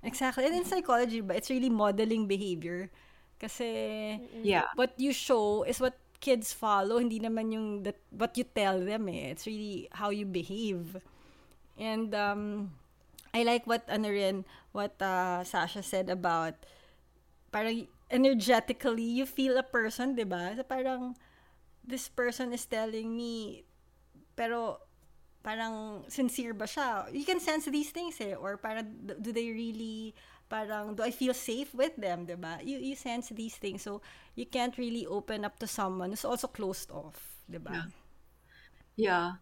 Exactly. 0.02 0.46
And 0.46 0.54
in 0.54 0.66
psychology, 0.66 1.22
ba, 1.22 1.35
it's 1.35 1.50
really 1.50 1.70
modeling 1.70 2.26
behavior. 2.26 2.90
Kasi 3.38 4.18
Yeah. 4.42 4.70
what 4.74 4.94
you 4.98 5.12
show 5.12 5.62
is 5.64 5.80
what 5.80 5.98
kids 6.20 6.52
follow, 6.52 6.98
hindi 7.02 7.20
naman 7.20 7.52
yung 7.52 7.68
that, 7.85 7.98
what 8.11 8.37
you 8.37 8.44
tell 8.44 8.81
them 8.81 9.09
eh. 9.09 9.33
It's 9.35 9.46
really 9.46 9.88
how 9.92 10.11
you 10.11 10.26
behave. 10.26 10.98
And 11.76 12.14
um, 12.14 12.72
I 13.35 13.44
like 13.44 13.66
what 13.68 13.85
ano 13.88 14.09
what 14.72 14.96
uh, 15.00 15.44
Sasha 15.44 15.83
said 15.85 16.09
about 16.09 16.57
parang 17.52 17.88
energetically 18.11 19.05
you 19.05 19.26
feel 19.26 19.61
a 19.61 19.66
person, 19.66 20.16
'di 20.16 20.24
ba? 20.24 20.57
So 20.57 20.64
parang 20.64 21.16
this 21.85 22.09
person 22.09 22.52
is 22.57 22.64
telling 22.64 23.12
me 23.12 23.64
pero 24.37 24.81
parang 25.44 26.05
sincere 26.11 26.52
ba 26.52 26.66
siya? 26.66 27.07
You 27.14 27.24
can 27.24 27.38
sense 27.38 27.68
these 27.70 27.92
things 27.94 28.18
eh 28.18 28.35
or 28.35 28.57
parang 28.59 28.88
d- 29.05 29.20
do 29.20 29.31
they 29.31 29.48
really 29.52 30.12
parang 30.48 30.94
do 30.96 31.02
I 31.02 31.11
feel 31.11 31.35
safe 31.35 31.74
with 31.74 31.96
them, 31.96 32.26
'di 32.26 32.37
ba? 32.38 32.59
You 32.62 32.78
you 32.78 32.94
sense 32.96 33.30
these 33.35 33.56
things. 33.59 33.82
So 33.87 34.00
you 34.38 34.46
can't 34.46 34.76
really 34.78 35.06
open 35.06 35.44
up 35.44 35.59
to 35.62 35.68
someone 35.68 36.11
who's 36.14 36.26
also 36.28 36.48
closed 36.48 36.90
off, 36.90 37.18
'di 37.50 37.61
ba? 37.62 37.90
Yeah. 38.96 39.38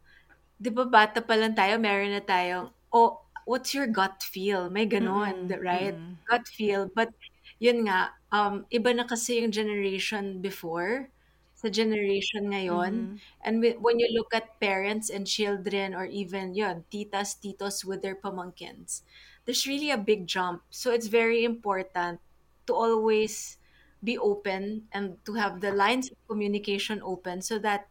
'Di 0.60 0.70
ba 0.72 0.84
bata 0.88 1.20
pa 1.24 1.34
lang 1.38 1.54
tayo, 1.58 1.76
meron 1.80 2.14
na 2.14 2.22
tayong, 2.24 2.72
oh, 2.94 3.24
what's 3.48 3.74
your 3.74 3.88
gut 3.90 4.22
feel? 4.24 4.70
May 4.70 4.86
ganon, 4.88 5.48
Mm-mm. 5.50 5.58
right? 5.60 5.98
Mm. 5.98 6.16
Gut 6.30 6.46
feel. 6.48 6.88
But 6.94 7.12
yun 7.60 7.86
nga, 7.88 8.14
um, 8.32 8.66
iba 8.72 8.90
na 8.94 9.04
kasi 9.08 9.42
yung 9.42 9.52
generation 9.54 10.40
before 10.42 11.10
sa 11.56 11.68
generation 11.70 12.50
ngayon. 12.52 13.10
Mhm. 13.10 13.20
And 13.44 13.62
when 13.80 13.98
you 14.00 14.08
look 14.16 14.32
at 14.34 14.58
parents 14.60 15.08
and 15.10 15.26
children 15.28 15.94
or 15.94 16.06
even 16.08 16.54
yun, 16.56 16.84
titas, 16.92 17.36
titos 17.40 17.84
with 17.84 18.02
their 18.02 18.16
pamangkins, 18.18 19.02
there's 19.44 19.66
really 19.66 19.90
a 19.90 19.98
big 19.98 20.26
jump. 20.26 20.62
So 20.70 20.90
it's 20.92 21.06
very 21.08 21.44
important 21.44 22.20
to 22.66 22.74
always 22.74 23.58
be 24.02 24.18
open 24.18 24.88
and 24.92 25.16
to 25.24 25.34
have 25.34 25.60
the 25.60 25.72
lines 25.72 26.10
of 26.10 26.16
communication 26.28 27.00
open 27.02 27.40
so 27.42 27.58
that 27.60 27.88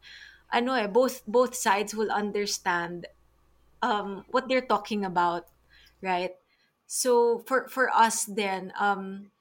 ano 0.53 0.73
eh, 0.73 0.87
both 0.87 1.25
both 1.25 1.55
sides 1.55 1.95
will 1.95 2.11
understand 2.11 3.07
um 3.81 4.25
what 4.29 4.47
they're 4.47 4.65
talking 4.65 5.05
about, 5.05 5.47
right? 6.01 6.35
So 6.87 7.39
for 7.47 7.67
for 7.67 7.89
us 7.89 8.25
then, 8.25 8.73
um 8.79 9.31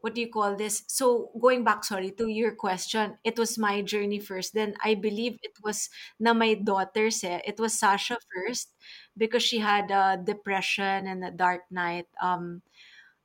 what 0.00 0.14
do 0.14 0.20
you 0.20 0.28
call 0.30 0.56
this? 0.56 0.82
So 0.88 1.30
going 1.40 1.62
back, 1.64 1.84
sorry, 1.84 2.10
to 2.18 2.26
your 2.26 2.52
question, 2.54 3.18
it 3.24 3.38
was 3.38 3.56
my 3.58 3.82
journey 3.82 4.18
first. 4.18 4.52
Then 4.54 4.74
I 4.82 4.94
believe 4.94 5.38
it 5.42 5.54
was 5.62 5.90
na 6.18 6.34
my 6.34 6.54
daughters 6.54 7.22
eh. 7.24 7.40
It 7.46 7.60
was 7.60 7.78
Sasha 7.78 8.18
first 8.34 8.74
because 9.16 9.42
she 9.42 9.58
had 9.58 9.90
a 9.90 10.18
depression 10.22 11.06
and 11.06 11.24
a 11.24 11.30
dark 11.30 11.62
night. 11.70 12.06
Um 12.22 12.62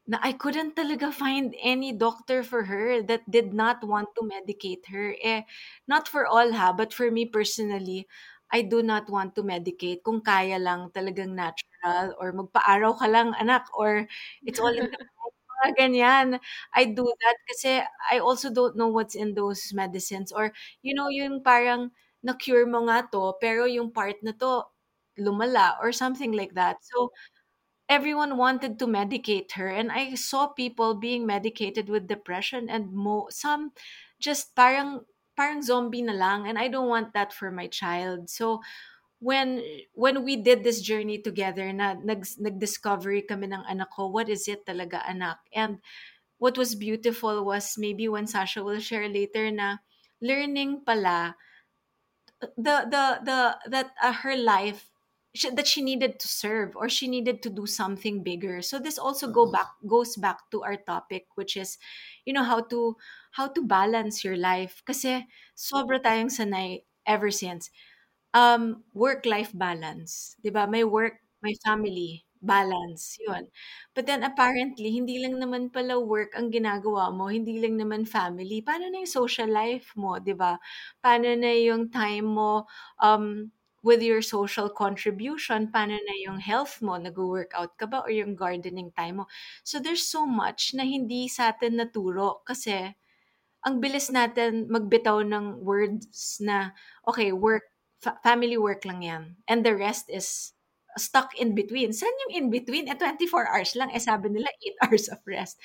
na 0.08 0.18
I 0.24 0.32
couldn't 0.34 0.76
talaga 0.80 1.12
find 1.12 1.52
any 1.60 1.92
doctor 1.92 2.44
for 2.44 2.64
her 2.72 3.04
that 3.12 3.28
did 3.30 3.52
not 3.54 3.84
want 3.84 4.10
to 4.16 4.24
medicate 4.24 4.88
her. 4.92 5.16
Eh, 5.24 5.44
not 5.88 6.08
for 6.08 6.24
all 6.28 6.52
ha, 6.56 6.72
but 6.72 6.94
for 6.96 7.12
me 7.12 7.26
personally, 7.28 8.08
I 8.52 8.64
do 8.64 8.80
not 8.84 9.10
want 9.12 9.36
to 9.36 9.44
medicate. 9.44 10.04
Kung 10.08 10.24
kaya 10.24 10.56
lang 10.60 10.92
talagang 10.96 11.36
natural 11.36 12.16
or 12.20 12.32
magpa-araw 12.32 12.96
ka 13.00 13.08
lang 13.12 13.36
anak 13.36 13.68
or 13.76 14.08
it's 14.48 14.60
all 14.60 14.72
in 14.72 14.88
the 14.88 14.96
mga 15.64 15.70
ganyan. 15.76 16.28
I 16.76 16.86
do 16.88 17.04
that 17.04 17.38
kasi 17.52 17.82
I 18.12 18.20
also 18.24 18.48
don't 18.54 18.78
know 18.78 18.88
what's 18.94 19.16
in 19.18 19.34
those 19.36 19.74
medicines 19.76 20.32
or 20.32 20.54
you 20.86 20.94
know 20.96 21.10
yung 21.12 21.42
parang 21.44 21.92
na-cure 22.24 22.66
mo 22.70 22.86
nga 22.88 23.04
to 23.12 23.36
pero 23.42 23.66
yung 23.66 23.90
part 23.94 24.18
na 24.24 24.34
to 24.38 24.64
lumala 25.20 25.76
or 25.82 25.92
something 25.92 26.32
like 26.32 26.54
that. 26.56 26.78
So 26.82 27.12
everyone 27.90 28.38
wanted 28.38 28.78
to 28.80 28.86
medicate 28.86 29.52
her 29.54 29.70
and 29.70 29.92
i 29.92 30.14
saw 30.14 30.48
people 30.48 30.94
being 30.94 31.26
medicated 31.26 31.88
with 31.88 32.08
depression 32.08 32.68
and 32.70 32.92
mo 32.92 33.28
some 33.32 33.72
just 34.20 34.54
parang 34.56 35.00
parang 35.40 35.64
zombie 35.64 36.04
na 36.04 36.12
lang 36.12 36.48
and 36.48 36.60
i 36.60 36.68
don't 36.68 36.92
want 36.92 37.14
that 37.16 37.32
for 37.32 37.50
my 37.50 37.68
child 37.68 38.30
so 38.30 38.60
when 39.20 39.64
when 39.96 40.24
we 40.24 40.36
did 40.36 40.64
this 40.64 40.82
journey 40.82 41.18
together 41.18 41.72
na 41.74 41.96
nag 41.98 42.22
nag-discovery 42.38 43.26
kami 43.26 43.50
ng 43.50 43.64
anak 43.66 43.90
ko 43.90 44.12
what 44.12 44.30
is 44.30 44.46
it 44.46 44.62
talaga 44.68 45.02
anak 45.10 45.42
and 45.56 45.82
what 46.38 46.54
was 46.54 46.78
beautiful 46.78 47.42
was 47.42 47.80
maybe 47.82 48.06
when 48.06 48.30
Sasha 48.30 48.62
will 48.62 48.84
share 48.84 49.10
later 49.10 49.50
na 49.50 49.82
learning 50.22 50.86
pala 50.86 51.34
the 52.62 52.86
the 52.86 53.04
the 53.26 53.40
that 53.74 53.90
uh, 53.98 54.14
her 54.22 54.38
life 54.38 54.94
she, 55.38 55.50
that 55.54 55.68
she 55.70 55.82
needed 55.86 56.20
to 56.20 56.28
serve 56.28 56.74
or 56.76 56.90
she 56.90 57.08
needed 57.08 57.42
to 57.44 57.50
do 57.54 57.66
something 57.70 58.24
bigger. 58.24 58.62
So 58.62 58.80
this 58.80 58.98
also 58.98 59.30
go 59.30 59.52
back 59.52 59.70
goes 59.86 60.18
back 60.18 60.50
to 60.52 60.64
our 60.66 60.78
topic 60.78 61.28
which 61.38 61.56
is 61.58 61.78
you 62.26 62.34
know 62.34 62.44
how 62.44 62.62
to 62.74 62.98
how 63.38 63.48
to 63.54 63.62
balance 63.62 64.24
your 64.26 64.38
life. 64.38 64.82
Kasi 64.86 65.26
sobra 65.56 66.02
tayong 66.02 66.34
sanay 66.34 66.84
ever 67.06 67.30
since. 67.32 67.70
Um 68.36 68.84
work 68.94 69.26
life 69.26 69.52
balance 69.56 70.36
'di 70.44 70.52
ba? 70.54 70.68
May 70.70 70.84
work 70.86 71.20
may 71.42 71.56
family 71.66 72.26
balance 72.44 73.18
yun. 73.24 73.50
But 73.98 74.06
then 74.06 74.22
apparently 74.22 74.94
hindi 74.94 75.18
lang 75.24 75.42
naman 75.42 75.74
pala 75.74 75.98
work 75.98 76.36
ang 76.38 76.54
ginagawa 76.54 77.10
mo 77.10 77.32
hindi 77.32 77.58
lang 77.64 77.80
naman 77.82 78.06
family. 78.06 78.62
Paano 78.62 78.92
na 78.92 79.02
yung 79.02 79.10
social 79.10 79.50
life 79.50 79.90
mo 79.98 80.20
'di 80.22 80.36
ba? 80.38 80.60
Paano 81.02 81.34
na 81.34 81.52
yung 81.58 81.90
time 81.90 82.28
mo 82.28 82.68
um 83.02 83.50
with 83.88 84.04
your 84.04 84.20
social 84.20 84.68
contribution 84.68 85.72
paano 85.72 85.96
na 85.96 86.16
yung 86.28 86.44
health 86.44 86.84
mo 86.84 87.00
nag-workout 87.00 87.80
ka 87.80 87.88
ba 87.88 88.04
or 88.04 88.12
yung 88.12 88.36
gardening 88.36 88.92
time 88.92 89.24
mo 89.24 89.26
so 89.64 89.80
there's 89.80 90.04
so 90.04 90.28
much 90.28 90.76
na 90.76 90.84
hindi 90.84 91.32
sa 91.32 91.56
atin 91.56 91.80
naturo 91.80 92.44
kasi 92.44 92.92
ang 93.64 93.80
bilis 93.80 94.12
natin 94.12 94.68
magbitaw 94.68 95.24
ng 95.24 95.64
words 95.64 96.44
na 96.44 96.76
okay 97.08 97.32
work 97.32 97.72
fa- 98.04 98.20
family 98.20 98.60
work 98.60 98.84
lang 98.84 99.00
yan 99.00 99.24
and 99.48 99.64
the 99.64 99.72
rest 99.72 100.12
is 100.12 100.52
stuck 100.98 101.38
in 101.38 101.54
between. 101.54 101.94
Saan 101.94 102.12
yung 102.28 102.34
in 102.34 102.48
between? 102.50 102.90
Eh, 102.90 102.98
24 102.98 103.48
hours 103.54 103.78
lang. 103.78 103.94
Eh, 103.94 104.02
sabi 104.02 104.34
nila 104.34 104.50
8 104.60 104.76
hours 104.84 105.06
of 105.08 105.22
rest. 105.24 105.62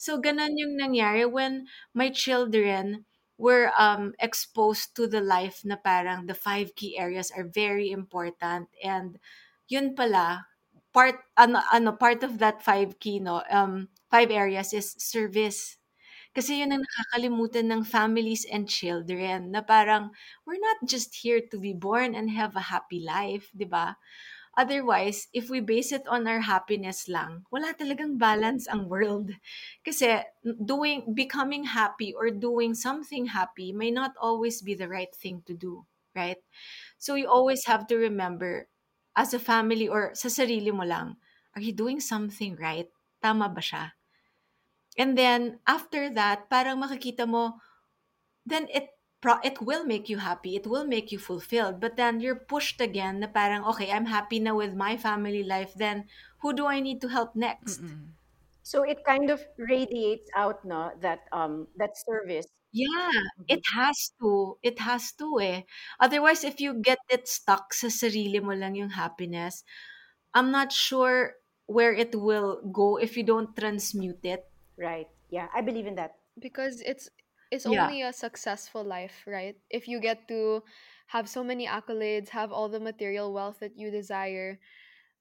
So, 0.00 0.16
ganun 0.18 0.56
yung 0.56 0.80
nangyari 0.80 1.28
when 1.28 1.68
my 1.92 2.08
children 2.08 3.04
were 3.40 3.72
um, 3.80 4.12
exposed 4.20 4.92
to 5.00 5.08
the 5.08 5.24
life 5.24 5.64
na 5.64 5.80
parang 5.80 6.28
the 6.28 6.36
five 6.36 6.76
key 6.76 7.00
areas 7.00 7.32
are 7.32 7.48
very 7.48 7.88
important. 7.88 8.68
And 8.84 9.16
yun 9.68 9.96
pala, 9.96 10.44
part, 10.92 11.16
ano, 11.40 11.64
ano, 11.72 11.96
part 11.96 12.20
of 12.22 12.38
that 12.44 12.60
five 12.60 13.00
key, 13.00 13.18
no, 13.20 13.42
um, 13.48 13.88
five 14.12 14.28
areas 14.30 14.76
is 14.76 14.92
service. 15.00 15.80
Kasi 16.36 16.62
yun 16.62 16.70
ang 16.70 16.84
nakakalimutan 16.86 17.66
ng 17.72 17.82
families 17.82 18.46
and 18.46 18.70
children 18.70 19.50
na 19.50 19.62
parang 19.66 20.14
we're 20.46 20.62
not 20.62 20.78
just 20.86 21.10
here 21.26 21.42
to 21.42 21.58
be 21.58 21.74
born 21.74 22.14
and 22.14 22.30
have 22.30 22.54
a 22.54 22.70
happy 22.70 23.02
life, 23.02 23.50
di 23.56 23.66
ba? 23.66 23.98
Otherwise, 24.60 25.32
if 25.32 25.48
we 25.48 25.64
base 25.64 25.88
it 25.88 26.04
on 26.04 26.28
our 26.28 26.44
happiness 26.44 27.08
lang, 27.08 27.48
wala 27.48 27.72
talagang 27.72 28.20
balance 28.20 28.68
ang 28.68 28.92
world. 28.92 29.32
Kasi 29.80 30.20
doing 30.44 31.16
becoming 31.16 31.64
happy 31.72 32.12
or 32.12 32.28
doing 32.28 32.76
something 32.76 33.32
happy 33.32 33.72
may 33.72 33.88
not 33.88 34.12
always 34.20 34.60
be 34.60 34.76
the 34.76 34.84
right 34.84 35.16
thing 35.16 35.40
to 35.48 35.56
do, 35.56 35.88
right? 36.12 36.44
So 37.00 37.16
you 37.16 37.24
always 37.24 37.64
have 37.64 37.88
to 37.88 37.96
remember 37.96 38.68
as 39.16 39.32
a 39.32 39.40
family 39.40 39.88
or 39.88 40.12
sa 40.12 40.28
sarili 40.28 40.68
mo 40.76 40.84
lang, 40.84 41.16
are 41.56 41.64
you 41.64 41.72
doing 41.72 42.04
something 42.04 42.60
right? 42.60 42.92
Tama 43.24 43.48
ba 43.48 43.64
siya? 43.64 43.96
And 45.00 45.16
then 45.16 45.64
after 45.64 46.12
that, 46.12 46.52
parang 46.52 46.84
makikita 46.84 47.24
mo 47.24 47.64
then 48.46 48.68
it 48.72 48.88
pro- 49.20 49.40
it 49.44 49.60
will 49.60 49.84
make 49.84 50.08
you 50.08 50.18
happy 50.18 50.56
it 50.56 50.66
will 50.66 50.86
make 50.86 51.12
you 51.12 51.18
fulfilled 51.18 51.80
but 51.80 51.96
then 51.96 52.20
you're 52.20 52.38
pushed 52.48 52.80
again 52.80 53.20
na 53.20 53.28
parang 53.28 53.64
okay 53.64 53.90
i'm 53.92 54.06
happy 54.06 54.38
now 54.40 54.56
with 54.56 54.74
my 54.74 54.96
family 54.96 55.42
life 55.44 55.72
then 55.76 56.06
who 56.40 56.52
do 56.52 56.66
i 56.66 56.80
need 56.80 57.00
to 57.00 57.08
help 57.08 57.34
next 57.36 57.94
So 58.62 58.82
it 58.84 59.04
kind 59.04 59.28
of 59.30 59.44
radiates 59.58 60.30
out, 60.34 60.64
no, 60.64 60.92
that 61.00 61.28
um 61.32 61.68
that 61.76 61.90
service. 61.96 62.46
yeah 62.72 63.10
Mhm. 63.38 63.46
it 63.48 63.62
has 63.74 64.12
to 64.20 64.58
it 64.62 64.78
has 64.78 65.12
to 65.12 65.38
eh 65.42 65.62
otherwise 65.98 66.44
if 66.44 66.60
you 66.60 66.74
get 66.78 66.98
it 67.10 67.26
stuck 67.26 67.74
sa 67.74 67.90
sarili 67.90 68.38
mo 68.38 68.54
lang 68.54 68.78
yung 68.78 68.94
happiness 68.94 69.66
i'm 70.34 70.50
not 70.54 70.70
sure 70.72 71.34
where 71.66 71.92
it 71.94 72.14
will 72.14 72.62
go 72.70 72.94
if 72.98 73.16
you 73.18 73.24
don't 73.26 73.56
transmute 73.58 74.22
it 74.22 74.46
Right. 74.76 75.08
Yeah, 75.28 75.48
I 75.54 75.60
believe 75.60 75.86
in 75.86 75.94
that. 75.96 76.16
because 76.38 76.80
it's 76.80 77.08
it's 77.50 77.66
yeah. 77.66 77.84
only 77.84 78.02
a 78.02 78.12
successful 78.12 78.84
life 78.84 79.24
right? 79.26 79.56
If 79.70 79.88
you 79.88 80.00
get 80.00 80.28
to 80.28 80.62
have 81.08 81.28
so 81.28 81.42
many 81.42 81.66
accolades 81.66 82.28
have 82.30 82.52
all 82.52 82.68
the 82.68 82.80
material 82.80 83.32
wealth 83.32 83.58
that 83.60 83.76
you 83.76 83.90
desire 83.90 84.58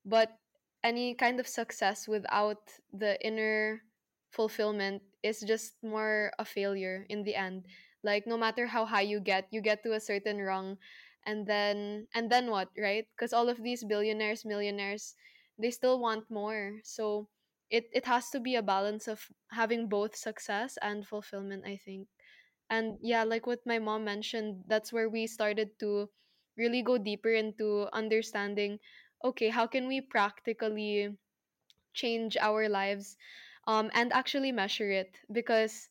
but 0.06 0.38
any 0.84 1.14
kind 1.16 1.40
of 1.40 1.48
success 1.48 2.08
without 2.08 2.62
the 2.94 3.20
inner 3.26 3.82
fulfillment 4.32 5.02
is 5.24 5.42
just 5.42 5.74
more 5.84 6.32
a 6.40 6.46
failure 6.46 7.06
in 7.10 7.24
the 7.24 7.36
end. 7.36 7.66
Like 8.04 8.26
no 8.28 8.38
matter 8.38 8.68
how 8.68 8.86
high 8.86 9.02
you 9.08 9.20
get 9.20 9.48
you 9.52 9.62
get 9.62 9.84
to 9.84 9.94
a 9.94 10.00
certain 10.00 10.40
rung 10.42 10.78
and 11.26 11.46
then 11.48 12.08
and 12.16 12.32
then 12.32 12.50
what 12.50 12.70
right? 12.78 13.06
Because 13.16 13.34
all 13.34 13.50
of 13.50 13.62
these 13.62 13.84
billionaires 13.84 14.46
millionaires 14.46 15.16
they 15.60 15.72
still 15.72 16.00
want 16.00 16.30
more. 16.32 16.80
So 16.84 17.28
it 17.70 17.90
it 17.94 18.06
has 18.06 18.30
to 18.32 18.40
be 18.40 18.56
a 18.56 18.64
balance 18.64 19.08
of 19.08 19.28
having 19.52 19.88
both 19.90 20.16
success 20.16 20.78
and 20.82 21.06
fulfillment 21.06 21.64
i 21.66 21.78
think 21.78 22.08
and 22.70 22.98
yeah 23.02 23.24
like 23.24 23.46
what 23.48 23.60
my 23.66 23.80
mom 23.80 24.04
mentioned 24.04 24.64
that's 24.68 24.94
where 24.94 25.10
we 25.10 25.28
started 25.28 25.70
to 25.80 26.10
really 26.58 26.82
go 26.82 26.98
deeper 26.98 27.32
into 27.34 27.88
understanding 27.94 28.80
okay 29.24 29.50
how 29.50 29.66
can 29.68 29.88
we 29.88 30.02
practically 30.02 31.10
change 31.94 32.38
our 32.38 32.70
lives 32.70 33.18
um, 33.68 33.90
and 33.94 34.14
actually 34.14 34.52
measure 34.52 34.90
it? 34.92 35.18
Because 35.32 35.90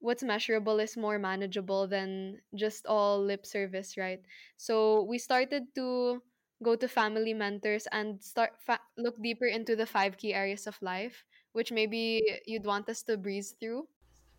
what's 0.00 0.22
measurable 0.22 0.78
is 0.80 0.96
more 0.96 1.18
manageable 1.18 1.86
than 1.88 2.38
just 2.54 2.86
all 2.86 3.22
lip 3.22 3.46
service 3.46 3.96
right? 3.96 4.20
So 4.56 5.02
we 5.04 5.18
started 5.18 5.64
to 5.76 6.22
go 6.62 6.76
to 6.76 6.88
family 6.88 7.34
mentors 7.34 7.86
and 7.92 8.22
start 8.22 8.52
fa- 8.60 8.80
look 8.96 9.20
deeper 9.22 9.46
into 9.46 9.76
the 9.76 9.86
five 9.86 10.16
key 10.16 10.34
areas 10.34 10.66
of 10.66 10.80
life 10.82 11.24
which 11.52 11.72
maybe 11.72 12.22
you'd 12.46 12.66
want 12.66 12.88
us 12.88 13.02
to 13.04 13.16
breeze 13.16 13.54
through 13.60 13.86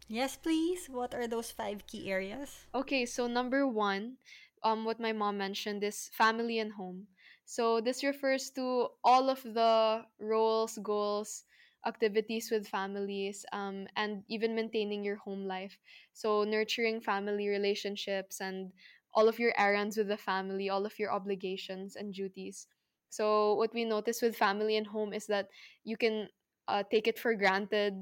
Yes, 0.07 0.35
please. 0.37 0.87
What 0.87 1.13
are 1.13 1.27
those 1.27 1.51
five 1.51 1.85
key 1.87 2.09
areas? 2.11 2.65
Okay, 2.73 3.05
so 3.05 3.27
number 3.27 3.67
one, 3.67 4.17
um, 4.63 4.85
what 4.85 4.99
my 4.99 5.11
mom 5.11 5.37
mentioned 5.37 5.83
is 5.83 6.09
family 6.13 6.59
and 6.59 6.73
home. 6.73 7.07
So 7.45 7.79
this 7.81 8.03
refers 8.03 8.49
to 8.51 8.87
all 9.03 9.29
of 9.29 9.41
the 9.43 10.03
roles, 10.19 10.77
goals, 10.83 11.43
activities 11.85 12.49
with 12.51 12.67
families, 12.67 13.45
um, 13.53 13.87
and 13.95 14.23
even 14.27 14.55
maintaining 14.55 15.03
your 15.03 15.17
home 15.17 15.45
life. 15.45 15.77
So 16.13 16.43
nurturing 16.43 17.01
family 17.01 17.47
relationships 17.47 18.41
and 18.41 18.71
all 19.13 19.27
of 19.27 19.39
your 19.39 19.53
errands 19.57 19.97
with 19.97 20.07
the 20.07 20.17
family, 20.17 20.69
all 20.69 20.85
of 20.85 20.99
your 20.99 21.11
obligations 21.11 21.95
and 21.95 22.13
duties. 22.13 22.67
So 23.09 23.55
what 23.55 23.73
we 23.73 23.85
notice 23.85 24.21
with 24.21 24.35
family 24.35 24.75
and 24.77 24.87
home 24.87 25.13
is 25.13 25.27
that 25.27 25.47
you 25.83 25.97
can 25.97 26.27
uh, 26.67 26.83
take 26.91 27.07
it 27.07 27.19
for 27.19 27.33
granted, 27.35 27.95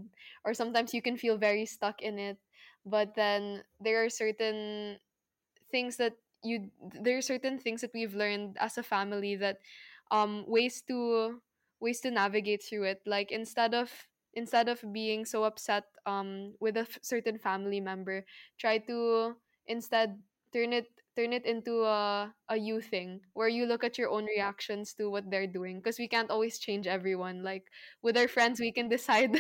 or 0.46 0.54
sometimes 0.54 0.94
you 0.94 1.02
can 1.02 1.18
feel 1.18 1.38
very 1.38 1.66
stuck 1.66 2.02
in 2.02 2.20
it 2.20 2.38
but 2.86 3.16
then 3.16 3.64
there 3.82 4.04
are 4.06 4.10
certain 4.10 4.98
things 5.72 5.98
that 5.98 6.14
you 6.44 6.70
there 7.02 7.18
are 7.18 7.22
certain 7.26 7.58
things 7.58 7.82
that 7.82 7.94
we've 7.94 8.16
learned 8.16 8.58
as 8.60 8.78
a 8.78 8.84
family 8.84 9.36
that 9.36 9.60
um 10.12 10.46
ways 10.48 10.82
to 10.88 11.40
ways 11.80 12.00
to 12.02 12.12
navigate 12.12 12.64
through 12.64 12.84
it. 12.84 13.02
Like 13.06 13.32
instead 13.32 13.74
of 13.74 13.92
instead 14.34 14.68
of 14.70 14.82
being 14.94 15.26
so 15.26 15.44
upset 15.44 15.86
um 16.06 16.54
with 16.60 16.78
a 16.78 16.86
f- 16.88 17.00
certain 17.02 17.38
family 17.38 17.80
member 17.80 18.26
try 18.60 18.78
to 18.80 19.36
instead 19.68 20.20
turn 20.54 20.74
it 20.74 20.88
turn 21.16 21.34
it 21.34 21.46
into 21.46 21.84
a 21.84 22.34
a 22.50 22.58
you 22.58 22.82
thing 22.82 23.22
where 23.34 23.48
you 23.50 23.66
look 23.66 23.84
at 23.84 23.98
your 23.98 24.10
own 24.12 24.26
reactions 24.26 24.94
to 24.96 25.10
what 25.10 25.30
they're 25.32 25.48
doing 25.50 25.80
because 25.80 25.98
we 26.00 26.08
can't 26.08 26.30
always 26.32 26.60
change 26.60 26.88
everyone. 26.88 27.44
Like 27.44 27.68
with 28.04 28.18
our 28.18 28.28
friends 28.28 28.60
we 28.60 28.72
can 28.72 28.90
decide 28.94 29.36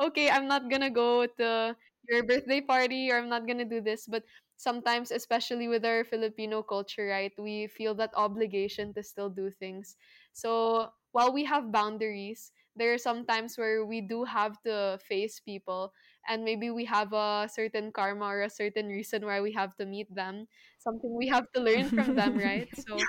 okay 0.00 0.28
i'm 0.30 0.46
not 0.48 0.70
gonna 0.70 0.90
go 0.90 1.26
to 1.26 1.76
your 2.08 2.22
birthday 2.22 2.60
party 2.60 3.10
or 3.10 3.18
i'm 3.18 3.28
not 3.28 3.46
gonna 3.46 3.64
do 3.68 3.80
this. 3.80 4.06
But 4.06 4.24
sometimes 4.56 5.10
especially 5.12 5.68
with 5.68 5.84
our 5.84 6.04
filipino 6.04 6.62
culture 6.62 7.12
right 7.12 7.32
we 7.36 7.66
feel 7.68 7.94
that 7.94 8.12
obligation 8.16 8.92
to 8.94 9.02
still 9.02 9.28
do 9.30 9.50
things. 9.50 9.96
So 10.32 10.90
while 11.12 11.32
we 11.32 11.44
have 11.44 11.72
boundaries 11.72 12.52
there 12.76 12.92
are 12.92 13.00
some 13.00 13.24
times 13.24 13.56
where 13.56 13.84
we 13.84 14.00
do 14.04 14.24
have 14.24 14.60
to 14.64 14.98
face 15.00 15.40
people 15.40 15.92
and 16.28 16.44
maybe 16.44 16.70
we 16.70 16.84
have 16.86 17.12
a 17.12 17.48
certain 17.50 17.92
karma 17.92 18.26
or 18.26 18.42
a 18.42 18.50
certain 18.50 18.88
reason 18.88 19.24
why 19.26 19.40
we 19.40 19.52
have 19.52 19.76
to 19.76 19.86
meet 19.86 20.12
them. 20.14 20.46
Something 20.78 21.14
we 21.16 21.28
have 21.28 21.50
to 21.54 21.60
learn 21.60 21.90
from 21.90 22.14
them 22.14 22.36
right? 22.38 22.68
So 22.74 23.08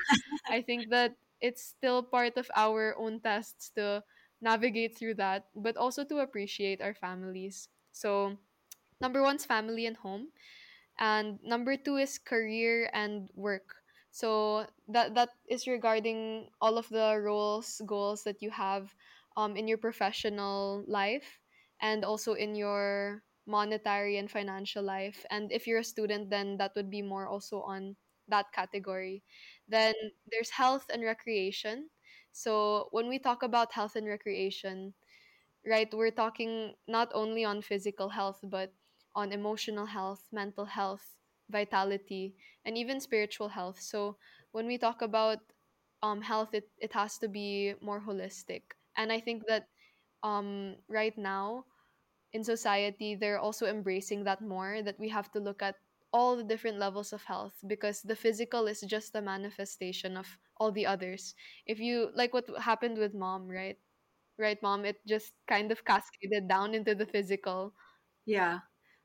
i 0.49 0.61
think 0.61 0.89
that 0.89 1.15
it's 1.41 1.63
still 1.63 2.03
part 2.03 2.37
of 2.37 2.49
our 2.55 2.95
own 2.97 3.19
tests 3.21 3.69
to 3.75 4.03
navigate 4.41 4.97
through 4.97 5.13
that 5.15 5.47
but 5.55 5.77
also 5.77 6.03
to 6.05 6.19
appreciate 6.19 6.81
our 6.81 6.93
families. 6.93 7.69
So 7.91 8.37
number 9.01 9.21
one's 9.21 9.45
family 9.45 9.85
and 9.85 9.97
home 9.97 10.29
and 10.99 11.39
number 11.43 11.75
two 11.77 11.97
is 11.97 12.17
career 12.17 12.89
and 12.93 13.29
work. 13.35 13.75
So 14.11 14.65
that 14.89 15.15
that 15.15 15.29
is 15.49 15.67
regarding 15.67 16.49
all 16.61 16.77
of 16.77 16.89
the 16.89 17.17
roles 17.19 17.81
goals 17.85 18.23
that 18.23 18.41
you 18.41 18.49
have 18.51 18.93
um, 19.37 19.55
in 19.55 19.67
your 19.67 19.77
professional 19.77 20.83
life 20.87 21.39
and 21.81 22.03
also 22.05 22.33
in 22.33 22.55
your 22.55 23.23
monetary 23.47 24.17
and 24.17 24.29
financial 24.29 24.83
life 24.83 25.25
and 25.31 25.51
if 25.51 25.65
you're 25.67 25.79
a 25.79 25.83
student 25.83 26.29
then 26.29 26.57
that 26.57 26.71
would 26.75 26.89
be 26.89 27.01
more 27.01 27.27
also 27.27 27.61
on 27.61 27.95
that 28.29 28.51
category. 28.51 29.23
Then 29.69 29.93
there's 30.29 30.49
health 30.49 30.85
and 30.91 31.01
recreation. 31.03 31.89
So 32.33 32.89
when 32.91 33.07
we 33.07 33.19
talk 33.19 33.41
about 33.41 33.71
health 33.71 33.95
and 33.95 34.05
recreation, 34.05 34.93
right, 35.65 35.89
we're 35.93 36.11
talking 36.11 36.73
not 36.87 37.11
only 37.13 37.43
on 37.45 37.61
physical 37.61 38.09
health, 38.09 38.39
but 38.43 38.73
on 39.15 39.31
emotional 39.31 39.85
health, 39.85 40.27
mental 40.31 40.65
health, 40.65 41.17
vitality, 41.49 42.35
and 42.65 42.77
even 42.77 42.99
spiritual 42.99 43.49
health. 43.49 43.79
So 43.81 44.17
when 44.51 44.67
we 44.67 44.77
talk 44.77 45.01
about 45.01 45.39
um, 46.03 46.21
health, 46.21 46.53
it, 46.53 46.69
it 46.79 46.93
has 46.93 47.17
to 47.19 47.27
be 47.27 47.73
more 47.81 48.01
holistic. 48.01 48.61
And 48.95 49.11
I 49.11 49.19
think 49.19 49.43
that 49.47 49.67
um, 50.23 50.77
right 50.89 51.17
now 51.17 51.65
in 52.33 52.43
society, 52.43 53.15
they're 53.15 53.39
also 53.39 53.65
embracing 53.67 54.23
that 54.25 54.41
more, 54.41 54.81
that 54.83 54.99
we 54.99 55.09
have 55.09 55.31
to 55.33 55.39
look 55.39 55.61
at 55.61 55.75
all 56.13 56.35
the 56.37 56.43
different 56.43 56.79
levels 56.79 57.13
of 57.13 57.23
health 57.23 57.55
because 57.67 58.01
the 58.01 58.15
physical 58.15 58.67
is 58.67 58.81
just 58.81 59.15
a 59.15 59.21
manifestation 59.21 60.17
of 60.17 60.37
all 60.57 60.71
the 60.71 60.85
others. 60.85 61.35
If 61.65 61.79
you 61.79 62.11
like 62.15 62.33
what 62.33 62.49
happened 62.61 62.97
with 62.97 63.13
mom, 63.13 63.47
right? 63.47 63.77
Right, 64.37 64.61
mom, 64.63 64.85
it 64.85 65.05
just 65.07 65.33
kind 65.47 65.71
of 65.71 65.85
cascaded 65.85 66.47
down 66.47 66.73
into 66.75 66.95
the 66.95 67.05
physical. 67.07 67.73
Yeah. 68.25 68.59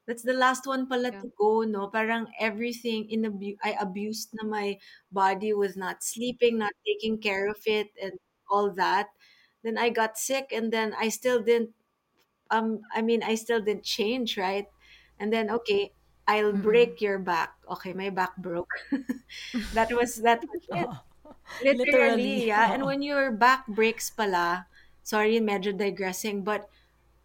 That's 0.06 0.22
the 0.22 0.32
last 0.34 0.66
one 0.66 0.88
pala 0.88 1.12
Yeah. 1.12 1.22
to 1.22 1.30
go, 1.38 1.62
no? 1.62 1.88
Parang 1.88 2.26
everything 2.40 3.08
in 3.08 3.24
abu- 3.24 3.56
I 3.62 3.72
abused 3.80 4.30
na 4.34 4.42
my 4.48 4.78
body 5.12 5.52
was 5.54 5.76
not 5.76 6.02
sleeping, 6.02 6.58
not 6.58 6.74
taking 6.84 7.20
care 7.22 7.46
of 7.48 7.58
it 7.66 7.90
and 8.02 8.18
all 8.50 8.72
that. 8.74 9.08
Then 9.62 9.78
I 9.78 9.90
got 9.90 10.18
sick 10.18 10.52
and 10.52 10.72
then 10.72 10.94
I 10.98 11.08
still 11.08 11.42
didn't 11.42 11.74
um 12.50 12.82
I 12.94 13.02
mean 13.02 13.22
I 13.22 13.34
still 13.36 13.60
didn't 13.62 13.84
change, 13.84 14.36
right? 14.38 14.66
And 15.18 15.32
then 15.32 15.50
okay, 15.50 15.92
I'll 16.26 16.52
Mm-mm. 16.52 16.52
break 16.54 17.00
your 17.00 17.18
back. 17.18 17.54
Okay, 17.68 17.92
my 17.92 18.10
back 18.10 18.36
broke. 18.36 18.74
that 19.72 19.88
was 19.92 20.16
that 20.22 20.44
was 20.52 20.62
it. 20.72 20.90
Oo. 20.90 20.96
Literally, 21.60 22.44
Literally. 22.44 22.46
yeah. 22.46 22.68
And 22.72 22.84
when 22.84 23.02
your 23.02 23.30
back 23.30 23.66
breaks 23.68 24.10
pala, 24.10 24.66
sorry, 25.02 25.38
medyo 25.40 25.72
digressing, 25.76 26.42
but 26.44 26.68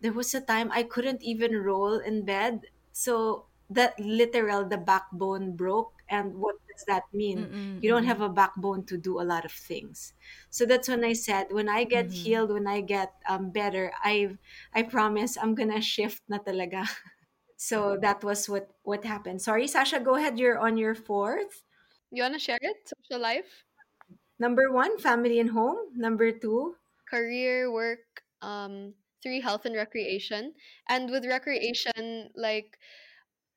there 0.02 0.14
was 0.14 0.34
a 0.36 0.42
time 0.42 0.72
I 0.72 0.84
couldn't 0.84 1.24
even 1.24 1.58
roll 1.58 2.00
in 2.00 2.26
bed. 2.26 2.68
So 2.94 3.48
that 3.70 4.00
literal 4.00 4.66
the 4.68 4.78
backbone 4.78 5.56
broke. 5.56 5.94
And 6.10 6.36
what 6.40 6.58
does 6.78 6.86
that 6.86 7.04
mean? 7.14 7.50
Mm-mm, 7.50 7.84
You 7.84 7.90
don't 7.90 8.06
have 8.06 8.22
a 8.22 8.30
backbone 8.30 8.86
to 8.88 8.98
do 8.98 9.20
a 9.20 9.26
lot 9.26 9.46
of 9.46 9.52
things. 9.52 10.14
So 10.50 10.66
that's 10.66 10.88
when 10.88 11.04
I 11.04 11.14
said, 11.14 11.48
when 11.52 11.70
I 11.70 11.84
get 11.84 12.08
mm-hmm. 12.08 12.22
healed, 12.24 12.52
when 12.54 12.68
I 12.68 12.82
get 12.82 13.14
um, 13.28 13.50
better, 13.52 13.92
I 14.04 14.38
I 14.74 14.84
promise 14.86 15.38
I'm 15.38 15.56
gonna 15.56 15.82
shift 15.82 16.24
na 16.30 16.40
talaga. 16.40 16.86
So 17.58 17.98
that 18.06 18.22
was 18.24 18.46
what 18.46 18.70
what 18.86 19.02
happened. 19.02 19.42
Sorry, 19.42 19.66
Sasha, 19.66 19.98
go 20.00 20.14
ahead. 20.14 20.38
You're 20.38 20.62
on 20.62 20.78
your 20.78 20.94
fourth. 20.94 21.66
You 22.14 22.22
wanna 22.22 22.38
share 22.38 22.62
it? 22.62 22.78
Social 22.86 23.18
life, 23.18 23.66
Number 24.40 24.72
one, 24.72 24.98
family 25.00 25.40
and 25.40 25.50
home. 25.50 25.78
Number 25.96 26.32
two, 26.32 26.76
career, 27.10 27.72
work, 27.72 28.22
um, 28.42 28.94
three, 29.24 29.42
health 29.42 29.66
and 29.66 29.76
recreation. 29.76 30.54
And 30.90 31.10
with 31.10 31.26
recreation, 31.26 32.30
like 32.36 32.78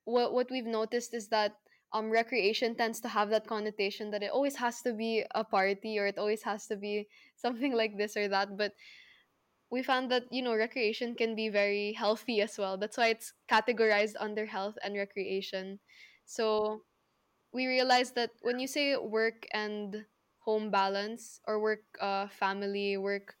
what 0.05 0.33
what 0.33 0.49
we've 0.49 0.65
noticed 0.65 1.13
is 1.13 1.29
that 1.29 1.60
um 1.93 2.09
recreation 2.09 2.75
tends 2.75 2.99
to 3.01 3.09
have 3.09 3.29
that 3.29 3.47
connotation 3.47 4.11
that 4.11 4.23
it 4.23 4.31
always 4.31 4.55
has 4.57 4.81
to 4.81 4.93
be 4.93 5.23
a 5.35 5.43
party 5.43 5.99
or 5.99 6.07
it 6.07 6.17
always 6.17 6.43
has 6.43 6.67
to 6.67 6.75
be 6.77 7.07
something 7.35 7.73
like 7.75 7.97
this 7.97 8.15
or 8.17 8.27
that. 8.27 8.57
But 8.57 8.73
we 9.71 9.81
found 9.83 10.11
that 10.11 10.23
you 10.31 10.41
know 10.41 10.55
recreation 10.55 11.15
can 11.15 11.35
be 11.35 11.49
very 11.49 11.93
healthy 11.93 12.41
as 12.41 12.57
well. 12.57 12.77
That's 12.77 12.97
why 12.97 13.07
it's 13.09 13.33
categorized 13.49 14.15
under 14.19 14.45
health 14.45 14.77
and 14.83 14.95
recreation. 14.95 15.79
So 16.25 16.83
we 17.53 17.67
realized 17.67 18.15
that 18.15 18.31
when 18.41 18.59
you 18.59 18.67
say 18.67 18.97
work 18.97 19.47
and 19.53 20.05
home 20.39 20.71
balance 20.71 21.39
or 21.47 21.59
work 21.61 21.83
uh 22.01 22.27
family 22.29 22.97
work 22.97 23.35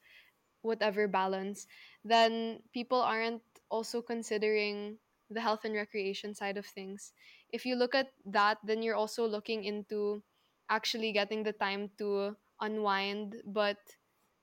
whatever 0.61 1.07
balance 1.07 1.67
then 2.05 2.59
people 2.73 3.01
aren't 3.01 3.41
also 3.69 4.01
considering 4.01 4.97
the 5.29 5.41
health 5.41 5.65
and 5.65 5.75
recreation 5.75 6.35
side 6.35 6.57
of 6.57 6.65
things 6.65 7.13
if 7.51 7.65
you 7.65 7.75
look 7.75 7.95
at 7.95 8.11
that 8.25 8.57
then 8.63 8.81
you're 8.81 8.95
also 8.95 9.25
looking 9.27 9.63
into 9.65 10.23
actually 10.69 11.11
getting 11.11 11.43
the 11.43 11.53
time 11.53 11.89
to 11.97 12.35
unwind 12.61 13.35
but 13.45 13.77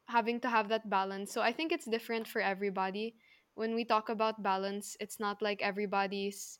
having 0.08 0.40
to 0.40 0.48
have 0.48 0.68
that 0.68 0.88
balance. 0.90 1.32
So 1.32 1.40
i 1.42 1.52
think 1.52 1.72
it's 1.72 1.88
different 1.88 2.26
for 2.28 2.40
everybody. 2.40 3.14
When 3.54 3.74
we 3.74 3.84
talk 3.84 4.08
about 4.08 4.42
balance 4.42 4.96
it's 5.00 5.18
not 5.20 5.42
like 5.42 5.62
everybody's 5.62 6.58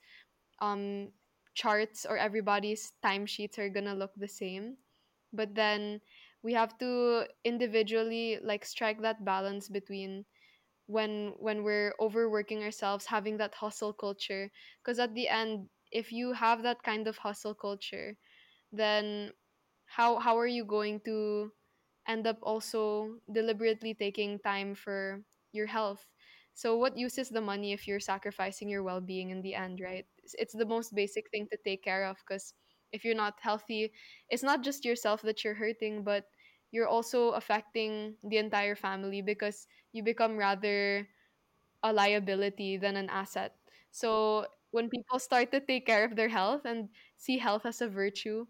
um 0.60 1.10
charts 1.54 2.06
or 2.08 2.16
everybody's 2.18 2.92
timesheets 3.04 3.58
are 3.58 3.68
gonna 3.70 3.94
look 3.94 4.12
the 4.16 4.28
same. 4.28 4.76
But 5.32 5.54
then 5.54 6.00
we 6.42 6.54
have 6.54 6.78
to 6.78 7.26
individually 7.44 8.38
like 8.42 8.64
strike 8.64 9.02
that 9.02 9.24
balance 9.24 9.68
between 9.68 10.24
when 10.86 11.34
when 11.38 11.62
we're 11.64 11.94
overworking 12.00 12.62
ourselves 12.62 13.06
having 13.06 13.36
that 13.38 13.54
hustle 13.54 13.92
culture. 13.92 14.50
Because 14.82 14.98
at 14.98 15.14
the 15.14 15.28
end 15.28 15.68
if 15.92 16.12
you 16.12 16.32
have 16.32 16.62
that 16.62 16.82
kind 16.82 17.06
of 17.08 17.16
hustle 17.18 17.54
culture 17.54 18.16
then 18.72 19.32
how 19.86 20.18
how 20.18 20.36
are 20.38 20.46
you 20.46 20.64
going 20.64 21.00
to 21.04 21.50
end 22.06 22.26
up 22.26 22.38
also 22.42 23.16
deliberately 23.32 23.94
taking 23.94 24.38
time 24.40 24.74
for 24.74 25.22
your 25.52 25.66
health 25.66 26.06
so 26.54 26.76
what 26.76 26.96
use 26.96 27.18
is 27.18 27.28
the 27.30 27.40
money 27.40 27.72
if 27.72 27.86
you're 27.86 28.00
sacrificing 28.00 28.68
your 28.68 28.82
well-being 28.82 29.30
in 29.30 29.42
the 29.42 29.54
end 29.54 29.80
right 29.80 30.06
it's, 30.22 30.34
it's 30.38 30.54
the 30.54 30.66
most 30.66 30.94
basic 30.94 31.30
thing 31.30 31.46
to 31.50 31.58
take 31.64 31.82
care 31.82 32.06
of 32.06 32.16
because 32.26 32.54
if 32.92 33.04
you're 33.04 33.14
not 33.16 33.34
healthy 33.40 33.92
it's 34.30 34.42
not 34.42 34.62
just 34.62 34.84
yourself 34.84 35.22
that 35.22 35.44
you're 35.44 35.54
hurting 35.54 36.02
but 36.02 36.24
you're 36.70 36.88
also 36.88 37.30
affecting 37.30 38.14
the 38.24 38.36
entire 38.36 38.74
family 38.76 39.22
because 39.22 39.66
you 39.92 40.02
become 40.02 40.36
rather 40.36 41.06
a 41.82 41.92
liability 41.92 42.76
than 42.76 42.96
an 42.96 43.08
asset. 43.08 43.54
So 43.90 44.46
when 44.70 44.88
people 44.90 45.18
start 45.18 45.50
to 45.52 45.60
take 45.60 45.86
care 45.86 46.04
of 46.04 46.16
their 46.16 46.28
health 46.28 46.62
and 46.64 46.88
see 47.16 47.38
health 47.38 47.64
as 47.66 47.80
a 47.80 47.88
virtue, 47.88 48.46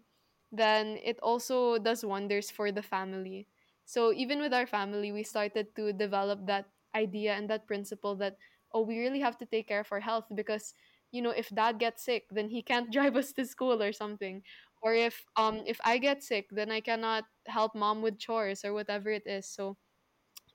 then 0.51 0.97
it 1.03 1.19
also 1.21 1.77
does 1.77 2.03
wonders 2.03 2.49
for 2.51 2.71
the 2.71 2.81
family. 2.83 3.47
So 3.85 4.13
even 4.13 4.39
with 4.41 4.53
our 4.53 4.67
family, 4.67 5.11
we 5.11 5.23
started 5.23 5.75
to 5.75 5.93
develop 5.93 6.45
that 6.47 6.69
idea 6.95 7.33
and 7.35 7.49
that 7.49 7.67
principle 7.67 8.15
that 8.17 8.37
oh, 8.71 8.81
we 8.81 8.99
really 8.99 9.19
have 9.19 9.37
to 9.37 9.45
take 9.45 9.67
care 9.67 9.79
of 9.79 9.91
our 9.91 9.99
health 9.99 10.25
because 10.35 10.73
you 11.11 11.21
know 11.21 11.31
if 11.31 11.49
dad 11.49 11.79
gets 11.79 12.03
sick, 12.03 12.27
then 12.31 12.49
he 12.49 12.61
can't 12.61 12.91
drive 12.95 13.15
us 13.15 13.31
to 13.33 13.45
school 13.45 13.81
or 13.81 13.91
something. 13.93 14.41
Or 14.81 14.93
if 14.93 15.25
um 15.35 15.61
if 15.65 15.79
I 15.83 15.97
get 15.97 16.23
sick, 16.23 16.47
then 16.51 16.71
I 16.71 16.81
cannot 16.81 17.25
help 17.47 17.75
mom 17.75 18.01
with 18.01 18.17
chores 18.19 18.63
or 18.65 18.73
whatever 18.73 19.09
it 19.09 19.25
is. 19.27 19.47
So 19.47 19.77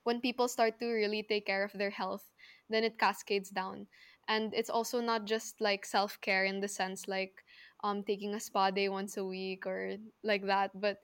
when 0.05 0.20
people 0.20 0.48
start 0.48 0.79
to 0.79 0.87
really 0.87 1.22
take 1.22 1.46
care 1.46 1.64
of 1.64 1.72
their 1.72 1.90
health, 1.90 2.31
then 2.68 2.85
it 2.85 2.98
cascades 2.98 3.50
down. 3.50 3.87
And 4.28 4.54
it's 4.54 4.70
also 4.70 5.00
not 5.00 5.24
just 5.26 5.60
like 5.60 5.84
self 5.84 6.20
care 6.20 6.44
in 6.44 6.60
the 6.60 6.68
sense 6.68 7.08
like 7.08 7.44
um 7.82 8.02
taking 8.04 8.34
a 8.34 8.40
spa 8.40 8.70
day 8.70 8.88
once 8.88 9.16
a 9.16 9.24
week 9.24 9.66
or 9.66 9.96
like 10.22 10.46
that, 10.46 10.70
but 10.78 10.98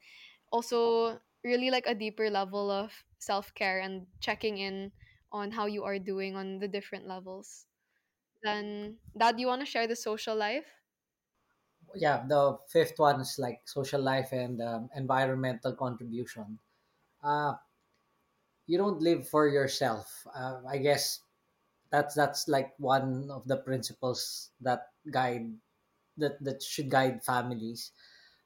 also 0.53 1.21
really 1.45 1.71
like 1.71 1.87
a 1.87 1.95
deeper 1.95 2.31
level 2.31 2.71
of 2.71 2.93
self 3.19 3.55
care 3.55 3.81
and 3.81 4.07
checking 4.21 4.59
in 4.59 4.93
on 5.33 5.51
how 5.53 5.67
you 5.67 5.85
are 5.85 5.99
doing 5.99 6.37
on 6.37 6.59
the 6.59 6.69
different 6.69 7.07
levels. 7.07 7.67
Then, 8.43 8.99
Dad, 9.17 9.41
you 9.41 9.47
want 9.49 9.61
to 9.63 9.67
share 9.67 9.87
the 9.87 9.97
social 9.97 10.37
life? 10.37 10.67
Yeah, 11.95 12.25
the 12.27 12.59
fifth 12.69 12.99
one 12.99 13.21
is 13.21 13.39
like 13.39 13.63
social 13.69 14.01
life 14.03 14.33
and 14.33 14.61
um, 14.61 14.91
environmental 14.95 15.75
contribution. 15.75 16.59
Uh, 17.23 17.55
you 18.67 18.79
don't 18.79 19.01
live 19.01 19.29
for 19.29 19.49
yourself. 19.49 20.27
Uh, 20.35 20.61
I 20.69 20.79
guess 20.79 21.21
that's 21.91 22.15
that's 22.15 22.47
like 22.49 22.73
one 22.79 23.29
of 23.31 23.47
the 23.47 23.59
principles 23.59 24.51
that 24.63 24.95
guide 25.11 25.51
that 26.17 26.39
that 26.43 26.63
should 26.63 26.89
guide 26.89 27.23
families. 27.23 27.93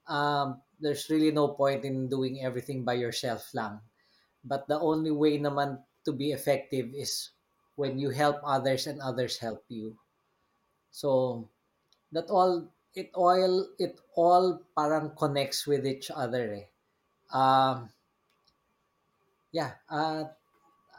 Um, 0.08 0.60
there's 0.80 1.08
really 1.08 1.30
no 1.30 1.48
point 1.48 1.84
in 1.84 2.08
doing 2.08 2.44
everything 2.44 2.84
by 2.84 2.94
yourself 2.94 3.48
lang. 3.54 3.80
But 4.44 4.68
the 4.68 4.80
only 4.80 5.10
way 5.12 5.38
naman 5.38 5.80
to 6.04 6.12
be 6.12 6.32
effective 6.32 6.92
is 6.92 7.30
when 7.76 7.98
you 7.98 8.10
help 8.10 8.40
others 8.44 8.86
and 8.86 9.00
others 9.00 9.38
help 9.38 9.64
you. 9.68 9.96
So 10.90 11.48
that 12.12 12.28
all 12.28 12.68
it 12.94 13.10
all 13.14 13.66
it 13.78 14.00
all 14.14 14.60
parang 14.76 15.16
connects 15.16 15.66
with 15.66 15.86
each 15.86 16.10
other 16.12 16.64
eh. 16.64 16.66
Um 17.32 17.90
yeah, 19.52 19.80
uh 19.90 20.24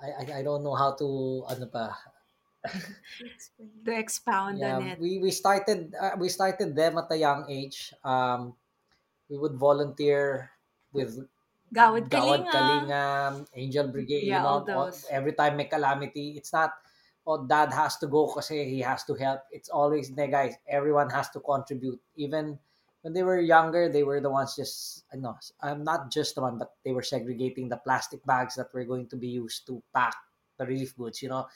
I, 0.02 0.40
I 0.40 0.44
don't 0.44 0.64
know 0.64 0.76
how 0.76 0.94
to 1.00 1.46
ano 1.50 1.66
pa. 1.72 2.15
To 3.86 3.92
expound 3.94 4.64
on 4.64 4.82
Yeah, 4.82 4.94
it. 4.94 5.00
we 5.00 5.20
we 5.20 5.32
started 5.32 5.94
uh, 5.96 6.16
we 6.18 6.30
started 6.30 6.76
them 6.76 6.98
at 6.98 7.12
a 7.12 7.18
young 7.18 7.46
age. 7.50 7.94
Um 8.04 8.54
we 9.30 9.38
would 9.38 9.56
volunteer 9.58 10.52
with 10.94 11.18
Gawad 11.74 12.08
Gawad 12.10 12.48
Kalinga. 12.48 12.52
Kalingam, 12.54 13.34
Angel 13.56 13.88
Brigade, 13.90 14.24
you 14.26 14.30
Yeah, 14.30 14.46
all 14.46 14.64
know, 14.66 14.74
all- 14.74 14.86
those. 14.94 15.06
every 15.10 15.34
time 15.34 15.58
may 15.58 15.66
calamity, 15.66 16.38
it's 16.38 16.54
not, 16.54 16.74
oh, 17.26 17.44
dad 17.46 17.74
has 17.74 17.98
to 17.98 18.08
go 18.08 18.28
kasi 18.32 18.64
he 18.70 18.80
has 18.82 19.04
to 19.06 19.16
help. 19.16 19.42
It's 19.52 19.70
always, 19.70 20.12
ne 20.12 20.28
guys, 20.28 20.56
everyone 20.68 21.10
has 21.10 21.30
to 21.32 21.40
contribute. 21.42 22.00
Even 22.16 22.60
when 23.02 23.14
they 23.14 23.24
were 23.24 23.40
younger, 23.42 23.90
they 23.90 24.04
were 24.04 24.22
the 24.22 24.30
ones 24.30 24.56
just 24.56 25.06
I 25.12 25.18
know 25.18 25.38
I'm 25.62 25.84
not 25.84 26.12
just 26.12 26.36
the 26.36 26.42
one, 26.42 26.58
but 26.58 26.74
they 26.86 26.94
were 26.94 27.04
segregating 27.04 27.70
the 27.70 27.78
plastic 27.78 28.24
bags 28.26 28.56
that 28.56 28.74
were 28.74 28.86
going 28.86 29.08
to 29.10 29.18
be 29.18 29.28
used 29.28 29.66
to 29.68 29.82
pack 29.94 30.16
the 30.58 30.66
relief 30.66 30.96
goods. 30.98 31.22
You 31.22 31.30
know, 31.30 31.48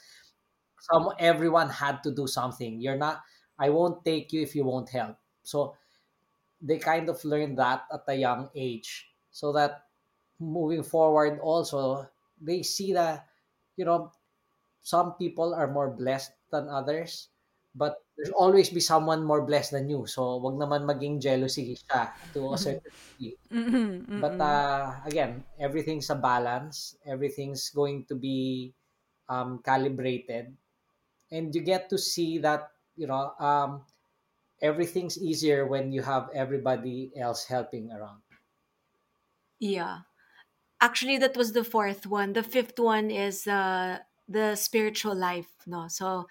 some 0.80 1.12
everyone 1.18 1.68
had 1.70 2.02
to 2.04 2.10
do 2.12 2.26
something. 2.26 2.80
You're 2.80 2.98
not. 2.98 3.22
I 3.58 3.70
won't 3.70 4.04
take 4.04 4.32
you 4.32 4.42
if 4.42 4.54
you 4.56 4.64
won't 4.64 4.88
help. 4.88 5.16
So 5.44 5.76
they 6.60 6.78
kind 6.78 7.08
of 7.08 7.22
learned 7.24 7.58
that 7.58 7.84
at 7.92 8.04
a 8.08 8.14
young 8.16 8.50
age, 8.54 9.08
so 9.30 9.52
that 9.52 9.86
moving 10.40 10.82
forward, 10.82 11.40
also 11.40 12.08
they 12.40 12.62
see 12.62 12.92
that 12.94 13.28
you 13.76 13.84
know 13.84 14.12
some 14.82 15.14
people 15.14 15.54
are 15.54 15.68
more 15.70 15.90
blessed 15.90 16.32
than 16.50 16.68
others, 16.68 17.28
but 17.74 17.96
there's 18.16 18.30
always 18.32 18.70
be 18.70 18.80
someone 18.80 19.24
more 19.24 19.42
blessed 19.46 19.72
than 19.72 19.88
you. 19.88 20.06
So 20.06 20.38
wag 20.42 20.56
naman 20.60 20.84
maging 20.88 21.20
jealousy 21.22 21.76
siya 21.76 22.12
to 22.34 22.54
a 22.54 22.58
certain 22.60 22.92
degree. 23.18 23.36
Mm-mm, 23.50 24.06
But 24.14 24.36
uh, 24.40 25.00
again, 25.06 25.44
everything's 25.58 26.10
a 26.10 26.18
balance. 26.18 26.96
Everything's 27.06 27.70
going 27.70 28.04
to 28.10 28.14
be 28.14 28.74
um, 29.28 29.62
calibrated, 29.64 30.56
and 31.30 31.54
you 31.54 31.62
get 31.62 31.88
to 31.90 31.98
see 31.98 32.38
that 32.38 32.70
you 32.96 33.06
know 33.06 33.32
um, 33.38 33.82
everything's 34.62 35.18
easier 35.18 35.66
when 35.66 35.92
you 35.92 36.02
have 36.02 36.28
everybody 36.34 37.10
else 37.16 37.44
helping 37.44 37.90
around. 37.92 38.20
Yeah. 39.58 40.08
Actually, 40.80 41.18
that 41.18 41.36
was 41.36 41.52
the 41.52 41.64
fourth 41.64 42.06
one. 42.06 42.32
The 42.32 42.42
fifth 42.42 42.78
one 42.78 43.10
is 43.10 43.46
uh, 43.46 43.98
the 44.28 44.56
spiritual 44.56 45.14
life. 45.14 45.48
No, 45.66 45.88
so 45.88 46.26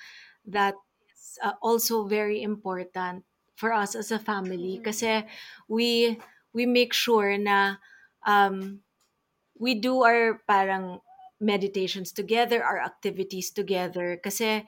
that 0.46 0.74
is 1.14 1.38
uh, 1.44 1.54
also 1.62 2.06
very 2.08 2.42
important 2.42 3.26
for 3.56 3.74
us 3.74 3.94
as 3.94 4.12
a 4.12 4.18
family. 4.18 4.82
Kasi 4.84 5.26
we 5.68 6.18
we 6.54 6.66
make 6.66 6.94
sure 6.94 7.38
na 7.38 7.78
um, 8.26 8.82
we 9.60 9.78
do 9.78 10.02
our 10.02 10.42
parang 10.50 10.98
meditations 11.40 12.12
together, 12.12 12.64
our 12.64 12.80
activities 12.80 13.52
together. 13.52 14.20
Kasi 14.24 14.66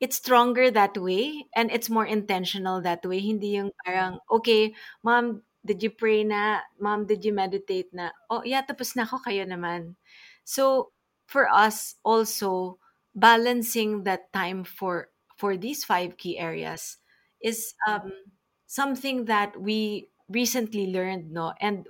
it's 0.00 0.16
stronger 0.16 0.70
that 0.70 0.96
way 0.96 1.46
and 1.54 1.70
it's 1.70 1.90
more 1.90 2.06
intentional 2.06 2.80
that 2.82 3.04
way. 3.04 3.20
Hindi 3.20 3.58
yung 3.58 3.70
parang, 3.84 4.18
okay, 4.30 4.74
mom, 5.02 5.42
did 5.64 5.82
you 5.82 5.90
pray 5.90 6.22
na? 6.24 6.60
Mom, 6.80 7.06
did 7.06 7.24
you 7.24 7.32
meditate 7.34 7.90
na? 7.92 8.10
Oh, 8.30 8.42
yeah, 8.44 8.62
tapos 8.62 8.94
na 8.96 9.02
ako, 9.02 9.18
kayo 9.26 9.44
naman. 9.44 9.98
So, 10.44 10.94
for 11.26 11.50
us 11.50 11.96
also, 12.06 12.78
balancing 13.14 14.04
that 14.06 14.32
time 14.32 14.62
for 14.62 15.10
for 15.36 15.58
these 15.58 15.82
five 15.82 16.16
key 16.16 16.38
areas 16.38 16.98
is 17.42 17.74
um, 17.86 18.10
something 18.66 19.26
that 19.26 19.58
we 19.60 20.08
recently 20.30 20.86
learned, 20.90 21.30
no? 21.32 21.52
And 21.60 21.86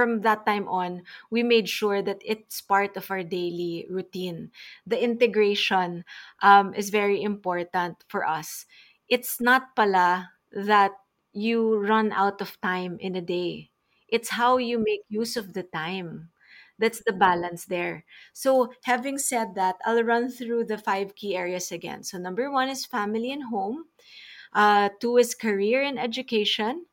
from 0.00 0.22
that 0.22 0.46
time 0.46 0.64
on, 0.68 1.04
we 1.30 1.42
made 1.44 1.68
sure 1.68 2.00
that 2.02 2.22
it's 2.24 2.60
part 2.64 2.96
of 2.96 3.10
our 3.10 3.22
daily 3.22 3.86
routine. 3.90 4.50
The 4.86 4.96
integration 5.02 6.04
um, 6.40 6.72
is 6.74 6.88
very 6.90 7.22
important 7.22 8.04
for 8.08 8.24
us. 8.26 8.64
It's 9.08 9.40
not 9.40 9.76
pala 9.76 10.30
that 10.52 10.92
you 11.32 11.76
run 11.78 12.12
out 12.12 12.40
of 12.40 12.60
time 12.60 12.96
in 13.00 13.14
a 13.14 13.20
day. 13.22 13.70
It's 14.08 14.30
how 14.30 14.56
you 14.56 14.78
make 14.78 15.04
use 15.08 15.36
of 15.36 15.52
the 15.52 15.62
time. 15.62 16.30
That's 16.78 17.02
the 17.04 17.12
balance 17.12 17.66
there. 17.66 18.04
So, 18.32 18.72
having 18.84 19.18
said 19.18 19.54
that, 19.54 19.76
I'll 19.84 20.02
run 20.02 20.30
through 20.30 20.64
the 20.64 20.78
five 20.78 21.14
key 21.14 21.36
areas 21.36 21.70
again. 21.70 22.02
So, 22.04 22.16
number 22.18 22.50
one 22.50 22.70
is 22.70 22.86
family 22.86 23.30
and 23.32 23.44
home. 23.52 23.84
Uh, 24.52 24.90
two 25.00 25.16
is 25.18 25.34
career 25.34 25.82
and 25.82 25.98
education. 25.98 26.86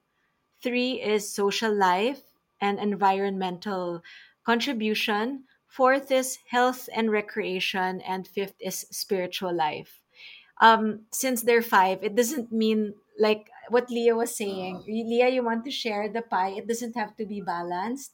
Three 0.62 1.02
is 1.02 1.34
social 1.34 1.74
life 1.74 2.22
and 2.62 2.80
environmental 2.80 4.02
contribution. 4.46 5.43
Fourth 5.67 6.12
is 6.12 6.39
health 6.50 6.89
and 6.93 7.12
recreation. 7.12 8.02
And 8.02 8.28
fifth 8.28 8.56
is 8.60 8.88
spiritual 8.91 9.54
life. 9.54 10.02
Um, 10.60 11.06
since 11.12 11.43
they're 11.43 11.62
five, 11.62 12.04
it 12.04 12.15
doesn't 12.15 12.52
mean 12.52 12.96
like 13.20 13.50
what 13.70 13.89
Lia 13.89 14.15
was 14.15 14.36
saying. 14.36 14.84
Lia, 14.88 15.30
you 15.30 15.43
want 15.43 15.65
to 15.65 15.72
share 15.72 16.10
the 16.10 16.22
pie. 16.22 16.58
It 16.58 16.67
doesn't 16.67 16.96
have 16.96 17.15
to 17.17 17.26
be 17.26 17.41
balanced, 17.41 18.13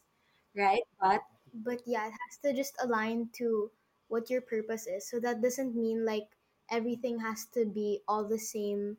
right? 0.57 0.83
But 0.99 1.21
but 1.53 1.81
yeah, 1.85 2.07
it 2.07 2.15
has 2.17 2.37
to 2.43 2.53
just 2.53 2.75
align 2.83 3.29
to 3.37 3.69
what 4.07 4.29
your 4.29 4.41
purpose 4.41 4.87
is. 4.87 5.07
So 5.07 5.19
that 5.19 5.41
doesn't 5.41 5.75
mean 5.75 6.05
like 6.05 6.27
everything 6.71 7.19
has 7.19 7.45
to 7.53 7.65
be 7.65 8.01
all 8.07 8.27
the 8.27 8.39
same, 8.39 8.97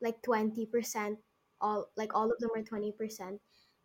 like 0.00 0.20
20%, 0.22 1.16
all 1.60 1.88
like 1.96 2.14
all 2.14 2.30
of 2.30 2.38
them 2.38 2.50
are 2.54 2.62
20%. 2.62 3.38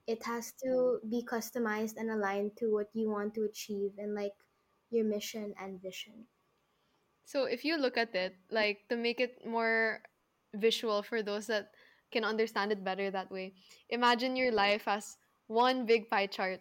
It 0.08 0.24
has 0.26 0.54
to 0.64 1.00
be 1.10 1.24
customized 1.24 1.98
and 1.98 2.10
aligned 2.12 2.58
to 2.58 2.72
what 2.72 2.90
you 2.94 3.10
want 3.10 3.34
to 3.36 3.44
achieve 3.44 3.92
and 3.98 4.14
like 4.16 4.34
your 4.90 5.06
mission 5.06 5.54
and 5.60 5.82
vision. 5.82 6.28
So 7.26 7.46
if 7.46 7.64
you 7.64 7.78
look 7.78 7.98
at 7.98 8.14
it, 8.16 8.36
like 8.50 8.88
to 8.90 8.98
make 8.98 9.20
it 9.20 9.46
more 9.46 10.02
visual 10.54 11.02
for 11.04 11.24
those 11.24 11.48
that 11.48 11.72
can 12.12 12.24
understand 12.24 12.72
it 12.72 12.84
better 12.84 13.10
that 13.10 13.32
way, 13.32 13.54
imagine 13.90 14.36
your 14.36 14.52
life 14.52 14.88
as 14.88 15.18
one 15.48 15.86
big 15.86 16.10
pie 16.10 16.28
chart 16.28 16.60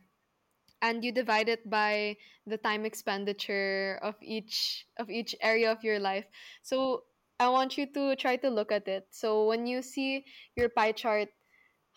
and 0.83 1.05
you 1.05 1.13
divide 1.13 1.49
it 1.49 1.69
by 1.69 2.17
the 2.47 2.57
time 2.59 2.85
expenditure 2.85 3.99
of 4.03 4.17
each 4.23 4.87
of 4.99 5.11
each 5.11 5.35
area 5.41 5.71
of 5.71 5.83
your 5.85 5.99
life. 5.99 6.25
So 6.63 7.05
I 7.39 7.49
want 7.49 7.77
you 7.79 7.87
to 7.95 8.17
try 8.17 8.37
to 8.37 8.51
look 8.51 8.73
at 8.73 8.89
it. 8.89 9.09
So 9.11 9.47
when 9.47 9.67
you 9.67 9.83
see 9.83 10.25
your 10.57 10.69
pie 10.69 10.93
chart, 10.93 11.29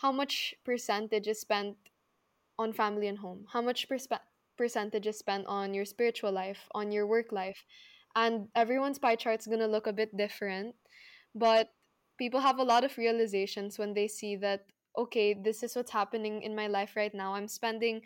how 0.04 0.12
much 0.12 0.54
percentage 0.66 1.28
is 1.28 1.40
spent 1.40 1.78
on 2.60 2.74
family 2.74 3.08
and 3.08 3.20
home? 3.20 3.48
How 3.54 3.62
much 3.62 3.88
perspe- 3.88 4.20
percentage 4.58 5.08
is 5.08 5.18
spent 5.18 5.48
on 5.48 5.74
your 5.74 5.86
spiritual 5.86 6.32
life, 6.32 6.68
on 6.76 6.92
your 6.92 7.08
work 7.08 7.32
life? 7.32 7.64
And 8.14 8.50
everyone's 8.54 9.00
pie 9.00 9.16
chart's 9.16 9.48
gonna 9.48 9.68
look 9.68 9.88
a 9.88 9.94
bit 9.94 10.16
different, 10.16 10.76
but 11.34 11.72
people 12.20 12.42
have 12.42 12.60
a 12.60 12.68
lot 12.68 12.84
of 12.84 12.98
realizations 12.98 13.80
when 13.80 13.94
they 13.94 14.08
see 14.08 14.36
that 14.38 14.66
okay, 14.96 15.34
this 15.34 15.64
is 15.64 15.76
what's 15.76 15.90
happening 15.90 16.44
in 16.44 16.54
my 16.56 16.68
life 16.68 16.96
right 16.96 17.16
now. 17.16 17.34
I'm 17.34 17.48
spending 17.48 18.02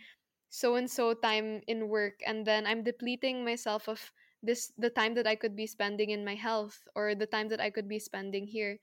so 0.50 0.76
and 0.76 0.90
so 0.90 1.14
time 1.14 1.62
in 1.68 1.90
work 1.90 2.22
and 2.26 2.46
then 2.46 2.66
I'm 2.66 2.84
depleting 2.84 3.44
myself 3.44 3.90
of 3.90 4.00
this 4.44 4.72
the 4.78 4.90
time 4.90 5.16
that 5.16 5.28
I 5.28 5.36
could 5.36 5.56
be 5.56 5.68
spending 5.68 6.12
in 6.12 6.24
my 6.24 6.36
health 6.36 6.80
or 6.96 7.16
the 7.16 7.26
time 7.28 7.50
that 7.50 7.60
I 7.60 7.70
could 7.70 7.90
be 7.90 8.00
spending 8.00 8.48
here 8.48 8.80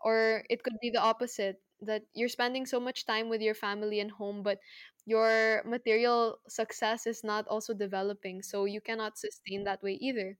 or 0.00 0.44
it 0.50 0.62
could 0.62 0.78
be 0.80 0.90
the 0.90 1.00
opposite 1.02 1.60
that 1.82 2.02
you're 2.14 2.28
spending 2.32 2.66
so 2.66 2.80
much 2.80 3.06
time 3.06 3.28
with 3.28 3.40
your 3.40 3.54
family 3.54 4.00
and 4.00 4.10
home 4.10 4.42
but 4.42 4.58
your 5.06 5.62
material 5.64 6.38
success 6.48 7.06
is 7.06 7.24
not 7.24 7.46
also 7.48 7.72
developing 7.74 8.42
so 8.42 8.64
you 8.64 8.80
cannot 8.80 9.18
sustain 9.18 9.64
that 9.64 9.82
way 9.82 9.94
either. 10.00 10.36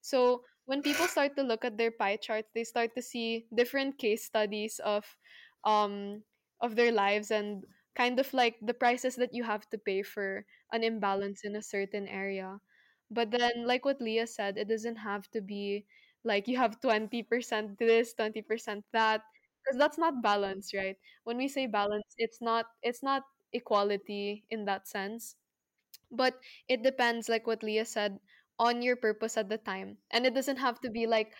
So 0.00 0.42
when 0.66 0.82
people 0.82 1.06
start 1.06 1.36
to 1.36 1.42
look 1.42 1.64
at 1.64 1.76
their 1.78 1.90
pie 1.90 2.16
charts 2.16 2.50
they 2.54 2.64
start 2.64 2.94
to 2.94 3.02
see 3.02 3.46
different 3.54 3.98
case 3.98 4.24
studies 4.24 4.80
of 4.84 5.04
um 5.64 6.22
of 6.60 6.76
their 6.76 6.92
lives 6.92 7.30
and 7.30 7.64
kind 7.96 8.18
of 8.18 8.32
like 8.34 8.56
the 8.62 8.74
prices 8.74 9.16
that 9.16 9.34
you 9.34 9.44
have 9.44 9.68
to 9.70 9.78
pay 9.78 10.02
for 10.02 10.44
an 10.72 10.82
imbalance 10.82 11.44
in 11.44 11.54
a 11.56 11.62
certain 11.62 12.08
area. 12.08 12.58
But 13.10 13.30
then 13.30 13.66
like 13.66 13.84
what 13.84 14.00
Lia 14.00 14.26
said 14.26 14.56
it 14.58 14.68
doesn't 14.68 14.96
have 14.96 15.30
to 15.32 15.40
be 15.40 15.86
like 16.24 16.48
you 16.48 16.56
have 16.58 16.80
20% 16.80 17.78
this 17.78 18.14
20% 18.14 18.84
that 18.92 19.22
because 19.64 19.78
that's 19.78 19.98
not 19.98 20.22
balance 20.22 20.72
right? 20.74 20.96
When 21.24 21.36
we 21.38 21.48
say 21.48 21.66
balance 21.66 22.14
it's 22.18 22.40
not 22.42 22.66
it's 22.82 23.02
not 23.02 23.24
equality 23.52 24.44
in 24.50 24.64
that 24.66 24.88
sense. 24.88 25.36
But 26.10 26.40
it 26.68 26.82
depends 26.82 27.28
like 27.28 27.46
what 27.46 27.62
Lia 27.62 27.84
said 27.84 28.18
on 28.58 28.82
your 28.82 28.96
purpose 28.96 29.36
at 29.36 29.48
the 29.50 29.58
time. 29.58 29.98
And 30.10 30.26
it 30.26 30.34
doesn't 30.34 30.58
have 30.58 30.80
to 30.82 30.90
be 30.90 31.06
like 31.06 31.34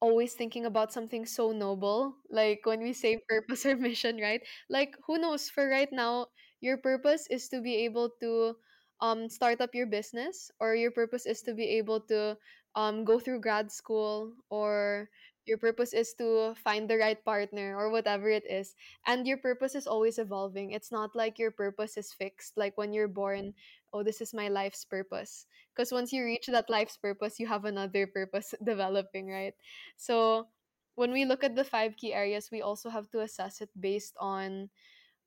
always 0.00 0.34
thinking 0.34 0.66
about 0.66 0.92
something 0.92 1.26
so 1.26 1.50
noble 1.52 2.16
like 2.30 2.60
when 2.66 2.80
we 2.80 2.92
say 2.92 3.18
purpose 3.28 3.66
or 3.66 3.76
mission 3.76 4.18
right? 4.20 4.42
Like 4.70 4.96
who 5.06 5.18
knows? 5.18 5.50
For 5.50 5.68
right 5.68 5.90
now 5.92 6.28
your 6.60 6.76
purpose 6.78 7.26
is 7.30 7.48
to 7.50 7.60
be 7.60 7.84
able 7.86 8.10
to 8.20 8.56
um 9.00 9.28
start 9.28 9.60
up 9.60 9.74
your 9.74 9.86
business 9.86 10.50
or 10.60 10.74
your 10.74 10.90
purpose 10.90 11.26
is 11.26 11.42
to 11.42 11.54
be 11.54 11.78
able 11.78 12.00
to 12.10 12.36
um 12.74 13.04
go 13.04 13.18
through 13.18 13.40
grad 13.40 13.70
school 13.72 14.34
or 14.50 15.08
your 15.48 15.58
purpose 15.58 15.92
is 15.92 16.14
to 16.14 16.54
find 16.62 16.88
the 16.88 16.98
right 16.98 17.22
partner 17.24 17.76
or 17.76 17.90
whatever 17.90 18.28
it 18.28 18.44
is 18.48 18.74
and 19.06 19.26
your 19.26 19.38
purpose 19.38 19.74
is 19.74 19.86
always 19.86 20.18
evolving. 20.18 20.72
It's 20.72 20.92
not 20.92 21.16
like 21.16 21.38
your 21.38 21.50
purpose 21.50 21.96
is 21.96 22.12
fixed 22.12 22.56
like 22.56 22.76
when 22.76 22.92
you're 22.92 23.08
born 23.10 23.54
oh 23.92 24.02
this 24.02 24.20
is 24.20 24.34
my 24.34 24.48
life's 24.48 24.84
purpose. 24.84 25.46
Because 25.74 25.92
once 25.92 26.12
you 26.12 26.24
reach 26.24 26.46
that 26.46 26.70
life's 26.70 26.96
purpose 26.96 27.40
you 27.40 27.46
have 27.46 27.64
another 27.64 28.06
purpose 28.06 28.54
developing 28.64 29.28
right? 29.30 29.54
So 29.96 30.48
when 30.96 31.12
we 31.12 31.24
look 31.24 31.44
at 31.44 31.56
the 31.56 31.64
five 31.64 31.96
key 31.96 32.12
areas 32.14 32.50
we 32.52 32.62
also 32.62 32.90
have 32.90 33.10
to 33.10 33.20
assess 33.20 33.60
it 33.60 33.70
based 33.80 34.14
on 34.20 34.68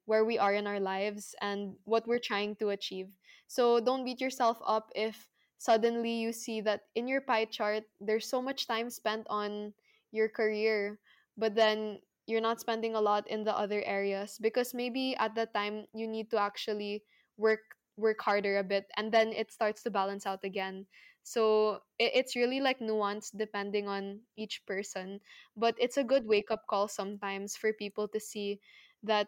where 0.05 0.25
we 0.25 0.37
are 0.37 0.53
in 0.53 0.67
our 0.67 0.79
lives 0.79 1.35
and 1.41 1.75
what 1.85 2.07
we're 2.07 2.19
trying 2.19 2.55
to 2.57 2.69
achieve. 2.69 3.09
So 3.47 3.79
don't 3.79 4.05
beat 4.05 4.21
yourself 4.21 4.59
up 4.65 4.89
if 4.95 5.29
suddenly 5.57 6.11
you 6.11 6.33
see 6.33 6.61
that 6.61 6.81
in 6.95 7.07
your 7.07 7.21
pie 7.21 7.45
chart 7.45 7.83
there's 7.99 8.27
so 8.27 8.41
much 8.41 8.67
time 8.67 8.89
spent 8.89 9.27
on 9.29 9.73
your 10.11 10.29
career 10.29 10.99
but 11.37 11.55
then 11.55 11.99
you're 12.27 12.41
not 12.41 12.59
spending 12.59 12.95
a 12.95 13.01
lot 13.01 13.27
in 13.27 13.43
the 13.43 13.55
other 13.55 13.83
areas 13.85 14.37
because 14.41 14.73
maybe 14.73 15.15
at 15.17 15.35
that 15.35 15.53
time 15.53 15.85
you 15.93 16.07
need 16.07 16.29
to 16.29 16.39
actually 16.39 17.03
work 17.37 17.61
work 17.97 18.21
harder 18.21 18.57
a 18.57 18.63
bit 18.63 18.85
and 18.97 19.11
then 19.11 19.33
it 19.33 19.51
starts 19.51 19.83
to 19.83 19.91
balance 19.91 20.25
out 20.25 20.43
again. 20.43 20.85
So 21.23 21.81
it, 21.99 22.11
it's 22.15 22.35
really 22.35 22.61
like 22.61 22.79
nuanced 22.79 23.37
depending 23.37 23.87
on 23.87 24.21
each 24.37 24.63
person 24.65 25.19
but 25.57 25.75
it's 25.77 25.97
a 25.97 26.07
good 26.07 26.25
wake 26.25 26.49
up 26.49 26.65
call 26.67 26.87
sometimes 26.87 27.55
for 27.55 27.73
people 27.73 28.07
to 28.09 28.19
see 28.19 28.59
that 29.03 29.27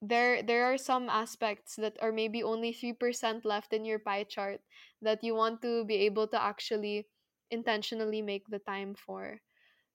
there 0.00 0.42
there 0.42 0.64
are 0.64 0.78
some 0.78 1.10
aspects 1.10 1.76
that 1.76 1.96
are 2.00 2.12
maybe 2.12 2.42
only 2.42 2.72
3% 2.72 3.44
left 3.44 3.72
in 3.74 3.84
your 3.84 3.98
pie 3.98 4.24
chart 4.24 4.60
that 5.02 5.22
you 5.22 5.34
want 5.34 5.60
to 5.60 5.84
be 5.84 6.08
able 6.08 6.26
to 6.28 6.40
actually 6.40 7.06
intentionally 7.50 8.22
make 8.22 8.48
the 8.48 8.60
time 8.64 8.94
for 8.94 9.40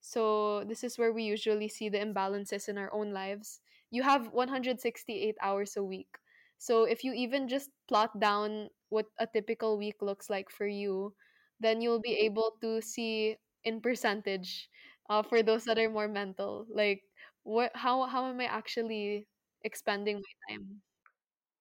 so 0.06 0.64
this 0.70 0.84
is 0.84 0.97
where 0.97 1.12
we 1.14 1.24
usually 1.24 1.68
see 1.68 1.89
the 1.89 1.97
imbalances 1.97 2.70
in 2.70 2.78
our 2.78 2.93
own 2.93 3.12
lives. 3.12 3.60
You 3.89 4.03
have 4.03 4.30
168 4.34 5.36
hours 5.41 5.76
a 5.78 5.84
week. 5.84 6.18
So 6.58 6.84
if 6.86 7.03
you 7.03 7.14
even 7.14 7.47
just 7.47 7.70
plot 7.88 8.20
down 8.20 8.70
what 8.89 9.08
a 9.20 9.28
typical 9.28 9.78
week 9.78 10.01
looks 10.01 10.30
like 10.30 10.49
for 10.49 10.68
you 10.68 11.14
then 11.60 11.82
you'll 11.82 12.01
be 12.01 12.16
able 12.20 12.51
to 12.62 12.82
see 12.82 13.38
in 13.64 13.80
percentage 13.82 14.70
uh, 15.10 15.24
for 15.24 15.41
those 15.41 15.64
that 15.66 15.80
are 15.80 15.89
more 15.89 16.08
mental. 16.08 16.66
Like 16.70 17.01
what 17.43 17.72
how 17.76 18.06
how 18.08 18.28
am 18.28 18.41
i 18.41 18.45
actually 18.45 19.28
expending 19.64 20.18
my 20.22 20.34
time? 20.49 20.82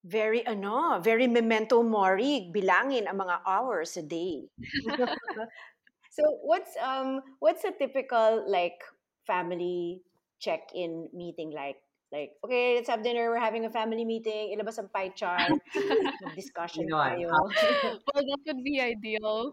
Very 0.05 0.45
ano, 0.45 0.99
very 1.01 1.25
memento 1.27 1.81
mori, 1.81 2.51
bilangin 2.53 3.09
ang 3.09 3.17
mga 3.25 3.41
hours 3.45 3.97
a 3.97 4.05
day. 4.05 4.45
so 6.15 6.39
what's 6.47 6.71
um 6.79 7.19
what's 7.39 7.67
a 7.67 7.75
typical 7.75 8.47
like 8.47 8.79
family 9.27 10.01
check-in 10.39 11.09
meeting 11.11 11.51
like? 11.51 11.77
Like, 12.13 12.37
okay, 12.45 12.75
let's 12.75 12.87
have 12.87 13.03
dinner. 13.03 13.27
We're 13.27 13.43
having 13.43 13.65
a 13.65 13.73
family 13.73 14.05
meeting. 14.05 14.55
Ilabas 14.55 14.79
ang 14.79 14.87
pie 14.87 15.11
chart. 15.11 15.51
Discussion 16.39 16.87
You 16.87 16.95
know, 16.95 17.03
tayo. 17.03 17.27
well 18.07 18.23
that 18.23 18.41
would 18.47 18.63
be 18.63 18.79
ideal 18.79 19.51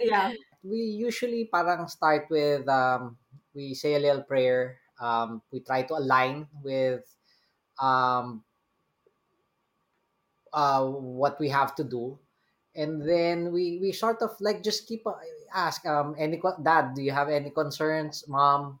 yeah. 0.00 0.32
we 0.62 0.78
usually 0.78 1.50
parang 1.52 1.88
start 1.88 2.30
with 2.30 2.66
um, 2.68 3.18
we 3.52 3.74
say 3.74 3.94
a 3.94 3.98
little 3.98 4.22
prayer 4.22 4.78
um, 5.02 5.42
we 5.50 5.60
try 5.60 5.82
to 5.82 5.94
align 5.94 6.46
with 6.62 7.02
um, 7.82 8.42
uh, 10.54 10.86
what 10.86 11.38
we 11.40 11.48
have 11.50 11.74
to 11.74 11.84
do 11.84 12.18
and 12.74 13.02
then 13.02 13.52
we 13.52 13.78
we 13.82 13.92
sort 13.92 14.22
of 14.22 14.32
like 14.40 14.62
just 14.62 14.88
keep 14.88 15.06
uh, 15.06 15.18
ask 15.54 15.84
um 15.86 16.14
any 16.18 16.40
dad 16.62 16.94
do 16.94 17.02
you 17.02 17.12
have 17.12 17.28
any 17.28 17.50
concerns 17.50 18.24
mom 18.28 18.80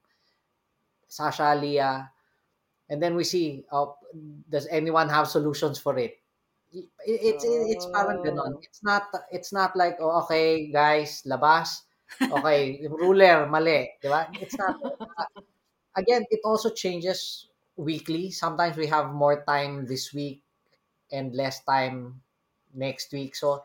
sasha 1.12 1.52
Lia? 1.54 2.08
And 2.88 3.02
then 3.02 3.14
we 3.16 3.24
see 3.24 3.64
oh, 3.72 3.96
does 4.48 4.66
anyone 4.68 5.08
have 5.08 5.28
solutions 5.28 5.78
for 5.78 5.96
it? 5.98 6.16
It, 6.72 6.88
it's 7.04 7.44
it's 7.44 7.86
parang 7.92 8.24
ganon. 8.24 8.56
It's 8.64 8.80
not 8.80 9.12
it's 9.28 9.52
not 9.52 9.76
like 9.76 10.00
oh, 10.00 10.24
okay 10.24 10.72
guys 10.72 11.20
labas. 11.28 11.84
Okay 12.20 12.80
ruler 13.00 13.44
mali 13.48 13.92
di 14.00 14.08
ba? 14.08 14.28
It's 14.40 14.56
not 14.56 14.76
again 16.00 16.24
it 16.32 16.40
also 16.44 16.72
changes 16.72 17.48
weekly. 17.76 18.32
Sometimes 18.32 18.76
we 18.76 18.88
have 18.88 19.12
more 19.12 19.44
time 19.44 19.84
this 19.84 20.12
week 20.12 20.40
and 21.12 21.32
less 21.36 21.60
time 21.64 22.20
next 22.72 23.12
week. 23.12 23.36
So 23.36 23.64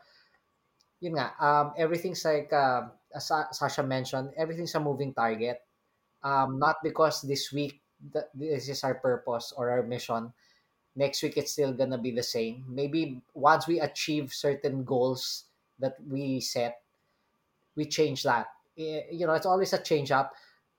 yun 0.99 1.13
nga 1.17 1.33
um 1.39 1.73
everything's 1.77 2.25
like 2.25 2.51
uh, 2.53 2.89
as 3.13 3.31
Sasha 3.51 3.83
mentioned 3.83 4.33
everything's 4.37 4.75
a 4.75 4.81
moving 4.81 5.13
target. 5.13 5.61
Um 6.23 6.59
not 6.59 6.81
because 6.83 7.21
this 7.21 7.53
week 7.53 7.81
th- 8.13 8.31
this 8.33 8.69
is 8.69 8.83
our 8.83 8.95
purpose 8.95 9.53
or 9.55 9.69
our 9.69 9.83
mission. 9.83 10.33
Next 10.97 11.21
week 11.21 11.37
it's 11.37 11.53
still 11.53 11.73
gonna 11.73 11.97
be 12.01 12.11
the 12.11 12.25
same. 12.25 12.65
Maybe 12.67 13.21
once 13.33 13.67
we 13.67 13.79
achieve 13.79 14.33
certain 14.33 14.83
goals 14.83 15.45
that 15.79 15.97
we 16.01 16.41
set 16.41 16.81
we 17.77 17.85
change 17.85 18.23
that. 18.23 18.47
You 18.75 19.25
know 19.25 19.33
it's 19.33 19.45
always 19.45 19.73
a 19.73 19.81
change 19.81 20.11
up. 20.11 20.33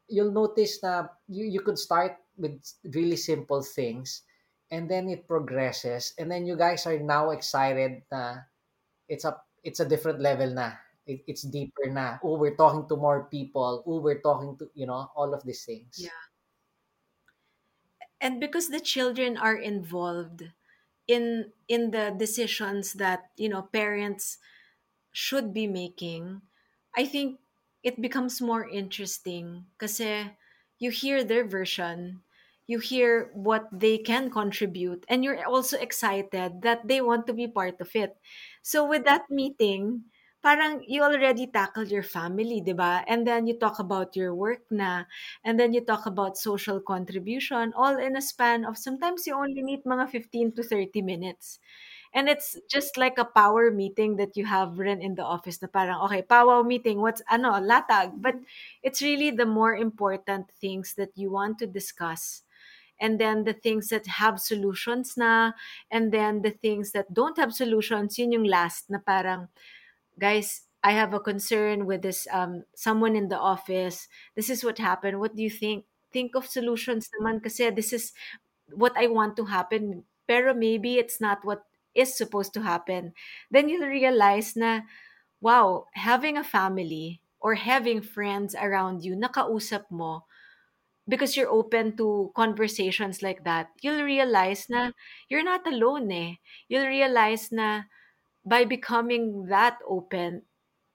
You'll 0.08 0.32
notice 0.34 0.82
na 0.82 1.06
you, 1.28 1.44
you 1.46 1.60
could 1.60 1.78
start 1.78 2.16
with 2.36 2.58
really 2.94 3.16
simple 3.16 3.62
things 3.62 4.22
and 4.70 4.88
then 4.88 5.08
it 5.08 5.26
progresses 5.26 6.14
and 6.18 6.30
then 6.30 6.46
you 6.46 6.56
guys 6.56 6.86
are 6.86 6.98
now 6.98 7.30
excited 7.30 8.02
na 8.12 8.44
it's 9.08 9.24
a 9.24 9.36
it's 9.64 9.80
a 9.80 9.88
different 9.88 10.20
level 10.20 10.50
na. 10.54 10.72
It, 11.06 11.24
it's 11.26 11.42
deeper 11.42 11.86
na. 11.90 12.18
Oh 12.22 12.36
we're 12.38 12.56
talking 12.56 12.88
to 12.88 12.96
more 12.96 13.24
people. 13.30 13.82
Oh 13.86 14.00
we're 14.00 14.20
talking 14.20 14.56
to 14.58 14.70
you 14.74 14.86
know 14.86 15.10
all 15.16 15.34
of 15.34 15.44
these 15.44 15.64
things. 15.64 16.10
Yeah. 16.10 16.10
and 18.20 18.40
because 18.40 18.68
the 18.68 18.80
children 18.80 19.36
are 19.36 19.56
involved 19.56 20.50
in 21.06 21.52
in 21.68 21.90
the 21.90 22.14
decisions 22.16 22.94
that 22.94 23.30
you 23.36 23.48
know 23.48 23.62
parents 23.72 24.38
should 25.12 25.54
be 25.54 25.66
making 25.66 26.42
i 26.96 27.04
think 27.06 27.40
it 27.82 28.00
becomes 28.02 28.40
more 28.42 28.68
interesting 28.68 29.66
because 29.78 30.00
you 30.78 30.90
hear 30.90 31.24
their 31.24 31.46
version 31.46 32.22
you 32.68 32.78
hear 32.78 33.30
what 33.34 33.66
they 33.72 33.98
can 33.98 34.30
contribute 34.30 35.04
and 35.08 35.24
you're 35.24 35.40
also 35.48 35.76
excited 35.80 36.62
that 36.62 36.86
they 36.86 37.00
want 37.00 37.26
to 37.26 37.32
be 37.34 37.48
part 37.48 37.80
of 37.80 37.90
it 37.96 38.16
so 38.62 38.86
with 38.86 39.04
that 39.04 39.26
meeting 39.30 40.04
parang 40.38 40.84
you 40.86 41.02
already 41.02 41.48
tackled 41.50 41.90
your 41.90 42.06
family, 42.06 42.62
di 42.62 42.70
ba? 42.72 43.02
And 43.10 43.26
then 43.26 43.48
you 43.50 43.58
talk 43.58 43.80
about 43.82 44.14
your 44.14 44.30
work 44.34 44.62
na, 44.70 45.02
and 45.42 45.58
then 45.58 45.74
you 45.74 45.82
talk 45.82 46.06
about 46.06 46.38
social 46.38 46.78
contribution, 46.80 47.74
all 47.74 47.98
in 47.98 48.14
a 48.14 48.22
span 48.22 48.64
of 48.64 48.78
sometimes 48.78 49.26
you 49.26 49.34
only 49.34 49.62
need 49.66 49.82
mga 49.82 50.06
15 50.08 50.52
to 50.54 50.62
30 50.62 51.02
minutes. 51.02 51.58
And 52.14 52.28
it's 52.28 52.56
just 52.70 52.96
like 52.96 53.18
a 53.18 53.24
power 53.24 53.70
meeting 53.70 54.16
that 54.16 54.36
you 54.36 54.46
have 54.46 54.78
run 54.78 55.00
in 55.02 55.14
the 55.14 55.24
office 55.24 55.60
na 55.60 55.68
parang, 55.68 56.00
okay, 56.08 56.22
power 56.22 56.64
meeting, 56.64 57.00
what's, 57.00 57.22
ano, 57.30 57.52
latag. 57.60 58.16
But 58.22 58.36
it's 58.82 59.02
really 59.02 59.30
the 59.30 59.46
more 59.46 59.76
important 59.76 60.50
things 60.60 60.94
that 60.96 61.12
you 61.16 61.30
want 61.30 61.58
to 61.60 61.66
discuss. 61.68 62.42
And 63.00 63.18
then 63.20 63.44
the 63.44 63.54
things 63.54 63.88
that 63.88 64.06
have 64.06 64.40
solutions 64.40 65.16
na, 65.16 65.52
and 65.90 66.12
then 66.12 66.42
the 66.42 66.50
things 66.50 66.92
that 66.92 67.14
don't 67.14 67.38
have 67.38 67.54
solutions, 67.54 68.18
yun 68.18 68.32
yung 68.32 68.44
last 68.44 68.90
na 68.90 68.98
parang, 68.98 69.48
guys, 70.18 70.62
I 70.82 70.92
have 70.92 71.14
a 71.14 71.20
concern 71.20 71.86
with 71.86 72.02
this 72.02 72.26
um 72.30 72.62
someone 72.74 73.16
in 73.16 73.28
the 73.28 73.38
office. 73.38 74.06
This 74.34 74.50
is 74.50 74.62
what 74.62 74.78
happened. 74.78 75.18
What 75.18 75.34
do 75.34 75.42
you 75.42 75.50
think? 75.50 75.84
Think 76.12 76.34
of 76.34 76.46
solutions 76.46 77.10
naman 77.18 77.42
kasi 77.42 77.70
this 77.70 77.92
is 77.92 78.14
what 78.72 78.94
I 78.96 79.10
want 79.10 79.36
to 79.36 79.44
happen. 79.50 80.04
Pero 80.26 80.54
maybe 80.54 80.96
it's 80.96 81.20
not 81.20 81.42
what 81.44 81.66
is 81.94 82.16
supposed 82.16 82.54
to 82.54 82.62
happen. 82.62 83.12
Then 83.50 83.68
you'll 83.68 83.90
realize 83.90 84.54
na 84.54 84.86
wow, 85.40 85.86
having 85.94 86.36
a 86.36 86.46
family 86.46 87.20
or 87.40 87.54
having 87.54 88.02
friends 88.02 88.54
around 88.54 89.02
you 89.04 89.14
nakausap 89.14 89.86
mo 89.90 90.26
because 91.08 91.36
you're 91.36 91.50
open 91.50 91.96
to 91.96 92.30
conversations 92.36 93.22
like 93.22 93.44
that, 93.44 93.70
you'll 93.82 94.04
realize 94.04 94.66
na 94.70 94.92
you're 95.28 95.44
not 95.46 95.66
alone 95.66 96.12
eh. 96.12 96.34
You'll 96.68 96.86
realize 96.88 97.50
na 97.52 97.88
by 98.44 98.64
becoming 98.64 99.46
that 99.48 99.78
open 99.86 100.42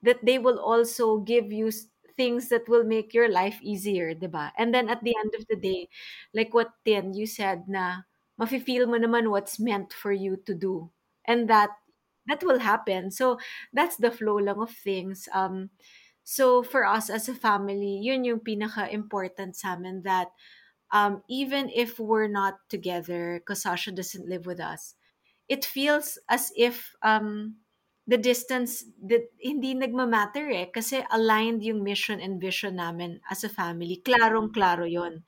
that 0.02 0.24
they 0.26 0.38
will 0.40 0.60
also 0.60 1.20
give 1.20 1.52
you 1.52 1.72
things 2.18 2.50
that 2.50 2.68
will 2.70 2.84
make 2.84 3.14
your 3.14 3.30
life 3.30 3.58
easier, 3.64 4.14
'di 4.14 4.28
ba? 4.30 4.54
And 4.58 4.74
then 4.74 4.90
at 4.90 5.02
the 5.04 5.16
end 5.18 5.34
of 5.38 5.48
the 5.50 5.58
day, 5.58 5.90
like 6.34 6.54
what 6.54 6.74
Tin 6.86 7.14
you 7.14 7.26
said 7.26 7.66
na 7.68 8.06
mafe-feel 8.38 8.86
mo 8.88 8.98
naman 9.02 9.30
what's 9.34 9.58
meant 9.60 9.94
for 9.94 10.12
you 10.14 10.38
to 10.46 10.54
do. 10.54 10.92
And 11.26 11.50
that 11.50 11.72
that 12.28 12.44
will 12.44 12.60
happen. 12.60 13.12
So 13.12 13.40
that's 13.74 13.98
the 13.98 14.12
flow 14.12 14.38
lang 14.40 14.60
of 14.62 14.72
things. 14.72 15.28
Um 15.34 15.72
so 16.24 16.64
for 16.64 16.86
us 16.88 17.10
as 17.10 17.28
a 17.30 17.36
family, 17.36 18.00
yun 18.02 18.24
yung 18.24 18.40
pinaka-important 18.42 19.56
sa 19.56 19.76
amin 19.76 20.04
that 20.04 20.32
um 20.94 21.24
even 21.30 21.70
if 21.74 22.00
we're 22.00 22.32
not 22.32 22.60
together 22.70 23.40
because 23.42 23.64
Sasha 23.64 23.92
doesn't 23.92 24.28
live 24.30 24.46
with 24.46 24.60
us, 24.60 24.96
it 25.50 25.66
feels 25.66 26.20
as 26.30 26.52
if 26.58 26.96
um 27.04 27.58
the 28.08 28.20
distance 28.20 28.84
that 29.00 29.32
hindi 29.40 29.72
nagmamatter 29.76 30.52
eh 30.52 30.68
kasi 30.68 31.04
aligned 31.08 31.64
yung 31.64 31.84
mission 31.84 32.20
and 32.20 32.42
vision 32.42 32.76
namin 32.76 33.24
as 33.32 33.44
a 33.44 33.52
family. 33.52 34.04
Klarong-klaro 34.04 34.84
yon. 34.84 35.24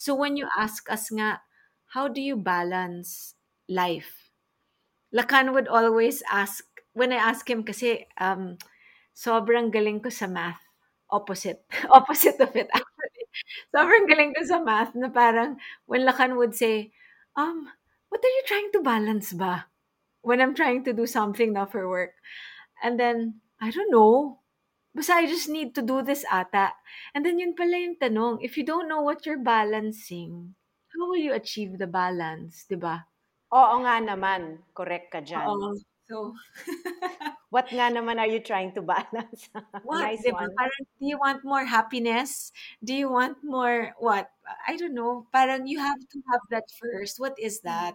So 0.00 0.16
when 0.16 0.36
you 0.36 0.48
ask 0.56 0.88
us 0.88 1.12
nga, 1.12 1.44
how 1.92 2.08
do 2.08 2.20
you 2.24 2.36
balance 2.40 3.36
life? 3.68 4.32
Lakan 5.14 5.52
would 5.54 5.68
always 5.68 6.22
ask, 6.32 6.64
when 6.96 7.12
I 7.12 7.20
ask 7.20 7.44
him 7.48 7.62
kasi 7.62 8.08
um, 8.18 8.56
sobrang 9.14 9.70
galing 9.70 10.02
ko 10.02 10.10
sa 10.10 10.26
math. 10.26 10.60
Opposite. 11.08 11.64
Opposite 11.94 12.42
of 12.42 12.52
it 12.58 12.68
actually. 12.74 13.24
Sobrang 13.70 14.06
galing 14.10 14.34
ko 14.34 14.42
sa 14.44 14.58
math 14.60 14.92
na 14.98 15.08
parang 15.08 15.56
when 15.86 16.02
Lakan 16.02 16.36
would 16.36 16.54
say, 16.54 16.90
um, 17.38 17.70
what 18.10 18.20
are 18.20 18.34
you 18.34 18.44
trying 18.46 18.70
to 18.74 18.82
balance 18.82 19.32
ba? 19.32 19.70
When 20.26 20.42
I'm 20.42 20.54
trying 20.58 20.82
to 20.84 20.92
do 20.92 21.06
something 21.06 21.52
now 21.54 21.66
for 21.66 21.86
work. 21.86 22.18
And 22.82 22.98
then, 22.98 23.40
I 23.60 23.70
don't 23.70 23.92
know. 23.92 24.44
basta 24.94 25.18
I 25.18 25.26
just 25.26 25.50
need 25.50 25.74
to 25.74 25.82
do 25.82 26.06
this 26.06 26.22
ata. 26.30 26.70
And 27.12 27.26
then 27.26 27.42
yun 27.42 27.58
pala 27.58 27.74
yung 27.74 27.98
tanong, 27.98 28.46
if 28.46 28.54
you 28.54 28.62
don't 28.62 28.86
know 28.86 29.02
what 29.02 29.26
you're 29.26 29.42
balancing, 29.42 30.54
how 30.94 31.10
will 31.10 31.18
you 31.18 31.34
achieve 31.34 31.82
the 31.82 31.90
balance, 31.90 32.62
di 32.70 32.78
ba? 32.78 33.02
Oo 33.50 33.82
nga 33.82 33.98
naman. 33.98 34.62
Correct 34.70 35.10
ka 35.10 35.20
dyan. 35.20 35.42
Oo. 35.50 35.74
So, 36.08 36.34
What 37.50 37.70
nga 37.70 37.86
naman 37.92 38.18
are 38.18 38.26
you 38.26 38.40
trying 38.42 38.74
to 38.74 38.82
balance? 38.82 39.48
what, 39.86 40.02
nice 40.02 40.22
di 40.26 40.32
ba? 40.34 40.42
one. 40.42 40.50
Parang, 40.58 40.82
do 40.98 41.04
you 41.06 41.18
want 41.18 41.44
more 41.44 41.64
happiness? 41.64 42.52
Do 42.82 42.92
you 42.94 43.08
want 43.10 43.38
more, 43.44 43.94
what? 43.98 44.30
I 44.66 44.76
don't 44.76 44.94
know. 44.94 45.26
Parang 45.32 45.66
you 45.66 45.78
have 45.78 46.00
to 46.02 46.18
have 46.32 46.42
that 46.50 46.66
first. 46.74 47.20
What 47.20 47.38
is 47.38 47.60
mm. 47.60 47.70
that? 47.70 47.94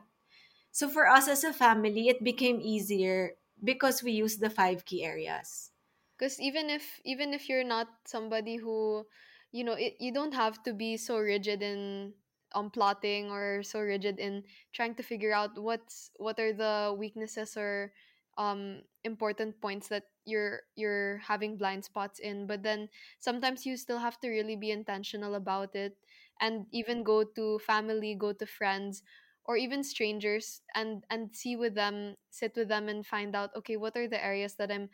So 0.72 0.88
for 0.90 1.08
us 1.10 1.28
as 1.28 1.44
a 1.44 1.54
family, 1.54 2.10
it 2.10 2.24
became 2.24 2.62
easier 2.62 3.36
because 3.64 4.04
we 4.04 4.12
use 4.14 4.38
the 4.38 4.50
five 4.50 4.86
key 4.86 5.04
areas. 5.04 5.72
because 6.18 6.40
even 6.40 6.70
if 6.70 7.00
even 7.06 7.34
if 7.34 7.48
you're 7.48 7.64
not 7.64 7.88
somebody 8.06 8.58
who 8.58 9.06
you 9.52 9.64
know 9.64 9.74
it, 9.74 9.96
you 10.00 10.12
don't 10.14 10.34
have 10.34 10.62
to 10.64 10.74
be 10.74 10.98
so 10.98 11.18
rigid 11.18 11.62
in 11.64 12.14
um 12.54 12.70
plotting 12.70 13.30
or 13.32 13.62
so 13.64 13.80
rigid 13.80 14.20
in 14.20 14.44
trying 14.74 14.96
to 14.96 15.04
figure 15.04 15.34
out 15.34 15.58
what's 15.58 16.12
what 16.18 16.40
are 16.40 16.54
the 16.54 16.96
weaknesses 16.98 17.56
or 17.58 17.92
um 18.38 18.82
important 19.04 19.60
points 19.62 19.88
that 19.88 20.04
you're 20.26 20.62
you're 20.76 21.18
having 21.20 21.58
blind 21.58 21.84
spots 21.84 22.20
in 22.20 22.48
but 22.48 22.64
then 22.64 22.88
sometimes 23.20 23.66
you 23.66 23.76
still 23.78 23.98
have 24.00 24.20
to 24.20 24.30
really 24.30 24.56
be 24.56 24.72
intentional 24.72 25.36
about 25.36 25.76
it 25.76 25.98
and 26.42 26.66
even 26.72 27.04
go 27.04 27.24
to 27.24 27.60
family 27.60 28.16
go 28.16 28.32
to 28.34 28.46
friends 28.46 29.04
or 29.46 29.58
even 29.58 29.84
strangers 29.84 30.62
and 30.76 31.04
and 31.10 31.36
see 31.36 31.56
with 31.56 31.76
them 31.76 32.16
sit 32.30 32.54
with 32.56 32.68
them 32.70 32.88
and 32.88 33.06
find 33.06 33.36
out 33.36 33.50
okay 33.56 33.78
what 33.78 33.96
are 33.98 34.08
the 34.08 34.22
areas 34.24 34.56
that 34.56 34.72
i'm 34.72 34.90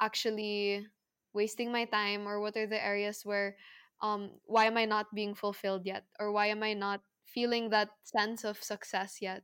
actually 0.00 0.86
wasting 1.32 1.70
my 1.70 1.84
time 1.84 2.26
or 2.26 2.40
what 2.40 2.56
are 2.56 2.66
the 2.66 2.82
areas 2.82 3.22
where 3.24 3.56
um 4.00 4.30
why 4.46 4.64
am 4.66 4.76
i 4.76 4.84
not 4.84 5.14
being 5.14 5.34
fulfilled 5.34 5.82
yet? 5.84 6.04
Or 6.18 6.32
why 6.32 6.46
am 6.48 6.62
i 6.62 6.74
not 6.74 7.00
feeling 7.26 7.70
that 7.70 7.90
sense 8.04 8.44
of 8.44 8.62
success 8.62 9.18
yet? 9.20 9.42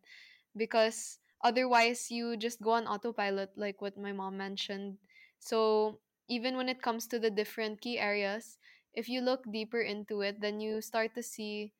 Because 0.56 1.18
otherwise 1.42 2.10
you 2.10 2.36
just 2.36 2.62
go 2.62 2.72
on 2.72 2.86
autopilot 2.86 3.50
like 3.56 3.82
what 3.82 3.98
my 3.98 4.12
mom 4.12 4.36
mentioned. 4.36 4.98
So 5.38 6.00
even 6.28 6.56
when 6.56 6.68
it 6.68 6.82
comes 6.82 7.06
to 7.08 7.18
the 7.18 7.30
different 7.30 7.80
key 7.80 7.98
areas 7.98 8.56
if 8.94 9.08
you 9.08 9.20
look 9.20 9.42
deeper 9.52 9.80
into 9.80 10.22
it 10.22 10.40
then 10.40 10.60
you 10.60 10.80
start 10.80 11.14
to 11.14 11.22
see 11.22 11.72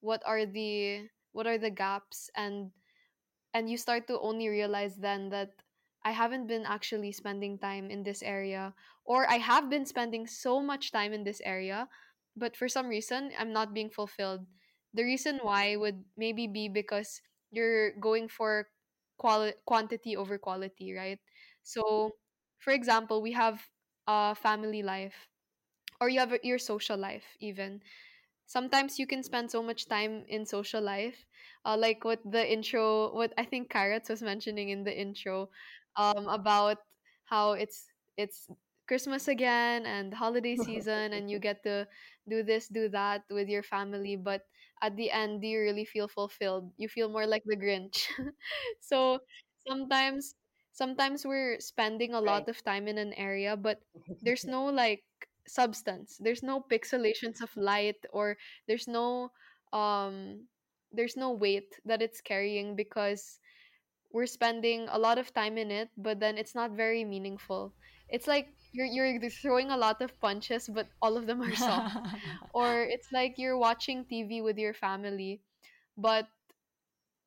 what 0.00 0.22
are 0.26 0.44
the 0.46 1.06
what 1.32 1.46
are 1.46 1.58
the 1.58 1.70
gaps 1.70 2.30
and 2.34 2.72
and 3.54 3.68
you 3.70 3.76
start 3.76 4.06
to 4.08 4.18
only 4.20 4.48
realize 4.48 4.96
then 4.96 5.28
that 5.30 5.50
I 6.04 6.10
haven't 6.10 6.48
been 6.48 6.64
actually 6.66 7.12
spending 7.12 7.58
time 7.58 7.90
in 7.90 8.02
this 8.02 8.22
area, 8.22 8.74
or 9.04 9.28
I 9.30 9.36
have 9.38 9.70
been 9.70 9.86
spending 9.86 10.26
so 10.26 10.60
much 10.60 10.90
time 10.90 11.12
in 11.12 11.22
this 11.22 11.40
area, 11.44 11.88
but 12.36 12.56
for 12.56 12.68
some 12.68 12.88
reason 12.88 13.32
I'm 13.38 13.52
not 13.52 13.74
being 13.74 13.90
fulfilled. 13.90 14.46
The 14.94 15.04
reason 15.04 15.38
why 15.42 15.76
would 15.76 16.04
maybe 16.16 16.46
be 16.46 16.68
because 16.68 17.20
you're 17.50 17.92
going 18.00 18.28
for 18.28 18.68
quali- 19.18 19.56
quantity 19.64 20.16
over 20.16 20.38
quality, 20.38 20.92
right? 20.94 21.18
So, 21.62 22.12
for 22.58 22.72
example, 22.72 23.22
we 23.22 23.32
have 23.32 23.60
a 24.06 24.34
family 24.34 24.82
life, 24.82 25.28
or 26.00 26.08
you 26.08 26.18
have 26.20 26.34
your 26.42 26.58
social 26.58 26.96
life, 26.96 27.24
even 27.40 27.80
sometimes 28.46 28.98
you 28.98 29.06
can 29.06 29.22
spend 29.22 29.50
so 29.50 29.62
much 29.62 29.86
time 29.88 30.24
in 30.28 30.46
social 30.46 30.82
life 30.82 31.24
uh, 31.64 31.76
like 31.76 32.04
what 32.04 32.20
the 32.24 32.42
intro 32.52 33.14
what 33.14 33.32
i 33.38 33.44
think 33.44 33.70
carrots 33.70 34.10
was 34.10 34.22
mentioning 34.22 34.70
in 34.70 34.84
the 34.84 34.92
intro 34.94 35.48
um, 35.96 36.28
about 36.28 36.78
how 37.24 37.52
it's 37.52 37.86
it's 38.16 38.48
christmas 38.92 39.28
again 39.28 39.86
and 39.86 40.12
holiday 40.12 40.56
season 40.56 41.14
and 41.16 41.30
you 41.30 41.40
get 41.40 41.62
to 41.64 41.88
do 42.28 42.42
this 42.44 42.68
do 42.68 42.88
that 42.88 43.22
with 43.30 43.48
your 43.48 43.62
family 43.64 44.16
but 44.16 44.42
at 44.82 44.96
the 44.96 45.10
end 45.10 45.40
do 45.40 45.48
you 45.48 45.60
really 45.60 45.84
feel 45.84 46.08
fulfilled? 46.08 46.70
You 46.76 46.88
feel 46.88 47.08
more 47.08 47.26
like 47.26 47.42
the 47.46 47.56
grinch. 47.56 48.06
So 48.80 49.20
sometimes 49.68 50.34
sometimes 50.72 51.24
we're 51.26 51.60
spending 51.60 52.14
a 52.14 52.20
Right. 52.22 52.22
lot 52.22 52.48
of 52.48 52.62
time 52.64 52.88
in 52.88 52.98
an 52.98 53.12
area 53.14 53.56
but 53.56 53.80
there's 54.22 54.46
no 54.48 54.66
like 54.66 55.02
substance. 55.48 56.16
There's 56.20 56.42
no 56.42 56.60
pixelations 56.62 57.42
of 57.42 57.50
light 57.56 57.98
or 58.12 58.36
there's 58.68 58.88
no 58.88 59.30
um 59.72 60.46
there's 60.92 61.16
no 61.16 61.32
weight 61.32 61.72
that 61.86 62.02
it's 62.02 62.20
carrying 62.20 62.76
because 62.76 63.38
we're 64.12 64.26
spending 64.26 64.88
a 64.90 64.98
lot 64.98 65.18
of 65.18 65.32
time 65.34 65.58
in 65.58 65.70
it 65.70 65.90
but 65.96 66.20
then 66.20 66.38
it's 66.38 66.54
not 66.54 66.72
very 66.72 67.04
meaningful. 67.04 67.74
It's 68.08 68.26
like 68.28 68.48
you're 68.72 68.86
you're 68.86 69.18
throwing 69.30 69.70
a 69.70 69.76
lot 69.76 70.00
of 70.02 70.18
punches 70.20 70.68
but 70.68 70.88
all 71.02 71.16
of 71.16 71.26
them 71.26 71.42
are 71.42 71.54
soft. 71.68 71.98
Or 72.52 72.82
it's 72.82 73.08
like 73.12 73.34
you're 73.38 73.58
watching 73.58 74.04
tv 74.04 74.42
with 74.42 74.58
your 74.58 74.74
family 74.74 75.42
but 75.96 76.26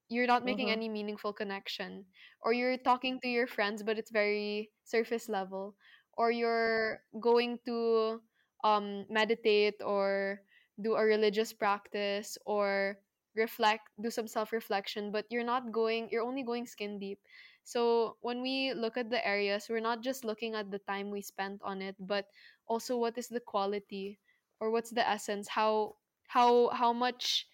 you're 0.10 0.28
not 0.28 0.46
making 0.46 0.70
Mhm. 0.70 0.72
any 0.72 0.90
meaningful 0.90 1.34
connection. 1.34 2.06
Or 2.42 2.54
you're 2.54 2.78
talking 2.78 3.20
to 3.22 3.28
your 3.30 3.48
friends 3.48 3.84
but 3.84 3.98
it's 3.98 4.12
very 4.12 4.72
surface 4.84 5.30
level. 5.30 5.76
Or 6.18 6.32
you're 6.32 7.02
going 7.20 7.60
to 7.66 8.22
um 8.64 9.06
meditate 9.10 9.76
or 9.84 10.42
do 10.82 10.96
a 10.96 11.04
religious 11.04 11.54
practice 11.54 12.38
or 12.46 12.98
reflect 13.36 13.88
do 14.02 14.10
some 14.10 14.28
self 14.28 14.52
reflection 14.52 15.12
but 15.12 15.26
you're 15.30 15.46
not 15.46 15.72
going 15.72 16.08
you're 16.12 16.24
only 16.26 16.44
going 16.44 16.66
skin 16.66 16.98
deep 17.00 17.20
so 17.66 18.16
when 18.22 18.42
we 18.42 18.74
look 18.74 18.96
at 18.96 19.10
the 19.10 19.20
areas 19.28 19.68
we're 19.70 19.84
not 19.84 20.02
just 20.02 20.24
looking 20.24 20.56
at 20.56 20.72
the 20.72 20.80
time 20.88 21.12
we 21.12 21.22
spent 21.22 21.60
on 21.66 21.82
it 21.82 21.96
but 22.00 22.28
also 22.68 22.96
what 22.98 23.18
is 23.18 23.28
the 23.28 23.42
quality 23.42 24.20
or 24.62 24.72
what's 24.72 24.92
the 24.92 25.04
essence 25.08 25.50
how 25.50 25.96
how 26.28 26.70
how 26.70 26.94
much 26.94 27.48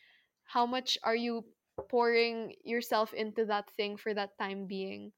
how 0.43 0.65
much 0.65 0.97
are 1.03 1.15
you 1.15 1.43
pouring 1.89 2.53
yourself 2.63 3.13
into 3.13 3.45
that 3.45 3.69
thing 3.71 3.97
for 3.97 4.13
that 4.13 4.37
time 4.37 4.65
being. 4.65 5.11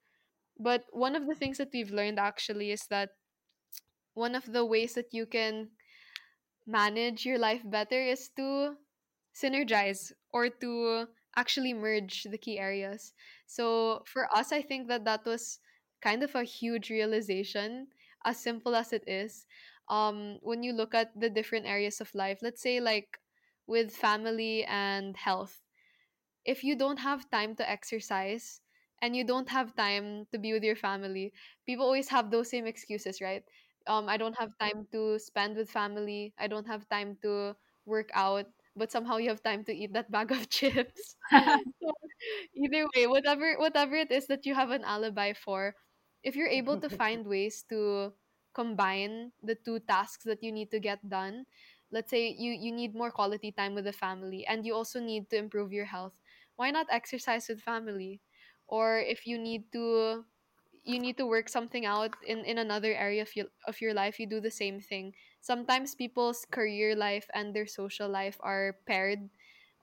But 0.60 0.86
one 0.92 1.16
of 1.16 1.28
the 1.28 1.36
things 1.36 1.58
that 1.58 1.70
we've 1.74 1.92
learned 1.92 2.20
actually 2.20 2.72
is 2.72 2.86
that 2.88 3.10
one 4.14 4.36
of 4.36 4.46
the 4.46 4.66
ways 4.66 4.94
that 4.94 5.14
you 5.14 5.26
can 5.26 5.70
manage 6.66 7.26
your 7.26 7.40
life 7.40 7.62
better 7.66 8.00
is 8.02 8.30
to 8.38 8.78
synergize 9.36 10.12
or 10.32 10.50
to 10.50 11.08
actually 11.36 11.74
merge 11.74 12.24
the 12.30 12.38
key 12.38 12.60
areas. 12.60 13.14
So 13.54 14.04
for 14.06 14.26
us, 14.36 14.52
I 14.52 14.62
think 14.62 14.88
that 14.90 15.06
that 15.06 15.26
was 15.26 15.60
kind 16.02 16.24
of 16.24 16.36
a 16.36 16.44
huge 16.44 16.90
realization, 16.90 17.88
as 18.26 18.38
simple 18.42 18.76
as 18.76 18.94
it 18.94 19.04
is. 19.08 19.46
Um, 19.90 20.40
when 20.42 20.64
you 20.64 20.74
look 20.74 20.94
at 20.96 21.12
the 21.20 21.30
different 21.30 21.66
areas 21.68 22.02
of 22.02 22.14
life, 22.16 22.40
let's 22.42 22.62
say 22.62 22.80
like 22.80 23.20
with 23.68 23.96
family 23.96 24.64
and 24.66 25.16
health 25.18 25.62
if 26.46 26.64
you 26.64 26.76
don't 26.76 27.00
have 27.00 27.30
time 27.32 27.56
to 27.56 27.70
exercise 27.70 28.62
and 29.02 29.16
you 29.16 29.24
don't 29.24 29.50
have 29.50 29.76
time 29.76 30.26
to 30.32 30.38
be 30.40 30.54
with 30.54 30.64
your 30.64 30.76
family, 30.76 31.34
people 31.66 31.86
always 31.86 32.10
have 32.10 32.32
those 32.32 32.50
same 32.50 32.66
excuses, 32.66 33.22
right? 33.22 33.44
Um, 33.88 34.08
I 34.08 34.18
don't 34.18 34.38
have 34.40 34.58
time 34.60 34.88
to 34.92 35.20
spend 35.20 35.58
with 35.58 35.70
family. 35.70 36.34
I 36.40 36.48
don't 36.48 36.68
have 36.68 36.88
time 36.90 37.18
to 37.24 37.56
work 37.86 38.10
out, 38.14 38.46
but 38.76 38.92
somehow 38.92 39.18
you 39.18 39.30
have 39.30 39.44
time 39.44 39.64
to 39.66 39.74
eat 39.74 39.94
that 39.94 40.12
bag 40.12 40.32
of 40.32 40.50
chips. 40.54 41.16
so 41.82 41.92
either 42.56 42.86
way, 42.96 43.08
whatever 43.08 43.56
whatever 43.58 43.96
it 43.96 44.12
is 44.12 44.28
that 44.28 44.46
you 44.46 44.54
have 44.56 44.72
an 44.72 44.84
alibi 44.84 45.34
for, 45.34 45.76
if 46.24 46.36
you're 46.36 46.52
able 46.52 46.78
to 46.78 46.90
find 47.02 47.26
ways 47.28 47.64
to 47.70 48.14
combine 48.54 49.32
the 49.44 49.56
two 49.56 49.80
tasks 49.80 50.24
that 50.26 50.44
you 50.44 50.52
need 50.52 50.72
to 50.72 50.80
get 50.80 51.00
done, 51.08 51.46
let's 51.92 52.10
say 52.12 52.30
you 52.38 52.52
you 52.52 52.72
need 52.72 52.96
more 52.96 53.12
quality 53.12 53.52
time 53.52 53.74
with 53.76 53.86
the 53.86 53.94
family 53.96 54.46
and 54.48 54.66
you 54.66 54.74
also 54.74 55.00
need 55.00 55.30
to 55.30 55.38
improve 55.38 55.72
your 55.72 55.86
health 55.86 56.14
why 56.56 56.70
not 56.70 56.86
exercise 56.90 57.48
with 57.50 57.62
family? 57.62 58.22
Or 58.68 59.00
if 59.00 59.26
you 59.26 59.38
need 59.40 59.72
to 59.74 60.24
you 60.84 61.00
need 61.00 61.18
to 61.18 61.26
work 61.26 61.50
something 61.50 61.86
out 61.86 62.14
in 62.26 62.46
in 62.46 62.58
another 62.58 62.94
area 62.94 63.22
of 63.24 63.36
your, 63.36 63.48
of 63.68 63.80
your 63.82 63.94
life 63.94 64.20
you 64.20 64.28
do 64.28 64.40
the 64.40 64.52
same 64.52 64.80
thing 64.80 65.14
sometimes 65.44 65.96
people's 65.96 66.48
career 66.50 66.96
life 66.96 67.28
and 67.36 67.54
their 67.54 67.68
social 67.68 68.10
life 68.10 68.40
are 68.42 68.80
paired 68.88 69.30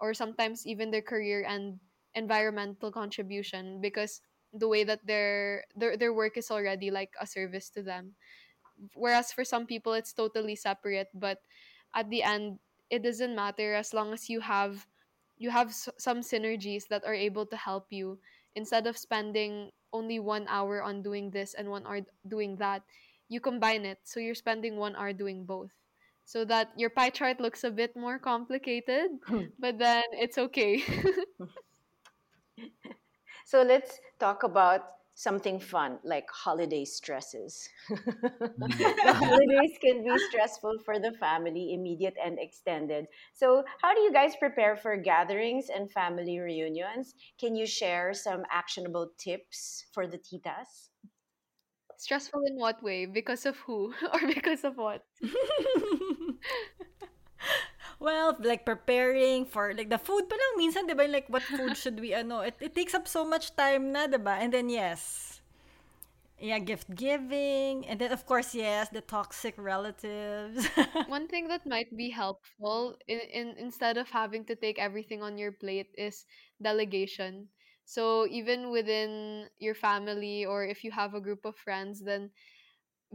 or 0.01 0.15
sometimes 0.15 0.67
even 0.67 0.91
their 0.91 1.05
career 1.05 1.45
and 1.47 1.79
environmental 2.17 2.91
contribution 2.91 3.81
because 3.81 4.23
the 4.53 4.67
way 4.69 4.83
that 4.85 5.05
their 5.07 5.65
their, 5.77 5.97
their 5.97 6.15
work 6.15 6.37
is 6.37 6.51
already 6.51 6.91
like 6.91 7.15
a 7.21 7.27
service 7.29 7.71
to 7.71 7.83
them. 7.83 8.17
Whereas 8.95 9.33
for 9.33 9.45
some 9.45 9.67
people 9.67 9.93
it's 9.95 10.13
totally 10.13 10.57
separate 10.57 11.09
but 11.15 11.43
at 11.95 12.09
the 12.11 12.23
end 12.23 12.59
it 12.91 13.03
doesn't 13.03 13.35
matter 13.37 13.75
as 13.75 13.95
long 13.95 14.13
as 14.13 14.29
you 14.29 14.41
have 14.41 14.87
you 15.39 15.51
have 15.51 15.69
s- 15.71 15.89
some 15.99 16.21
synergies 16.21 16.89
that 16.89 17.05
are 17.07 17.15
able 17.15 17.47
to 17.47 17.57
help 17.57 17.87
you. 17.93 18.21
Instead 18.55 18.87
of 18.87 18.99
spending 18.99 19.71
only 19.93 20.19
one 20.21 20.47
hour 20.49 20.83
on 20.83 21.03
doing 21.03 21.31
this 21.31 21.55
and 21.55 21.71
one 21.71 21.87
hour 21.87 22.01
doing 22.29 22.57
that 22.57 22.83
you 23.31 23.41
combine 23.41 23.87
it 23.87 23.99
so 24.05 24.21
you're 24.21 24.37
spending 24.37 24.77
one 24.77 24.97
hour 24.97 25.15
doing 25.15 25.47
both 25.47 25.73
so 26.27 26.45
that 26.45 26.71
your 26.77 26.91
pie 26.91 27.11
chart 27.11 27.41
looks 27.41 27.65
a 27.65 27.71
bit 27.73 27.97
more 27.97 28.19
complicated 28.19 29.11
but 29.59 29.79
then 29.79 30.05
it's 30.13 30.39
okay 30.39 30.85
So 33.45 33.63
let's 33.63 34.01
talk 34.19 34.43
about 34.45 34.83
something 35.15 35.61
fun 35.61 35.99
like 36.05 36.31
holiday 36.31 36.85
stresses. 36.85 37.69
Holidays 39.05 39.77
can 39.83 40.05
be 40.05 40.19
stressful 40.31 40.79
for 40.85 40.99
the 40.99 41.13
family, 41.13 41.75
immediate 41.75 42.17
and 42.23 42.39
extended. 42.39 43.07
So, 43.35 43.65
how 43.83 43.95
do 43.95 44.01
you 44.01 44.13
guys 44.13 44.37
prepare 44.37 44.77
for 44.77 44.97
gatherings 44.97 45.69
and 45.69 45.91
family 45.91 46.39
reunions? 46.39 47.15
Can 47.39 47.57
you 47.57 47.67
share 47.67 48.15
some 48.15 48.45
actionable 48.51 49.11
tips 49.19 49.85
for 49.93 50.07
the 50.07 50.19
titas? 50.19 50.91
Stressful 52.01 52.41
in 52.49 52.57
what 52.57 52.83
way? 52.83 53.05
Because 53.05 53.45
of 53.45 53.57
who? 53.69 53.93
or 54.13 54.21
because 54.27 54.65
of 54.65 54.77
what? 54.77 55.05
well, 58.01 58.37
like 58.41 58.65
preparing 58.65 59.45
for 59.45 59.75
like 59.75 59.91
the 59.91 59.99
food 60.01 60.29
pa 60.29 60.35
lang 60.37 60.55
minsan 60.57 60.89
'di 60.89 60.97
ba 60.97 61.05
like 61.07 61.29
what 61.29 61.45
food 61.45 61.77
should 61.77 62.01
we 62.01 62.17
ano 62.17 62.41
it, 62.41 62.57
it 62.61 62.73
takes 62.75 62.95
up 62.97 63.05
so 63.07 63.25
much 63.25 63.53
time 63.57 63.93
na 63.93 64.09
'di 64.09 64.19
ba? 64.21 64.41
And 64.41 64.53
then 64.53 64.69
yes. 64.73 65.37
Yeah, 66.41 66.59
gift 66.59 66.89
giving 66.97 67.85
and 67.87 68.01
then 68.01 68.13
of 68.17 68.25
course 68.25 68.57
yes, 68.57 68.89
the 68.89 69.05
toxic 69.05 69.55
relatives. 69.61 70.65
One 71.07 71.29
thing 71.29 71.49
that 71.53 71.67
might 71.69 71.93
be 71.95 72.09
helpful 72.09 72.97
in, 73.07 73.21
in 73.33 73.47
instead 73.61 73.99
of 74.01 74.09
having 74.09 74.45
to 74.49 74.57
take 74.57 74.79
everything 74.81 75.21
on 75.23 75.37
your 75.37 75.53
plate 75.53 75.93
is 76.01 76.25
delegation. 76.63 77.49
So 77.91 78.27
even 78.31 78.71
within 78.71 79.51
your 79.59 79.75
family 79.75 80.47
or 80.47 80.63
if 80.63 80.85
you 80.87 80.93
have 80.95 81.15
a 81.15 81.21
group 81.21 81.43
of 81.45 81.57
friends, 81.59 81.99
then 82.07 82.31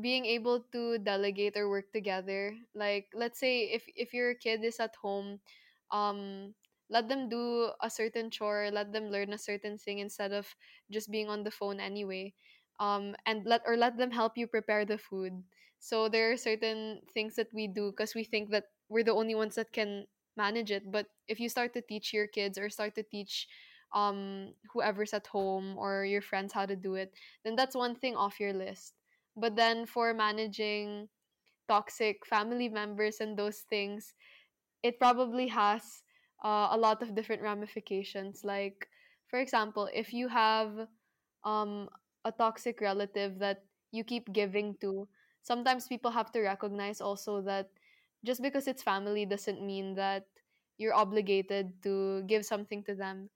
being 0.02 0.26
able 0.26 0.60
to 0.72 0.98
delegate 1.00 1.56
or 1.56 1.70
work 1.70 1.88
together 1.94 2.52
like 2.76 3.08
let's 3.16 3.40
say 3.40 3.72
if 3.72 3.88
if 3.96 4.14
your 4.14 4.36
kid 4.36 4.60
is 4.64 4.80
at 4.80 4.96
home 5.00 5.40
um 5.92 6.54
let 6.90 7.08
them 7.08 7.30
do 7.30 7.72
a 7.82 7.90
certain 7.90 8.30
chore 8.30 8.70
let 8.72 8.92
them 8.92 9.10
learn 9.10 9.32
a 9.34 9.38
certain 9.40 9.78
thing 9.78 10.00
instead 10.00 10.32
of 10.34 10.48
just 10.92 11.10
being 11.12 11.30
on 11.30 11.44
the 11.44 11.52
phone 11.52 11.80
anyway 11.80 12.34
um 12.80 13.16
and 13.26 13.46
let 13.46 13.62
or 13.66 13.78
let 13.78 13.98
them 13.98 14.12
help 14.12 14.38
you 14.38 14.48
prepare 14.48 14.86
the 14.86 14.98
food. 14.98 15.32
So 15.80 16.10
there 16.10 16.32
are 16.32 16.38
certain 16.38 17.02
things 17.14 17.36
that 17.36 17.54
we 17.54 17.68
do 17.68 17.92
because 17.92 18.16
we 18.16 18.24
think 18.24 18.50
that 18.52 18.66
we're 18.90 19.04
the 19.06 19.14
only 19.14 19.36
ones 19.36 19.56
that 19.56 19.72
can 19.72 20.06
manage 20.36 20.72
it 20.72 20.92
but 20.92 21.08
if 21.30 21.40
you 21.40 21.48
start 21.48 21.74
to 21.74 21.82
teach 21.82 22.12
your 22.12 22.28
kids 22.28 22.58
or 22.58 22.70
start 22.70 22.96
to 22.96 23.04
teach 23.04 23.48
um 23.96 24.54
whoever's 24.74 25.14
at 25.14 25.28
home 25.28 25.76
or 25.78 26.06
your 26.06 26.22
friends 26.22 26.54
how 26.54 26.66
to 26.66 26.76
do 26.76 26.96
it 26.96 27.14
then 27.46 27.56
that's 27.56 27.76
one 27.76 27.96
thing 27.96 28.16
off 28.16 28.40
your 28.40 28.54
list 28.54 28.94
but 29.38 29.56
then 29.56 29.86
for 29.86 30.14
managing 30.14 31.10
toxic 31.68 32.26
family 32.26 32.70
members 32.70 33.20
and 33.22 33.38
those 33.38 33.66
things, 33.70 34.14
it 34.84 35.00
probably 35.00 35.48
has 35.48 36.04
uh, 36.44 36.70
a 36.72 36.78
lot 36.78 37.02
of 37.02 37.16
different 37.16 37.42
ramifications. 37.42 38.42
Like, 38.44 38.88
for 39.28 39.40
example, 39.40 39.90
if 39.94 40.14
you 40.14 40.28
have 40.30 40.88
um, 41.44 41.90
a 42.26 42.32
toxic 42.32 42.82
relative 42.82 43.40
that 43.40 43.64
you 43.92 44.04
keep 44.04 44.32
giving 44.34 44.76
to, 44.82 45.08
sometimes 45.44 45.88
people 45.88 46.12
have 46.12 46.32
to 46.34 46.42
recognize 46.42 47.02
also 47.02 47.42
that 47.44 47.70
just 48.26 48.42
because 48.42 48.68
it's 48.68 48.84
family 48.84 49.26
doesn't 49.26 49.62
mean 49.66 49.96
that 49.96 50.26
you're 50.78 50.94
obligated 50.96 51.72
to 51.84 52.24
give 52.28 52.46
something 52.46 52.84
to 52.84 52.96
them. 52.96 53.30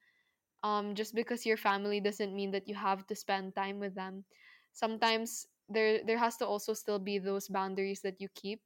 Um, 0.63 0.95
just 0.95 1.15
because 1.15 1.45
you're 1.45 1.57
family 1.57 1.99
doesn't 2.01 2.35
mean 2.35 2.51
that 2.51 2.67
you 2.67 2.75
have 2.75 3.07
to 3.07 3.15
spend 3.15 3.55
time 3.55 3.79
with 3.79 3.95
them. 3.95 4.25
Sometimes 4.73 5.47
there 5.69 6.03
there 6.03 6.17
has 6.17 6.35
to 6.37 6.47
also 6.47 6.73
still 6.73 6.99
be 6.99 7.17
those 7.19 7.47
boundaries 7.47 8.01
that 8.01 8.19
you 8.19 8.27
keep. 8.35 8.59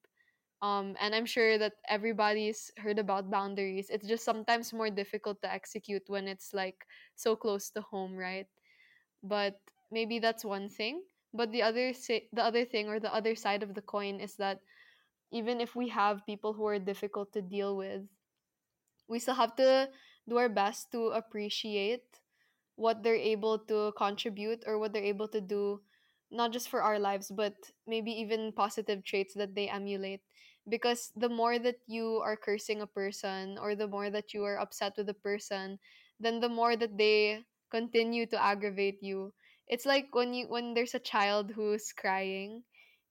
Um 0.61 0.95
and 0.99 1.13
i'm 1.13 1.25
sure 1.27 1.57
that 1.59 1.73
everybody's 1.89 2.71
heard 2.79 2.97
about 2.99 3.29
boundaries. 3.29 3.89
It's 3.91 4.07
just 4.07 4.25
sometimes 4.25 4.73
more 4.73 4.89
difficult 4.89 5.41
to 5.43 5.51
execute 5.51 6.03
when 6.07 6.27
it's 6.27 6.53
like 6.53 6.85
so 7.15 7.35
close 7.35 7.69
to 7.71 7.81
home 7.81 8.15
right? 8.17 8.47
But 9.23 9.59
maybe 9.91 10.19
that's 10.19 10.45
one 10.45 10.69
thing. 10.69 11.03
But 11.33 11.51
the 11.51 11.63
other 11.63 11.93
say, 11.93 12.29
the 12.33 12.43
other 12.43 12.65
thing 12.65 12.87
or 12.89 12.99
the 12.99 13.13
other 13.13 13.35
side 13.35 13.63
of 13.63 13.73
the 13.75 13.81
coin 13.81 14.19
is 14.21 14.35
that 14.37 14.61
even 15.31 15.61
if 15.61 15.75
we 15.75 15.89
have 15.89 16.25
people 16.25 16.53
who 16.53 16.65
are 16.67 16.79
difficult 16.79 17.33
to 17.33 17.41
deal 17.41 17.75
with 17.77 18.07
we 19.07 19.19
still 19.19 19.35
have 19.35 19.55
to 19.55 19.89
do 20.29 20.37
our 20.37 20.49
best 20.49 20.91
to 20.91 21.07
appreciate 21.15 22.03
what 22.75 23.03
they're 23.03 23.15
able 23.15 23.59
to 23.59 23.93
contribute 23.97 24.63
or 24.65 24.79
what 24.79 24.93
they're 24.93 25.03
able 25.03 25.27
to 25.27 25.41
do 25.41 25.81
not 26.31 26.51
just 26.51 26.67
for 26.69 26.81
our 26.81 26.97
lives 26.97 27.29
but 27.29 27.53
maybe 27.85 28.11
even 28.11 28.51
positive 28.51 29.03
traits 29.05 29.35
that 29.35 29.53
they 29.53 29.69
emulate. 29.69 30.21
Because 30.67 31.11
the 31.15 31.29
more 31.29 31.59
that 31.59 31.75
you 31.87 32.21
are 32.23 32.37
cursing 32.37 32.81
a 32.81 32.87
person 32.87 33.57
or 33.61 33.75
the 33.75 33.87
more 33.87 34.09
that 34.09 34.33
you 34.33 34.43
are 34.43 34.57
upset 34.59 34.93
with 34.97 35.09
a 35.09 35.13
person 35.13 35.77
then 36.19 36.39
the 36.39 36.49
more 36.49 36.75
that 36.75 36.97
they 36.97 37.43
continue 37.69 38.25
to 38.27 38.41
aggravate 38.41 38.97
you. 39.01 39.33
It's 39.67 39.85
like 39.85 40.07
when 40.13 40.33
you 40.33 40.47
when 40.47 40.73
there's 40.73 40.95
a 40.95 40.99
child 41.03 41.51
who's 41.51 41.91
crying 41.91 42.63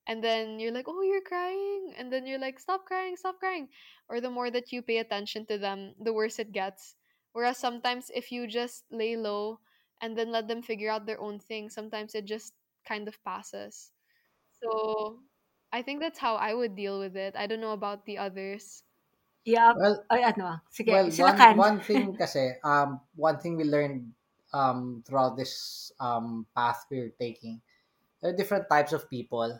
and 0.09 0.23
then 0.25 0.59
you're 0.59 0.73
like 0.73 0.87
oh 0.89 1.03
you're 1.03 1.23
crying. 1.23 1.95
And 1.99 2.13
then 2.13 2.27
you're 2.27 2.41
like 2.41 2.59
stop 2.59 2.87
crying 2.87 3.17
stop 3.17 3.39
crying. 3.39 3.69
Or 4.09 4.21
the 4.21 4.31
more 4.31 4.51
that 4.51 4.73
you 4.73 4.83
pay 4.83 4.99
attention 4.99 5.47
to 5.47 5.59
them 5.59 5.95
the 6.01 6.13
worse 6.13 6.39
it 6.39 6.53
gets 6.53 6.97
whereas 7.33 7.59
sometimes 7.59 8.11
if 8.14 8.30
you 8.33 8.47
just 8.47 8.85
lay 8.91 9.16
low 9.16 9.59
and 10.01 10.16
then 10.16 10.30
let 10.33 10.49
them 10.49 10.62
figure 10.62 10.91
out 10.91 11.07
their 11.07 11.20
own 11.20 11.39
thing 11.39 11.68
sometimes 11.70 12.14
it 12.14 12.24
just 12.24 12.55
kind 12.87 13.09
of 13.09 13.22
passes 13.24 13.93
so 14.61 15.20
i 15.72 15.83
think 15.83 16.01
that's 16.01 16.18
how 16.18 16.37
i 16.37 16.55
would 16.55 16.74
deal 16.76 16.99
with 16.99 17.16
it 17.16 17.35
i 17.37 17.47
don't 17.47 17.61
know 17.61 17.72
about 17.72 18.05
the 18.07 18.18
others 18.18 18.85
Yeah. 19.45 19.74
Well, 19.74 20.07
Ay, 20.07 20.22
ano? 20.22 20.62
Sige, 20.70 20.95
well, 20.95 21.11
sila 21.11 21.35
one 21.35 21.59
one 21.59 21.78
thing 21.83 22.14
kasi 22.22 22.55
um 22.62 23.03
one 23.18 23.39
thing 23.43 23.59
we 23.59 23.66
learned 23.66 24.14
um 24.55 25.03
throughout 25.03 25.35
this 25.35 25.91
um 25.99 26.47
path 26.55 26.87
we're 26.91 27.11
taking, 27.18 27.59
there 28.22 28.30
are 28.30 28.39
different 28.39 28.70
types 28.70 28.95
of 28.95 29.11
people. 29.11 29.51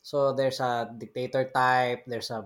So 0.00 0.32
there's 0.32 0.60
a 0.64 0.88
dictator 0.96 1.52
type, 1.52 2.08
there's 2.08 2.32
a 2.32 2.44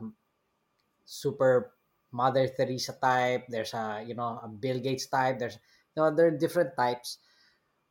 super 1.05 1.74
Mother 2.15 2.47
Teresa 2.49 2.95
type, 2.95 3.51
there's 3.51 3.75
a 3.75 4.07
you 4.07 4.15
know 4.15 4.39
a 4.39 4.49
Bill 4.49 4.79
Gates 4.79 5.07
type, 5.11 5.39
there's 5.43 5.59
you 5.95 5.99
know 5.99 6.15
there 6.15 6.31
are 6.31 6.39
different 6.39 6.77
types. 6.79 7.19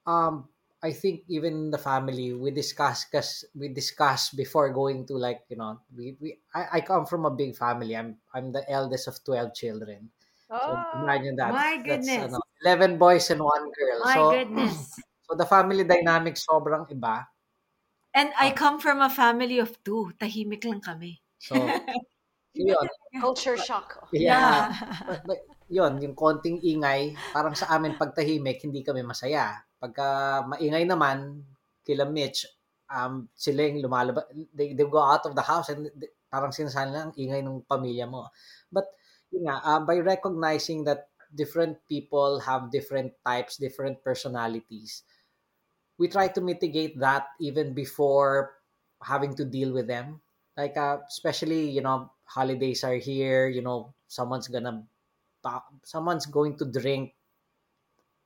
Um 0.07 0.49
I 0.83 0.91
think 0.91 1.23
even 1.31 1.53
in 1.67 1.71
the 1.71 1.79
family 1.79 2.33
we 2.35 2.51
discuss 2.51 3.05
cause 3.07 3.45
we 3.55 3.71
discuss 3.71 4.31
before 4.35 4.67
going 4.75 5.07
to 5.07 5.15
like 5.15 5.47
you 5.47 5.55
know 5.55 5.79
we, 5.95 6.17
we 6.19 6.39
I, 6.53 6.79
I 6.79 6.81
come 6.81 7.05
from 7.05 7.25
a 7.25 7.31
big 7.31 7.55
family. 7.55 7.95
I'm 7.95 8.19
I'm 8.33 8.51
the 8.51 8.63
eldest 8.69 9.07
of 9.07 9.23
12 9.23 9.53
children. 9.55 10.11
So 10.59 10.75
Oh, 10.75 10.83
imagine 10.93 11.35
that. 11.37 11.53
My 11.53 11.77
That's 11.87 12.07
goodness. 12.07 12.31
ano, 12.31 12.39
11 12.63 12.97
boys 12.99 13.29
and 13.31 13.41
one 13.43 13.65
girl. 13.71 13.99
My 14.03 14.15
so 14.15 14.23
goodness. 14.29 14.99
so 15.25 15.35
the 15.35 15.47
family 15.47 15.83
dynamic 15.83 16.35
sobrang 16.35 16.87
iba. 16.91 17.27
And 18.13 18.31
I 18.37 18.51
come 18.51 18.79
from 18.79 19.01
a 19.01 19.09
family 19.09 19.57
of 19.59 19.81
two. 19.83 20.13
Tahimik 20.21 20.63
lang 20.65 20.81
kami. 20.81 21.21
So 21.41 21.55
yun. 22.53 22.87
culture 23.21 23.57
shock. 23.57 23.97
Yeah. 24.13 24.29
Yeah. 24.29 24.61
But, 25.05 25.21
but 25.25 25.39
yun, 25.69 26.01
yung 26.01 26.15
konting 26.15 26.61
ingay, 26.61 27.17
parang 27.33 27.57
sa 27.57 27.73
amin 27.73 27.97
pag 27.97 28.13
tahimik, 28.13 28.61
hindi 28.61 28.85
kami 28.85 29.01
masaya. 29.01 29.65
Pagka 29.77 30.41
maingay 30.47 30.85
naman, 30.85 31.43
kila 31.83 32.07
Mitch, 32.07 32.47
um, 32.89 33.27
sila 33.35 33.67
yung 33.67 33.83
lumalabas, 33.83 34.25
they, 34.53 34.73
they 34.73 34.85
go 34.87 35.01
out 35.01 35.25
of 35.25 35.35
the 35.35 35.43
house 35.43 35.69
and 35.69 35.89
they- 35.97 36.13
parang 36.33 36.49
sinasabi 36.49 36.89
lang 36.89 37.13
ang 37.13 37.17
ingay 37.17 37.41
ng 37.45 37.61
pamilya 37.69 38.09
mo. 38.09 38.25
But, 38.73 38.89
yun 39.29 39.45
nga, 39.45 39.61
uh, 39.61 39.81
by 39.85 40.01
recognizing 40.01 40.81
that 40.89 41.13
different 41.29 41.77
people 41.85 42.41
have 42.41 42.73
different 42.73 43.13
types, 43.21 43.61
different 43.61 44.01
personalities, 44.01 45.05
we 46.01 46.09
try 46.09 46.25
to 46.25 46.41
mitigate 46.41 46.97
that 46.97 47.29
even 47.37 47.77
before 47.77 48.57
having 49.05 49.37
to 49.37 49.45
deal 49.45 49.73
with 49.73 49.85
them. 49.85 50.22
Like, 50.57 50.77
uh, 50.77 51.01
especially, 51.07 51.69
you 51.71 51.81
know, 51.81 52.11
holidays 52.25 52.83
are 52.83 52.95
here, 52.97 53.47
you 53.49 53.61
know, 53.61 53.93
someone's 54.07 54.47
gonna, 54.47 54.85
someone's 55.83 56.25
going 56.27 56.57
to 56.57 56.65
drink 56.65 57.13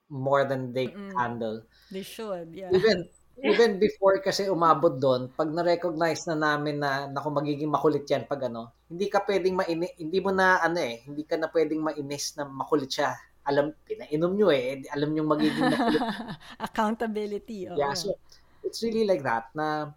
more 0.09 0.43
than 0.45 0.73
they 0.73 0.87
Mm-mm. 0.87 1.13
handle. 1.15 1.63
They 1.91 2.03
should, 2.03 2.55
yeah. 2.55 2.71
Even, 2.71 3.07
even 3.43 3.79
before 3.79 4.19
kasi 4.19 4.47
umabot 4.47 4.99
doon, 4.99 5.29
pag 5.35 5.51
na-recognize 5.51 6.27
na 6.27 6.35
namin 6.35 6.79
na, 6.79 7.07
naku, 7.07 7.29
magiging 7.31 7.71
makulit 7.71 8.03
yan 8.09 8.25
pag 8.27 8.43
ano, 8.47 8.71
hindi 8.89 9.07
ka 9.11 9.23
pwedeng 9.27 9.55
maini, 9.55 9.87
hindi 9.99 10.19
mo 10.19 10.31
na, 10.31 10.59
ano 10.63 10.79
eh, 10.79 11.03
hindi 11.07 11.23
ka 11.27 11.35
na 11.39 11.47
pwedeng 11.51 11.83
mainis 11.83 12.35
na 12.39 12.47
makulit 12.47 12.91
siya. 12.91 13.15
Alam, 13.47 13.71
pinainom 13.87 14.35
nyo 14.35 14.47
eh, 14.51 14.83
alam 14.91 15.15
nyo 15.15 15.23
magiging 15.23 15.67
makulit 15.71 16.03
Accountability, 16.67 17.67
Yeah, 17.75 17.93
oo. 17.93 17.95
so 17.95 18.09
it's 18.63 18.81
really 18.83 19.05
like 19.05 19.23
that 19.23 19.51
na 19.55 19.91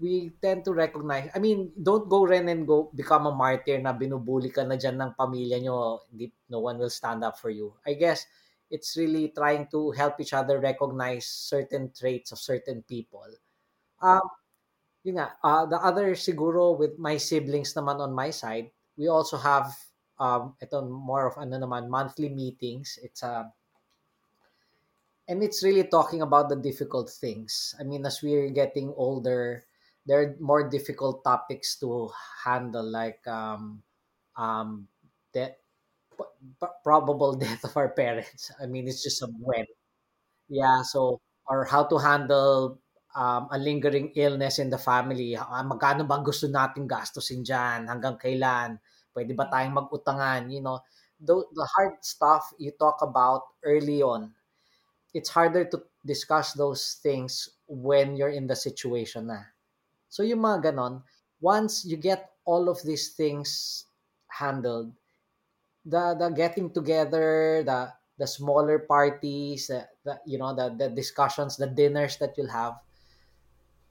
we 0.00 0.32
tend 0.40 0.64
to 0.64 0.72
recognize, 0.72 1.28
I 1.34 1.38
mean, 1.38 1.72
don't 1.76 2.08
go 2.08 2.24
ren 2.24 2.48
and 2.48 2.66
go 2.66 2.90
become 2.96 3.26
a 3.28 3.34
martyr 3.34 3.78
na 3.78 3.92
binubuli 3.92 4.48
ka 4.48 4.64
na 4.64 4.80
dyan 4.80 4.96
ng 4.96 5.12
pamilya 5.12 5.60
nyo, 5.60 6.00
no 6.48 6.58
one 6.58 6.80
will 6.80 6.90
stand 6.90 7.22
up 7.22 7.38
for 7.38 7.52
you. 7.52 7.76
I 7.84 7.94
guess 7.94 8.24
it's 8.70 8.96
really 8.96 9.28
trying 9.36 9.68
to 9.70 9.92
help 9.92 10.16
each 10.18 10.32
other 10.32 10.58
recognize 10.58 11.26
certain 11.28 11.92
traits 11.92 12.32
of 12.32 12.40
certain 12.40 12.82
people. 12.88 13.28
Um, 14.00 14.24
yun 15.04 15.20
nga, 15.20 15.36
uh, 15.44 15.66
the 15.68 15.76
other 15.76 16.16
siguro 16.16 16.72
with 16.78 16.96
my 16.96 17.20
siblings 17.20 17.76
naman 17.76 18.00
on 18.00 18.16
my 18.16 18.32
side, 18.32 18.72
we 18.96 19.08
also 19.08 19.36
have 19.36 19.76
um, 20.16 20.56
ito 20.64 20.80
more 20.80 21.28
of 21.28 21.36
ano 21.36 21.60
naman, 21.60 21.92
monthly 21.92 22.32
meetings. 22.32 22.96
It's 23.04 23.20
a 23.22 23.52
and 25.28 25.44
it's 25.44 25.62
really 25.62 25.84
talking 25.84 26.22
about 26.22 26.48
the 26.48 26.56
difficult 26.56 27.08
things. 27.08 27.74
I 27.78 27.84
mean, 27.84 28.04
as 28.04 28.18
we're 28.18 28.50
getting 28.50 28.90
older, 28.96 29.62
there 30.06 30.20
are 30.22 30.36
more 30.40 30.68
difficult 30.68 31.24
topics 31.24 31.76
to 31.80 32.10
handle, 32.44 32.84
like 32.84 33.26
um, 33.26 33.82
um, 34.36 34.88
death, 35.34 35.56
probable 36.82 37.34
death 37.44 37.64
of 37.64 37.76
our 37.76 37.88
parents. 37.90 38.50
I 38.60 38.66
mean, 38.66 38.88
it's 38.88 39.02
just 39.02 39.22
a 39.22 39.28
when. 39.40 39.66
Yeah, 40.48 40.82
so 40.82 41.20
or 41.46 41.64
how 41.66 41.84
to 41.86 41.98
handle 41.98 42.78
um, 43.16 43.48
a 43.52 43.58
lingering 43.58 44.12
illness 44.16 44.58
in 44.58 44.70
the 44.70 44.78
family. 44.78 45.36
Ah, 45.36 45.62
magkano 45.64 46.06
ba 46.08 46.20
gusto 46.24 46.48
nating 46.50 46.88
gastusin 46.90 47.42
dyan? 47.46 47.88
Hanggang 47.90 48.18
kailan? 48.20 48.78
Pwede 49.14 49.34
ba 49.36 49.48
tayong 49.50 49.76
mag-utangan? 49.76 50.50
You 50.52 50.62
know, 50.62 50.78
the, 51.20 51.36
the 51.54 51.66
hard 51.76 52.00
stuff 52.04 52.52
you 52.58 52.72
talk 52.78 53.00
about 53.02 53.42
early 53.64 54.02
on 54.02 54.32
it's 55.14 55.30
harder 55.30 55.64
to 55.64 55.82
discuss 56.06 56.52
those 56.54 56.98
things 57.02 57.48
when 57.68 58.16
you're 58.16 58.34
in 58.34 58.46
the 58.46 58.56
situation 58.56 59.26
na. 59.26 59.42
So 60.10 60.26
yung 60.26 60.42
mga 60.42 60.74
ganon, 60.74 61.06
once 61.38 61.86
you 61.86 61.96
get 61.96 62.34
all 62.44 62.68
of 62.68 62.82
these 62.82 63.14
things 63.14 63.86
handled, 64.26 64.90
the 65.86 66.18
the 66.18 66.28
getting 66.34 66.74
together, 66.74 67.62
the 67.62 67.94
the 68.18 68.26
smaller 68.26 68.84
parties, 68.84 69.70
the, 69.70 69.86
the 70.04 70.18
you 70.26 70.36
know 70.36 70.52
the 70.52 70.74
the 70.74 70.90
discussions, 70.90 71.56
the 71.56 71.70
dinners 71.70 72.18
that 72.18 72.34
you'll 72.36 72.52
have, 72.52 72.82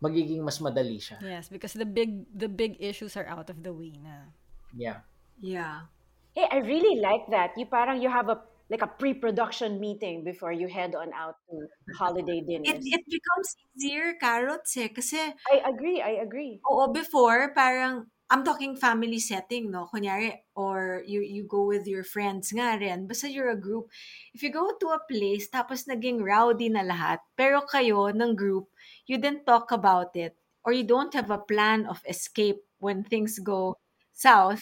magiging 0.04 0.44
mas 0.44 0.60
madali 0.60 1.00
siya. 1.00 1.18
Yes, 1.24 1.48
because 1.48 1.74
the 1.74 1.88
big 1.88 2.28
the 2.36 2.52
big 2.52 2.76
issues 2.84 3.16
are 3.16 3.26
out 3.26 3.50
of 3.50 3.64
the 3.64 3.72
way 3.72 3.96
na. 3.98 4.30
Yeah. 4.76 5.02
Yeah. 5.40 5.88
Hey, 6.36 6.46
I 6.52 6.62
really 6.62 7.00
like 7.02 7.26
that. 7.32 7.58
You 7.58 7.66
parang 7.66 8.04
you 8.04 8.12
have 8.12 8.30
a 8.30 8.38
like 8.70 8.82
a 8.82 8.88
pre-production 8.88 9.80
meeting 9.80 10.24
before 10.24 10.52
you 10.54 10.68
head 10.70 10.94
on 10.96 11.10
out 11.14 11.36
to 11.50 11.56
holiday 11.98 12.40
It, 12.40 12.48
dinners. 12.48 12.86
it 12.86 13.04
becomes 13.10 13.50
easier, 13.76 14.14
carrots 14.22 14.78
eh. 14.78 14.90
Kasi, 14.94 15.18
I 15.50 15.58
agree, 15.66 16.02
I 16.02 16.22
agree. 16.22 16.62
oo, 16.70 16.94
before, 16.94 17.54
parang, 17.58 18.06
I'm 18.30 18.46
talking 18.46 18.78
family 18.78 19.18
setting, 19.18 19.72
no? 19.74 19.90
Kunyari, 19.90 20.46
or 20.54 21.02
you, 21.08 21.22
you 21.22 21.50
go 21.50 21.66
with 21.66 21.88
your 21.88 22.04
friends 22.04 22.54
nga 22.54 22.78
rin. 22.78 23.08
Basta 23.10 23.26
you're 23.26 23.50
a 23.50 23.58
group. 23.58 23.90
If 24.38 24.44
you 24.46 24.54
go 24.54 24.70
to 24.78 24.88
a 24.94 25.02
place, 25.10 25.50
tapos 25.50 25.90
naging 25.90 26.22
rowdy 26.22 26.70
na 26.70 26.86
lahat, 26.86 27.26
pero 27.34 27.66
kayo, 27.66 28.14
ng 28.14 28.38
group, 28.38 28.70
you 29.10 29.18
didn't 29.18 29.50
talk 29.50 29.72
about 29.74 30.14
it, 30.14 30.38
or 30.62 30.74
you 30.78 30.86
don't 30.86 31.14
have 31.18 31.34
a 31.34 31.42
plan 31.42 31.90
of 31.90 32.06
escape 32.06 32.62
when 32.78 33.02
things 33.02 33.42
go 33.42 33.82
south, 34.14 34.62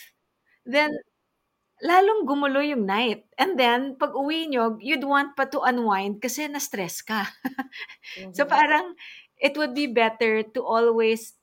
then 0.64 0.96
lalong 1.84 2.26
gumulo 2.28 2.62
yung 2.64 2.86
night. 2.86 3.26
And 3.38 3.60
then, 3.60 3.96
pag 4.00 4.14
uwi 4.16 4.50
nyo, 4.50 4.78
you'd 4.82 5.06
want 5.06 5.36
pa 5.38 5.46
to 5.52 5.62
unwind 5.62 6.22
kasi 6.22 6.48
na-stress 6.50 7.02
ka. 7.06 7.26
so 8.36 8.46
Mhm. 8.46 8.50
parang, 8.50 8.96
it 9.38 9.58
would 9.58 9.74
be 9.76 9.88
better 9.88 10.44
to 10.44 10.62
always 10.64 11.36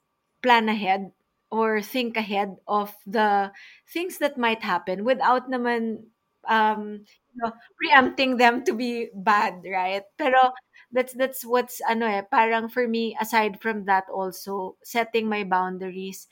plan 0.42 0.68
ahead 0.68 1.12
or 1.50 1.80
think 1.82 2.16
ahead 2.16 2.56
of 2.66 2.94
the 3.06 3.52
things 3.88 4.18
that 4.18 4.38
might 4.38 4.62
happen 4.62 5.04
without 5.04 5.50
naman 5.50 6.06
um, 6.48 7.06
you 7.32 7.38
know, 7.42 7.52
preempting 7.78 8.36
them 8.36 8.64
to 8.64 8.72
be 8.74 9.08
bad, 9.14 9.62
right? 9.66 10.04
Pero 10.18 10.52
that's 10.92 11.14
that's 11.14 11.42
what's 11.44 11.80
ano 11.88 12.06
eh, 12.06 12.22
parang 12.30 12.68
for 12.70 12.86
me 12.86 13.16
aside 13.20 13.58
from 13.62 13.84
that 13.86 14.04
also 14.12 14.76
setting 14.84 15.26
my 15.28 15.42
boundaries 15.42 16.28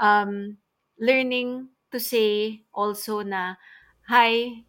um 0.00 0.58
learning 1.00 1.68
to 1.92 2.00
say 2.00 2.64
also 2.72 3.20
na 3.20 3.54
hi 4.08 4.64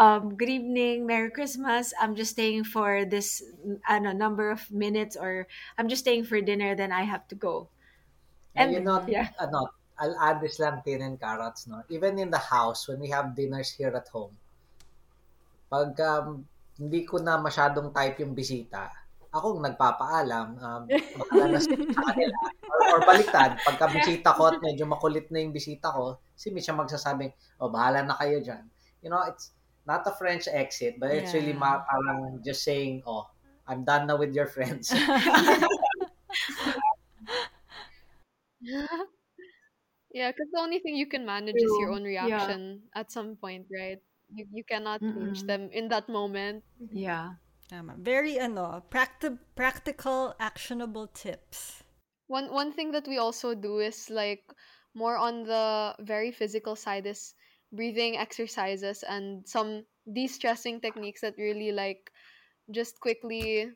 um 0.00 0.34
good 0.34 0.50
evening 0.50 1.06
merry 1.06 1.30
christmas 1.30 1.94
i'm 2.02 2.16
just 2.16 2.34
staying 2.34 2.64
for 2.64 3.04
this 3.04 3.44
ano 3.86 4.10
number 4.10 4.50
of 4.50 4.64
minutes 4.72 5.14
or 5.14 5.46
i'm 5.78 5.86
just 5.86 6.02
staying 6.02 6.24
for 6.24 6.40
dinner 6.40 6.74
then 6.74 6.90
i 6.90 7.06
have 7.06 7.28
to 7.28 7.36
go 7.38 7.68
And 8.54 8.70
you 8.70 8.80
know, 8.80 9.02
yeah 9.06 9.34
ano, 9.42 9.66
I'll 9.98 10.18
add 10.18 10.38
this 10.38 10.58
lang 10.62 10.82
tin 10.86 11.02
and 11.02 11.18
carrots, 11.18 11.66
no? 11.66 11.82
Even 11.90 12.18
in 12.18 12.30
the 12.30 12.38
house, 12.38 12.86
when 12.86 13.02
we 13.02 13.10
have 13.10 13.34
dinners 13.34 13.74
here 13.74 13.94
at 13.94 14.06
home, 14.10 14.34
pag 15.70 15.94
um, 16.02 16.46
hindi 16.78 17.02
ko 17.02 17.18
na 17.18 17.38
masyadong 17.38 17.90
type 17.90 18.22
yung 18.22 18.34
bisita, 18.34 18.90
ako 19.34 19.58
ang 19.58 19.62
nagpapaalam, 19.66 20.46
um, 20.58 20.82
sa 20.86 21.22
kanila. 21.98 22.38
Or, 22.70 22.78
or 22.94 23.00
baliktad, 23.02 23.58
pagka 23.62 23.86
bisita 23.90 24.34
ko 24.34 24.54
at 24.54 24.58
medyo 24.62 24.86
makulit 24.86 25.30
na 25.34 25.42
yung 25.42 25.54
bisita 25.54 25.90
ko, 25.90 26.18
si 26.36 26.50
Mitch 26.50 26.68
ang 26.68 26.78
magsasabing, 26.82 27.32
oh, 27.60 27.70
bahala 27.70 28.04
na 28.06 28.14
kayo 28.18 28.40
dyan. 28.42 28.68
You 29.02 29.10
know, 29.10 29.22
it's 29.28 29.52
not 29.86 30.06
a 30.06 30.12
French 30.16 30.48
exit, 30.48 30.96
but 30.98 31.10
it's 31.10 31.32
really 31.34 31.52
ma- 31.52 31.84
parang 31.84 32.40
just 32.44 32.62
saying, 32.64 33.02
oh, 33.06 33.28
I'm 33.66 33.84
done 33.84 34.06
now 34.06 34.16
with 34.20 34.34
your 34.34 34.46
friends. 34.46 34.92
Yeah, 40.12 40.30
because 40.30 40.48
the 40.52 40.60
only 40.60 40.78
thing 40.78 40.94
you 40.96 41.06
can 41.06 41.26
manage 41.26 41.62
is 41.62 41.76
your 41.78 41.88
True. 41.88 41.96
own 41.96 42.04
Yeah. 42.20 42.46
reaction 42.46 42.88
at 42.94 43.10
some 43.12 43.36
point, 43.36 43.66
right? 43.72 43.98
You, 44.32 44.46
you 44.52 44.64
cannot 44.64 45.00
change 45.14 45.42
Mm-mm. 45.42 45.46
them 45.46 45.70
in 45.72 45.88
that 45.88 46.08
moment. 46.08 46.64
yeah 46.92 47.34
Tama. 47.68 47.96
Very 47.96 48.38
ano, 48.38 48.84
practi- 48.90 49.38
practical, 49.56 50.34
actionable 50.38 51.06
tips. 51.08 51.82
One 52.28 52.52
one 52.52 52.72
thing 52.72 52.92
that 52.92 53.08
we 53.08 53.16
also 53.16 53.54
do 53.54 53.78
is 53.80 54.10
like 54.10 54.44
more 54.94 55.16
on 55.16 55.44
the 55.44 55.94
very 56.00 56.30
physical 56.32 56.76
side 56.76 57.06
is 57.06 57.34
breathing 57.72 58.16
exercises 58.16 59.02
and 59.08 59.46
some 59.48 59.84
de-stressing 60.12 60.80
techniques 60.80 61.20
that 61.22 61.34
really 61.38 61.72
like 61.72 62.10
just 62.70 63.00
quickly 63.00 63.70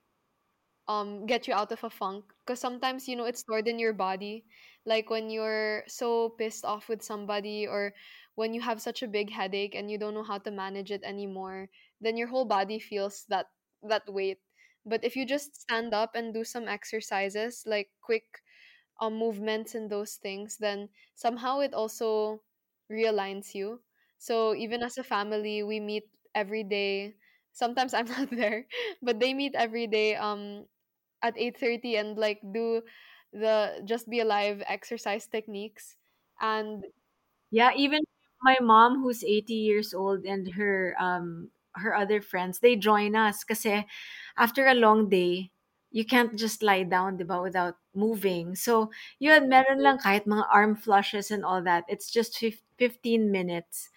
um 0.88 1.26
get 1.26 1.46
you 1.46 1.54
out 1.54 1.72
of 1.72 1.82
a 1.84 1.90
funk. 1.90 2.24
Because 2.44 2.60
sometimes 2.60 3.08
you 3.08 3.16
know 3.16 3.24
it's 3.24 3.40
stored 3.40 3.68
in 3.68 3.78
your 3.78 3.92
body. 3.92 4.44
Like 4.86 5.10
when 5.10 5.30
you're 5.30 5.84
so 5.86 6.30
pissed 6.38 6.64
off 6.64 6.88
with 6.88 7.02
somebody 7.02 7.66
or 7.66 7.92
when 8.36 8.54
you 8.54 8.60
have 8.62 8.80
such 8.80 9.02
a 9.02 9.08
big 9.10 9.30
headache 9.30 9.74
and 9.74 9.90
you 9.90 9.98
don't 9.98 10.14
know 10.14 10.24
how 10.24 10.38
to 10.38 10.50
manage 10.50 10.90
it 10.92 11.02
anymore 11.04 11.68
then 12.00 12.16
your 12.16 12.28
whole 12.28 12.46
body 12.46 12.78
feels 12.78 13.24
that 13.28 13.46
that 13.82 14.06
weight. 14.08 14.38
But 14.86 15.04
if 15.04 15.16
you 15.16 15.26
just 15.26 15.60
stand 15.60 15.92
up 15.92 16.14
and 16.14 16.32
do 16.32 16.44
some 16.44 16.68
exercises 16.68 17.64
like 17.66 17.90
quick 18.00 18.24
um, 19.00 19.16
movements 19.16 19.74
and 19.74 19.90
those 19.90 20.16
things 20.16 20.58
then 20.58 20.88
somehow 21.14 21.60
it 21.60 21.74
also 21.74 22.42
realigns 22.90 23.54
you. 23.54 23.82
So 24.18 24.54
even 24.54 24.82
as 24.82 24.98
a 24.98 25.04
family 25.04 25.62
we 25.62 25.80
meet 25.80 26.10
every 26.34 26.64
day. 26.64 27.16
Sometimes 27.52 27.94
i'm 27.96 28.06
not 28.06 28.30
there 28.30 28.66
but 29.02 29.18
they 29.20 29.34
meet 29.34 29.54
every 29.54 29.86
day 29.86 30.14
um 30.16 30.66
at 31.22 31.34
8:30 31.38 31.96
and 31.96 32.18
like 32.18 32.40
do 32.52 32.82
the 33.32 33.82
just 33.84 34.08
be 34.10 34.20
alive 34.20 34.62
exercise 34.66 35.26
techniques. 35.28 35.96
And 36.40 36.84
Yeah, 37.50 37.72
even 37.76 38.00
my 38.42 38.56
mom 38.60 39.00
who's 39.02 39.24
80 39.24 39.54
years 39.54 39.94
old 39.94 40.24
and 40.24 40.52
her 40.54 40.94
um 41.00 41.50
her 41.76 41.94
other 41.94 42.20
friends, 42.20 42.60
they 42.60 42.76
join 42.76 43.16
us. 43.16 43.44
Because 43.44 43.64
after 44.36 44.66
a 44.66 44.74
long 44.74 45.08
day, 45.08 45.52
you 45.90 46.04
can't 46.04 46.36
just 46.38 46.62
lie 46.62 46.84
down, 46.84 47.16
'di 47.16 47.24
ba, 47.24 47.40
without 47.42 47.76
moving. 47.98 48.54
So, 48.54 48.90
yun, 49.18 49.50
meron 49.50 49.82
lang 49.82 49.98
kahit 49.98 50.24
mga 50.30 50.46
arm 50.54 50.76
flushes 50.78 51.30
and 51.34 51.42
all 51.44 51.62
that. 51.66 51.84
It's 51.90 52.06
just 52.10 52.38
fif- 52.38 52.62
15 52.78 53.30
minutes. 53.34 53.90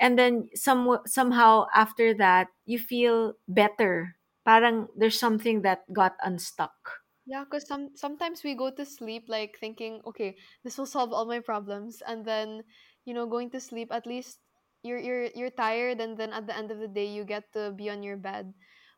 And 0.00 0.18
then 0.18 0.48
some 0.54 0.88
somehow 1.06 1.66
after 1.74 2.14
that, 2.16 2.48
you 2.66 2.78
feel 2.78 3.34
better. 3.48 4.16
Parang 4.44 4.88
there's 4.96 5.18
something 5.20 5.62
that 5.62 5.84
got 5.92 6.16
unstuck. 6.24 7.04
yeah 7.26 7.44
because 7.44 7.66
some 7.66 7.94
sometimes 7.94 8.42
we 8.42 8.54
go 8.54 8.70
to 8.70 8.84
sleep 8.84 9.24
like 9.28 9.56
thinking 9.58 10.00
okay 10.06 10.36
this 10.64 10.76
will 10.78 10.86
solve 10.86 11.12
all 11.12 11.24
my 11.24 11.38
problems 11.40 12.02
and 12.02 12.24
then 12.24 12.62
you 13.04 13.14
know 13.14 13.26
going 13.26 13.50
to 13.50 13.60
sleep 13.60 13.92
at 13.92 14.06
least 14.06 14.40
you're 14.82 14.98
you're 14.98 15.30
you're 15.34 15.50
tired 15.54 16.00
and 16.00 16.18
then 16.18 16.32
at 16.32 16.46
the 16.46 16.56
end 16.56 16.70
of 16.70 16.78
the 16.78 16.88
day 16.88 17.06
you 17.06 17.24
get 17.24 17.52
to 17.52 17.70
be 17.72 17.88
on 17.88 18.02
your 18.02 18.16
bed 18.16 18.52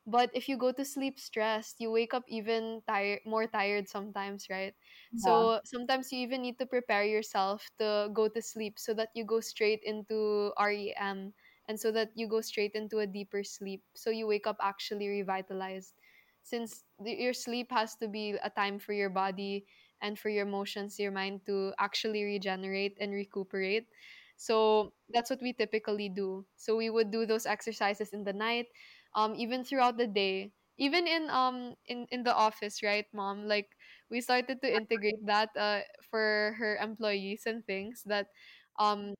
but 0.06 0.30
if 0.34 0.48
you 0.48 0.56
go 0.56 0.72
to 0.72 0.84
sleep 0.84 1.18
stressed 1.18 1.76
you 1.80 1.90
wake 1.90 2.14
up 2.14 2.24
even 2.28 2.80
tired 2.86 3.20
more 3.26 3.46
tired 3.46 3.88
sometimes 3.88 4.46
right? 4.50 4.74
So 5.16 5.60
sometimes 5.64 6.12
you 6.12 6.18
even 6.20 6.42
need 6.42 6.58
to 6.58 6.66
prepare 6.66 7.04
yourself 7.04 7.66
to 7.78 8.08
go 8.12 8.28
to 8.28 8.42
sleep 8.42 8.78
so 8.78 8.94
that 8.94 9.08
you 9.14 9.24
go 9.24 9.40
straight 9.40 9.80
into 9.84 10.52
REM 10.56 11.32
and 11.68 11.78
so 11.78 11.90
that 11.92 12.10
you 12.14 12.26
go 12.28 12.40
straight 12.40 12.72
into 12.74 12.98
a 12.98 13.06
deeper 13.06 13.42
sleep. 13.44 13.82
So 13.94 14.10
you 14.10 14.26
wake 14.26 14.46
up 14.46 14.56
actually 14.60 15.08
revitalized. 15.08 15.94
Since 16.42 16.84
your 17.04 17.32
sleep 17.32 17.70
has 17.72 17.96
to 17.96 18.08
be 18.08 18.36
a 18.42 18.50
time 18.50 18.78
for 18.78 18.92
your 18.92 19.10
body 19.10 19.66
and 20.02 20.18
for 20.18 20.28
your 20.28 20.46
emotions 20.46 20.98
your 20.98 21.10
mind 21.12 21.46
to 21.46 21.72
actually 21.78 22.24
regenerate 22.24 22.96
and 23.00 23.12
recuperate. 23.12 23.88
So 24.36 24.92
that's 25.10 25.30
what 25.30 25.40
we 25.42 25.52
typically 25.52 26.08
do. 26.08 26.44
So 26.56 26.76
we 26.76 26.90
would 26.90 27.10
do 27.10 27.24
those 27.26 27.46
exercises 27.46 28.12
in 28.12 28.24
the 28.24 28.32
night 28.32 28.66
um 29.14 29.34
even 29.36 29.64
throughout 29.64 29.96
the 29.98 30.06
day 30.06 30.52
even 30.78 31.06
in 31.06 31.30
um 31.30 31.74
in 31.86 32.06
in 32.10 32.22
the 32.24 32.34
office 32.34 32.82
right 32.82 33.06
mom 33.14 33.46
like 33.46 33.70
we 34.10 34.20
started 34.20 34.60
to 34.62 34.68
integrate 34.70 35.20
that 35.26 35.50
uh 35.56 35.80
for 36.10 36.54
her 36.58 36.76
employees 36.82 37.44
and 37.46 37.64
things 37.66 38.02
that 38.06 38.28
um 38.78 39.14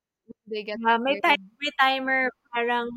they 0.47 0.63
get 0.63 0.79
Uh, 0.85 0.97
may 0.99 1.15
time 1.23 1.39
may 1.61 1.71
timer 1.79 2.29
parang 2.53 2.89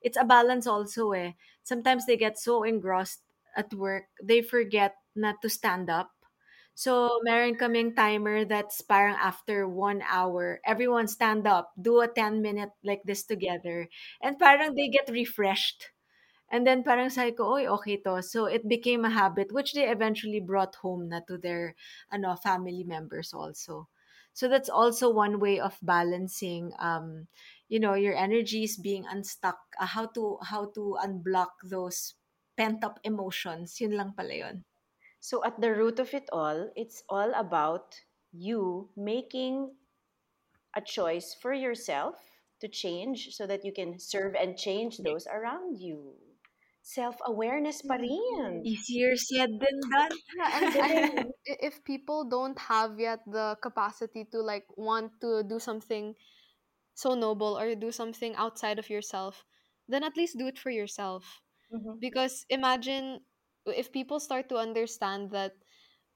it's 0.00 0.16
a 0.18 0.24
balance 0.24 0.66
also 0.66 1.12
eh. 1.12 1.32
Sometimes 1.62 2.06
they 2.06 2.16
get 2.16 2.38
so 2.38 2.62
engrossed 2.62 3.22
at 3.56 3.72
work, 3.74 4.06
they 4.22 4.40
forget 4.42 4.94
not 5.14 5.42
to 5.42 5.48
stand 5.50 5.90
up. 5.90 6.10
So, 6.76 7.20
meron 7.24 7.56
kaming 7.56 7.96
timer 7.96 8.44
that's 8.44 8.80
parang 8.84 9.16
after 9.16 9.66
one 9.68 10.02
hour, 10.06 10.60
everyone 10.64 11.08
stand 11.08 11.46
up, 11.48 11.72
do 11.80 12.00
a 12.04 12.08
10 12.08 12.42
minute 12.42 12.72
like 12.84 13.02
this 13.04 13.24
together. 13.24 13.88
And 14.22 14.38
parang 14.38 14.74
they 14.76 14.88
get 14.88 15.08
refreshed. 15.10 15.90
And 16.50 16.66
then 16.66 16.82
parang 16.82 17.10
sabi 17.10 17.32
ko, 17.32 17.58
oy, 17.58 17.66
okay 17.66 17.96
to. 18.06 18.22
So, 18.22 18.46
it 18.46 18.68
became 18.68 19.04
a 19.04 19.10
habit, 19.10 19.50
which 19.50 19.74
they 19.74 19.88
eventually 19.90 20.40
brought 20.40 20.76
home 20.76 21.08
na 21.08 21.20
to 21.26 21.38
their 21.38 21.74
ano, 22.12 22.36
family 22.36 22.84
members 22.84 23.34
also. 23.34 23.88
So, 24.32 24.48
that's 24.48 24.68
also 24.68 25.10
one 25.10 25.40
way 25.40 25.58
of 25.58 25.78
balancing, 25.82 26.72
um, 26.78 27.26
you 27.68 27.80
know, 27.80 27.94
your 27.94 28.14
energies 28.14 28.76
being 28.76 29.04
unstuck, 29.10 29.58
uh, 29.80 29.86
how 29.86 30.06
to, 30.14 30.38
how 30.42 30.70
to 30.78 30.96
unblock 31.02 31.58
those 31.64 32.14
pent 32.56 32.82
up 32.84 32.98
emotions. 33.04 33.80
Yun 33.80 33.96
lang 33.96 34.12
pala 34.16 34.34
yun. 34.34 34.64
So 35.20 35.44
at 35.44 35.60
the 35.60 35.74
root 35.74 35.98
of 35.98 36.14
it 36.14 36.28
all, 36.32 36.70
it's 36.76 37.02
all 37.08 37.32
about 37.34 38.00
you 38.32 38.88
making 38.96 39.74
a 40.74 40.80
choice 40.80 41.34
for 41.34 41.52
yourself 41.52 42.14
to 42.60 42.68
change 42.68 43.34
so 43.34 43.46
that 43.46 43.64
you 43.64 43.72
can 43.72 43.98
serve 43.98 44.34
and 44.34 44.56
change 44.56 44.98
those 44.98 45.26
around 45.26 45.78
you. 45.78 46.14
Self-awareness 46.86 47.82
pa 47.82 47.98
rin. 47.98 48.62
Easier 48.62 49.18
said 49.18 49.50
than 49.58 49.76
done. 49.90 50.12
Yeah, 50.38 50.50
and 50.62 50.70
I 50.78 50.92
if 51.66 51.82
people 51.82 52.22
don't 52.30 52.54
have 52.70 52.94
yet 53.02 53.26
the 53.26 53.58
capacity 53.58 54.22
to 54.30 54.38
like 54.38 54.64
want 54.78 55.18
to 55.20 55.42
do 55.42 55.58
something 55.58 56.14
so 56.94 57.14
noble 57.14 57.58
or 57.58 57.74
do 57.74 57.90
something 57.92 58.34
outside 58.36 58.78
of 58.78 58.88
yourself, 58.90 59.44
then 59.88 60.04
at 60.04 60.16
least 60.16 60.38
do 60.38 60.46
it 60.46 60.58
for 60.58 60.70
yourself. 60.70 61.42
Mhm. 61.72 61.98
Because 62.00 62.46
imagine 62.48 63.26
if 63.66 63.92
people 63.92 64.20
start 64.20 64.48
to 64.50 64.56
understand 64.56 65.30
that 65.32 65.58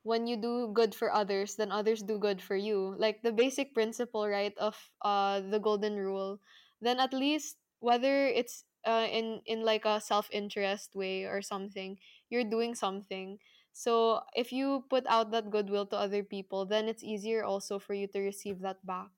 when 0.02 0.26
you 0.26 0.36
do 0.36 0.72
good 0.72 0.94
for 0.94 1.12
others, 1.12 1.56
then 1.56 1.72
others 1.72 2.02
do 2.02 2.18
good 2.18 2.40
for 2.42 2.56
you. 2.56 2.94
Like 2.98 3.22
the 3.22 3.32
basic 3.32 3.74
principle, 3.74 4.26
right, 4.28 4.56
of 4.58 4.76
uh 5.02 5.40
the 5.40 5.60
golden 5.60 5.96
rule. 5.96 6.40
Then 6.80 7.00
at 7.00 7.12
least 7.12 7.56
whether 7.80 8.26
it's 8.26 8.64
uh 8.86 9.06
in 9.10 9.40
in 9.46 9.62
like 9.64 9.84
a 9.84 10.00
self-interest 10.00 10.94
way 10.94 11.24
or 11.24 11.42
something, 11.42 11.98
you're 12.30 12.44
doing 12.48 12.74
something. 12.74 13.38
So 13.72 14.22
if 14.34 14.52
you 14.52 14.84
put 14.90 15.06
out 15.08 15.30
that 15.32 15.50
goodwill 15.50 15.86
to 15.88 15.96
other 15.96 16.22
people, 16.24 16.66
then 16.66 16.88
it's 16.88 17.04
easier 17.04 17.44
also 17.44 17.78
for 17.78 17.94
you 17.94 18.06
to 18.08 18.20
receive 18.20 18.60
that 18.60 18.84
back. 18.86 19.10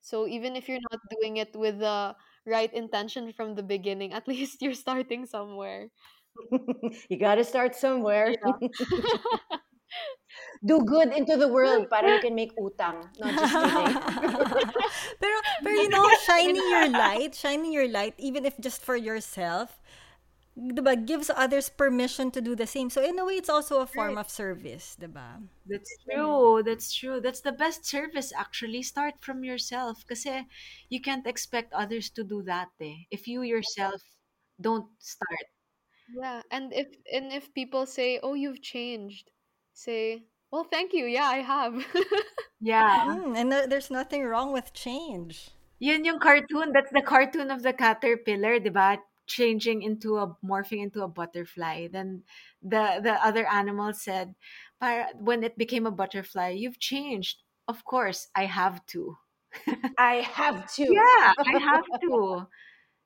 So 0.00 0.26
even 0.26 0.56
if 0.56 0.68
you're 0.68 0.82
not 0.90 1.00
doing 1.10 1.36
it 1.38 1.54
with 1.56 1.78
the 1.80 2.16
right 2.46 2.72
intention 2.72 3.32
from 3.32 3.54
the 3.54 3.62
beginning, 3.62 4.12
at 4.16 4.28
least 4.28 4.62
you're 4.62 4.74
starting 4.74 5.26
somewhere. 5.26 5.90
you 7.08 7.18
gotta 7.18 7.44
start 7.44 7.74
somewhere. 7.74 8.34
Yeah. 8.44 8.52
Do 10.64 10.84
good 10.84 11.12
into 11.12 11.36
the 11.36 11.48
world 11.48 11.88
para 11.90 12.16
you 12.16 12.20
can 12.20 12.34
make 12.34 12.56
utang. 12.56 13.06
Not 13.20 13.32
just 13.36 13.52
kidding. 13.52 13.94
pero, 15.20 15.36
pero 15.62 15.74
you 15.76 15.88
know, 15.94 16.08
shining 16.24 16.56
your 16.56 16.88
light, 16.90 17.34
shining 17.34 17.72
your 17.72 17.88
light, 17.88 18.14
even 18.18 18.44
if 18.44 18.58
just 18.58 18.82
for 18.82 18.96
yourself, 18.96 19.78
diba, 20.56 20.96
gives 20.96 21.30
others 21.30 21.68
permission 21.68 22.30
to 22.30 22.40
do 22.40 22.56
the 22.56 22.66
same. 22.66 22.88
So 22.90 23.04
in 23.04 23.18
a 23.18 23.24
way, 23.24 23.36
it's 23.36 23.48
also 23.50 23.80
a 23.80 23.86
form 23.86 24.16
of 24.16 24.30
service, 24.30 24.96
diba? 24.98 25.44
That's 25.68 25.92
true. 26.08 26.62
That's 26.64 26.92
true. 26.92 27.20
That's 27.20 27.40
the 27.40 27.52
best 27.52 27.84
service 27.84 28.32
actually. 28.32 28.82
Start 28.82 29.20
from 29.20 29.44
yourself 29.44 30.04
kasi 30.08 30.48
you 30.88 31.00
can't 31.00 31.26
expect 31.26 31.72
others 31.72 32.08
to 32.16 32.24
do 32.24 32.42
that 32.48 32.68
eh. 32.80 33.04
If 33.10 33.28
you 33.28 33.42
yourself 33.42 34.00
don't 34.60 34.88
start. 34.98 35.46
Yeah, 36.08 36.40
and 36.50 36.72
if 36.72 36.86
and 37.12 37.32
if 37.32 37.52
people 37.52 37.84
say, 37.84 38.20
"Oh, 38.22 38.34
you've 38.34 38.62
changed," 38.62 39.30
say, 39.76 40.26
"Well, 40.50 40.64
thank 40.64 40.92
you. 40.92 41.06
Yeah, 41.06 41.26
I 41.26 41.38
have." 41.42 41.74
Yeah. 42.60 42.96
Mm, 43.02 43.34
and 43.34 43.50
there- 43.50 43.66
there's 43.66 43.90
nothing 43.90 44.22
wrong 44.24 44.52
with 44.52 44.74
change. 44.74 45.50
Yun 45.78 46.04
yung 46.04 46.18
cartoon. 46.18 46.72
That's 46.72 46.90
the 46.92 47.02
cartoon 47.02 47.50
of 47.50 47.62
the 47.62 47.72
caterpillar, 47.72 48.58
di 48.60 48.70
ba? 48.70 48.98
Changing 49.26 49.82
into 49.82 50.16
a 50.16 50.36
morphing 50.44 50.80
into 50.82 51.02
a 51.02 51.08
butterfly. 51.08 51.88
Then 51.88 52.24
the 52.62 53.00
the 53.02 53.14
other 53.24 53.46
animal 53.46 53.92
said, 53.92 54.34
para, 54.80 55.10
when 55.18 55.42
it 55.42 55.58
became 55.58 55.84
a 55.86 55.90
butterfly, 55.90 56.50
you've 56.50 56.78
changed. 56.78 57.42
Of 57.68 57.84
course, 57.84 58.28
I 58.34 58.46
have 58.46 58.86
to. 58.94 59.18
I 59.98 60.22
have 60.22 60.66
to. 60.76 60.86
Yeah, 60.88 61.32
I 61.46 61.58
have 61.60 61.84
to. 62.02 62.46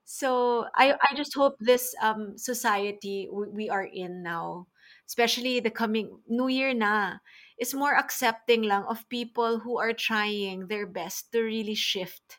So 0.05 0.67
I 0.75 0.97
I 1.01 1.15
just 1.17 1.35
hope 1.35 1.57
this 1.61 1.95
um 2.03 2.39
society 2.39 3.27
w- 3.31 3.53
we 3.53 3.71
are 3.71 3.85
in 3.85 4.23
now, 4.23 4.69
especially 5.11 5.59
the 5.59 5.75
coming 5.75 6.23
New 6.31 6.47
Year 6.47 6.71
na, 6.71 7.19
is 7.59 7.75
more 7.75 7.99
accepting 7.99 8.63
lang 8.63 8.87
of 8.87 9.03
people 9.11 9.67
who 9.67 9.75
are 9.83 9.93
trying 9.93 10.71
their 10.71 10.87
best 10.87 11.35
to 11.35 11.43
really 11.43 11.75
shift, 11.75 12.39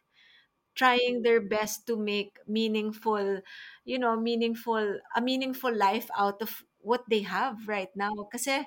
trying 0.75 1.21
their 1.23 1.41
best 1.43 1.85
to 1.87 1.99
make 1.99 2.39
meaningful, 2.47 3.41
you 3.83 3.99
know, 3.99 4.15
meaningful 4.15 4.99
a 5.15 5.21
meaningful 5.21 5.73
life 5.75 6.07
out 6.17 6.39
of 6.41 6.63
what 6.79 7.03
they 7.11 7.21
have 7.27 7.67
right 7.67 7.91
now. 7.95 8.13
Kasi 8.31 8.63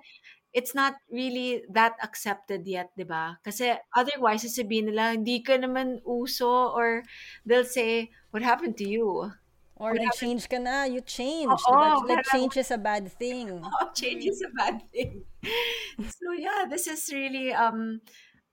it's 0.54 0.74
not 0.74 0.94
really 1.10 1.64
that 1.72 1.98
accepted 2.04 2.62
yet, 2.68 2.92
'di 2.94 3.04
ba? 3.08 3.40
Kasi 3.42 3.74
otherwise 3.96 4.44
sasabihin 4.46 4.92
nila 4.92 5.16
hindi 5.16 5.42
ka 5.42 5.58
naman 5.58 5.98
uso 6.06 6.70
or 6.76 7.02
they'll 7.48 7.66
say 7.66 8.12
what 8.30 8.44
happened 8.44 8.76
to 8.78 8.86
you? 8.86 9.32
Or 9.76 9.90
nag-change 9.94 10.46
ka 10.46 10.58
na, 10.62 10.84
you 10.86 11.02
change. 11.02 11.50
Oo, 11.50 11.74
diba? 11.74 11.98
Like, 12.06 12.22
change 12.24 12.54
is 12.56 12.70
a 12.70 12.78
bad 12.78 13.10
thing. 13.10 13.50
Oh, 13.80 13.90
change 13.96 14.24
is 14.26 14.42
a 14.44 14.50
bad 14.54 14.82
thing. 14.92 15.24
so 16.20 16.32
yeah, 16.36 16.64
this 16.68 16.86
is 16.86 17.10
really 17.12 17.52
um 17.52 18.00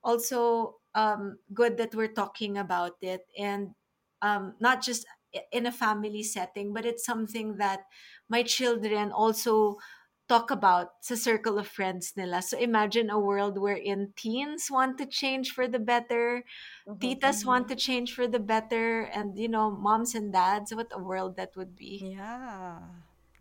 also 0.02 0.80
um 0.94 1.38
good 1.52 1.76
that 1.78 1.94
we're 1.94 2.12
talking 2.12 2.58
about 2.58 2.96
it 3.00 3.22
and 3.38 3.76
um 4.20 4.56
not 4.60 4.82
just 4.82 5.06
in 5.52 5.64
a 5.66 5.72
family 5.72 6.22
setting, 6.22 6.72
but 6.72 6.84
it's 6.84 7.04
something 7.04 7.56
that 7.56 7.84
my 8.28 8.42
children 8.42 9.12
also 9.12 9.76
talk 10.32 10.48
about 10.48 10.96
sa 11.04 11.12
circle 11.12 11.60
of 11.60 11.68
friends 11.68 12.16
nila. 12.16 12.40
So 12.40 12.56
imagine 12.56 13.12
a 13.12 13.20
world 13.20 13.60
wherein 13.60 14.16
teens 14.16 14.72
want 14.72 14.96
to 14.96 15.04
change 15.04 15.52
for 15.52 15.68
the 15.68 15.76
better, 15.76 16.48
Mhm. 16.88 16.96
titas 16.96 17.44
want 17.44 17.68
to 17.68 17.76
change 17.76 18.16
for 18.16 18.24
the 18.24 18.40
better, 18.40 19.04
and 19.12 19.36
you 19.36 19.52
know, 19.52 19.68
moms 19.68 20.16
and 20.16 20.32
dads, 20.32 20.72
what 20.72 20.88
a 20.96 21.00
world 21.02 21.36
that 21.36 21.52
would 21.52 21.76
be. 21.76 22.00
Yeah. 22.00 22.80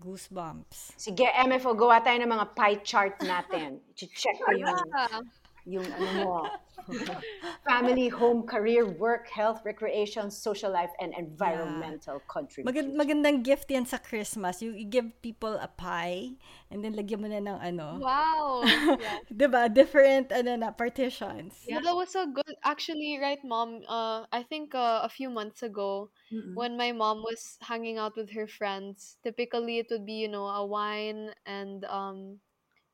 Goosebumps. 0.01 0.97
Sige, 0.97 1.29
MFO, 1.29 1.77
gawa 1.77 2.01
tayo 2.01 2.17
ng 2.19 2.33
mga 2.33 2.47
pie 2.57 2.81
chart 2.81 3.15
natin. 3.21 3.79
I-check 4.01 4.35
ko 4.41 4.51
yung, 4.51 4.75
yeah. 4.91 5.21
Yung 5.65 5.85
ano 5.85 6.09
mo. 6.25 6.35
Family, 7.69 8.09
home, 8.09 8.43
career, 8.43 8.85
work, 8.97 9.29
health, 9.29 9.61
recreation, 9.63 10.31
social 10.31 10.73
life, 10.73 10.89
and 10.99 11.13
environmental 11.13 12.19
contribution. 12.25 12.65
Magand- 12.65 12.95
magandang 12.97 13.37
gift 13.45 13.69
yan 13.69 13.85
sa 13.85 14.01
Christmas. 14.01 14.61
You, 14.61 14.73
you 14.73 14.89
give 14.89 15.13
people 15.21 15.53
a 15.61 15.69
pie 15.69 16.33
and 16.73 16.83
then 16.83 16.97
lagyan 16.97 17.21
mo 17.21 17.27
na 17.29 17.39
ng 17.39 17.59
ano. 17.61 18.01
Wow. 18.01 18.65
Yeah. 19.01 19.21
Diba? 19.31 19.71
Different 19.71 20.33
ano 20.33 20.57
na, 20.57 20.71
partitions. 20.73 21.53
Yeah, 21.69 21.79
that 21.81 21.95
was 21.95 22.09
so 22.11 22.25
good. 22.27 22.57
Actually, 22.65 23.17
right, 23.21 23.39
mom. 23.45 23.85
Uh, 23.87 24.25
I 24.33 24.43
think 24.43 24.73
uh, 24.75 25.05
a 25.05 25.09
few 25.09 25.29
months 25.29 25.63
ago, 25.63 26.09
Mm-mm. 26.33 26.53
when 26.53 26.77
my 26.77 26.91
mom 26.91 27.21
was 27.21 27.57
hanging 27.61 27.97
out 27.97 28.17
with 28.17 28.33
her 28.33 28.47
friends, 28.47 29.17
typically 29.23 29.79
it 29.79 29.87
would 29.89 30.05
be 30.05 30.21
you 30.21 30.29
know 30.29 30.45
a 30.45 30.65
wine 30.65 31.31
and 31.45 31.85
um, 31.85 32.41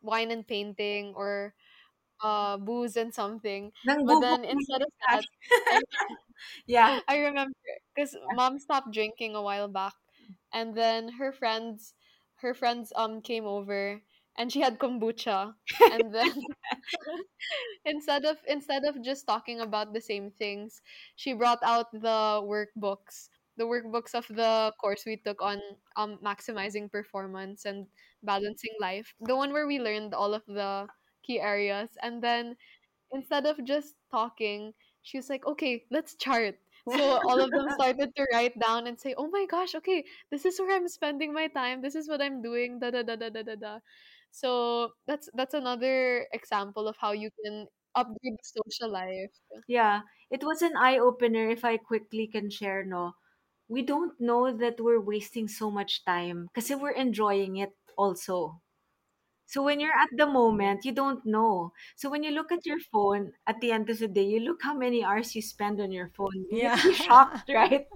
wine 0.01 0.31
and 0.31 0.47
painting 0.47 1.13
or 1.15 1.53
uh 2.23 2.57
booze 2.57 2.95
and 2.97 3.13
something. 3.13 3.71
Nang 3.83 4.05
But 4.05 4.19
then 4.19 4.43
instead 4.45 4.81
of 4.81 4.89
that, 5.09 5.25
I, 5.71 5.81
yeah. 6.67 6.99
I 7.07 7.17
remember 7.19 7.55
because 7.95 8.15
mom 8.31 8.59
stopped 8.59 8.91
drinking 8.93 9.35
a 9.35 9.41
while 9.41 9.67
back, 9.67 9.93
and 10.53 10.75
then 10.75 11.09
her 11.19 11.31
friends, 11.31 11.93
her 12.41 12.53
friends 12.53 12.91
um 12.95 13.21
came 13.21 13.45
over 13.45 14.01
and 14.37 14.51
she 14.51 14.61
had 14.61 14.79
kombucha, 14.79 15.53
and 15.89 16.13
then 16.13 16.31
instead 17.85 18.25
of 18.25 18.37
instead 18.47 18.83
of 18.85 19.01
just 19.03 19.27
talking 19.27 19.59
about 19.61 19.93
the 19.93 20.01
same 20.01 20.31
things, 20.31 20.81
she 21.15 21.33
brought 21.33 21.61
out 21.63 21.91
the 21.93 22.41
workbooks, 22.43 23.29
the 23.57 23.65
workbooks 23.65 24.13
of 24.13 24.25
the 24.29 24.73
course 24.81 25.03
we 25.05 25.17
took 25.25 25.41
on 25.41 25.59
um 25.97 26.17
maximizing 26.23 26.91
performance 26.91 27.65
and 27.65 27.87
balancing 28.23 28.73
life, 28.79 29.13
the 29.21 29.35
one 29.35 29.51
where 29.53 29.67
we 29.67 29.79
learned 29.79 30.13
all 30.13 30.33
of 30.33 30.43
the 30.47 30.87
key 31.27 31.41
areas, 31.41 31.91
and 32.03 32.23
then 32.23 32.55
instead 33.11 33.45
of 33.45 33.63
just 33.65 33.95
talking, 34.11 34.73
she 35.03 35.17
was 35.17 35.29
like, 35.29 35.45
okay, 35.47 35.83
let's 35.91 36.15
chart. 36.15 36.55
So 36.89 37.19
all 37.27 37.41
of 37.41 37.51
them 37.51 37.67
started 37.79 38.15
to 38.15 38.27
write 38.33 38.57
down 38.59 38.87
and 38.87 38.95
say, 38.99 39.13
"Oh 39.17 39.27
my 39.27 39.45
gosh, 39.49 39.75
okay, 39.75 40.05
this 40.31 40.45
is 40.47 40.59
where 40.59 40.71
I'm 40.75 40.87
spending 40.87 41.33
my 41.33 41.47
time. 41.51 41.81
This 41.83 41.95
is 41.95 42.07
what 42.07 42.21
I'm 42.23 42.41
doing." 42.41 42.79
Da 42.79 42.91
da 42.91 43.03
da 43.03 43.15
da 43.19 43.27
da 43.29 43.43
da 43.43 43.55
da. 43.59 43.73
So 44.31 44.91
that's 45.07 45.29
that's 45.35 45.53
another 45.53 46.27
example 46.31 46.87
of 46.87 46.95
how 46.99 47.11
you 47.11 47.29
can 47.43 47.67
upgrade 47.95 48.39
the 48.39 48.47
social 48.63 48.91
life. 48.91 49.35
Yeah, 49.67 50.01
it 50.31 50.43
was 50.43 50.61
an 50.61 50.77
eye 50.79 50.97
opener 50.99 51.49
if 51.49 51.65
I 51.65 51.77
quickly 51.77 52.27
can 52.27 52.49
share, 52.49 52.83
no. 52.85 53.15
We 53.67 53.81
don't 53.83 54.15
know 54.19 54.51
that 54.55 54.79
we're 54.79 54.99
wasting 55.03 55.47
so 55.47 55.71
much 55.71 56.03
time 56.05 56.47
kasi 56.55 56.75
we're 56.75 56.95
enjoying 56.95 57.57
it. 57.57 57.75
also. 57.97 58.61
So 59.47 59.63
when 59.63 59.79
you're 59.79 59.95
at 59.97 60.09
the 60.15 60.27
moment, 60.27 60.85
you 60.85 60.91
don't 60.93 61.25
know. 61.25 61.73
So 61.95 62.09
when 62.09 62.23
you 62.23 62.31
look 62.31 62.51
at 62.51 62.65
your 62.65 62.79
phone 62.79 63.33
at 63.47 63.59
the 63.61 63.71
end 63.71 63.89
of 63.89 63.99
the 63.99 64.07
day, 64.07 64.23
you 64.27 64.41
look 64.41 64.61
how 64.63 64.75
many 64.75 65.03
hours 65.03 65.35
you 65.35 65.41
spend 65.41 65.81
on 65.81 65.91
your 65.91 66.09
phone. 66.15 66.45
You 66.61 66.69
Yeah. 66.69 66.77
be 66.83 66.93
shocked, 66.93 67.49
right? 67.49 67.87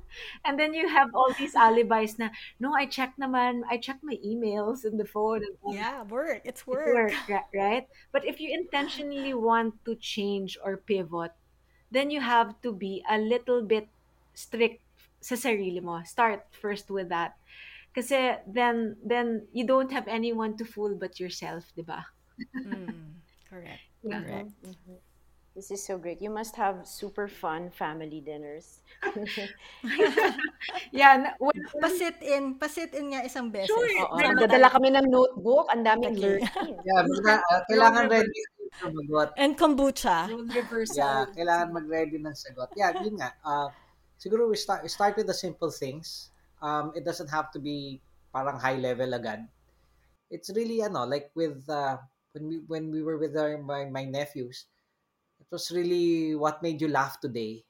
And 0.46 0.60
then 0.60 0.74
you 0.74 0.88
have 0.90 1.10
all 1.16 1.34
these 1.38 1.56
alibis 1.56 2.18
na, 2.20 2.30
no, 2.60 2.74
I 2.74 2.86
checked 2.88 3.20
naman, 3.20 3.62
I 3.70 3.78
checked 3.78 4.04
my 4.04 4.18
emails 4.26 4.86
in 4.86 4.98
the 4.98 5.06
phone 5.06 5.44
and 5.44 5.58
all 5.64 5.78
yeah, 5.78 6.04
work. 6.04 6.42
It's 6.46 6.66
it 6.72 6.86
work. 6.86 6.88
work, 6.88 7.20
ri- 7.28 7.50
right? 7.54 7.88
But 8.12 8.26
if 8.26 8.40
you 8.40 8.50
intentionally 8.54 9.34
want 9.34 9.84
to 9.86 9.96
change 9.96 10.58
or 10.64 10.78
pivot, 10.78 11.32
then 11.92 12.10
you 12.12 12.22
have 12.22 12.60
to 12.62 12.74
be 12.74 13.04
a 13.10 13.18
little 13.20 13.62
bit 13.64 13.90
strict 14.34 14.82
sa 15.22 15.36
sarili 15.36 15.82
mo. 15.84 16.02
Start 16.06 16.48
first 16.56 16.90
with 16.90 17.10
that. 17.10 17.38
Kasi 17.92 18.40
then 18.48 18.96
then 19.04 19.48
you 19.52 19.68
don't 19.68 19.92
have 19.92 20.08
anyone 20.08 20.56
to 20.56 20.64
fool 20.64 20.96
but 20.96 21.20
yourself, 21.20 21.68
'di 21.76 21.84
ba? 21.84 22.08
Mm, 22.64 23.20
correct. 23.48 23.84
Yeah. 24.02 24.26
Correct. 24.26 24.50
This 25.54 25.70
is 25.70 25.84
so 25.84 26.00
great. 26.00 26.24
You 26.24 26.32
must 26.34 26.56
have 26.58 26.88
super 26.90 27.28
fun 27.28 27.70
family 27.70 28.18
dinners. 28.24 28.82
Yeah, 30.96 31.22
na, 31.22 31.30
when, 31.38 31.54
Pasit 31.84 32.18
in. 32.24 32.56
Pasit 32.58 32.98
in 32.98 33.14
nga 33.14 33.22
isang 33.22 33.54
beses. 33.54 33.70
Sure. 33.70 33.86
Oo, 34.10 34.18
nagdadala 34.18 34.74
kami 34.74 34.90
ng 34.96 35.06
notebook. 35.12 35.70
Ang 35.70 35.84
daming 35.86 36.18
Okay. 36.18 36.42
learning. 36.42 36.76
Yeah, 36.82 37.02
basta, 37.06 37.32
uh, 37.46 37.62
kailangan 37.70 38.04
ready 38.10 38.32
yung 38.32 38.74
sagot. 38.74 39.30
And 39.38 39.54
kombucha. 39.54 40.20
Yeah, 40.96 41.28
kailangan 41.36 41.68
mag-ready 41.76 42.18
ng 42.18 42.34
sagot. 42.34 42.72
Yeah, 42.74 42.96
yun 42.98 43.20
nga. 43.22 43.36
Uh, 43.46 43.70
siguro 44.18 44.48
we 44.50 44.58
start, 44.58 44.82
we 44.82 44.90
start 44.90 45.14
with 45.20 45.28
the 45.28 45.36
simple 45.38 45.70
things. 45.70 46.31
Um, 46.62 46.92
it 46.96 47.06
doesn't 47.06 47.30
have 47.30 47.52
to 47.54 47.60
be 47.60 48.02
parang 48.34 48.60
high 48.60 48.78
level 48.78 49.14
agad. 49.14 49.48
It's 50.32 50.50
really 50.56 50.82
ano, 50.82 51.06
like 51.06 51.32
with 51.36 51.68
uh, 51.70 51.98
when 52.34 52.48
we 52.48 52.58
when 52.68 52.86
we 52.92 53.02
were 53.04 53.18
with 53.18 53.36
our, 53.38 53.58
my 53.60 53.86
my 53.86 54.06
nephews, 54.06 54.66
it 55.40 55.48
was 55.52 55.72
really 55.72 56.36
what 56.36 56.64
made 56.64 56.82
you 56.82 56.88
laugh 56.90 57.20
today. 57.20 57.66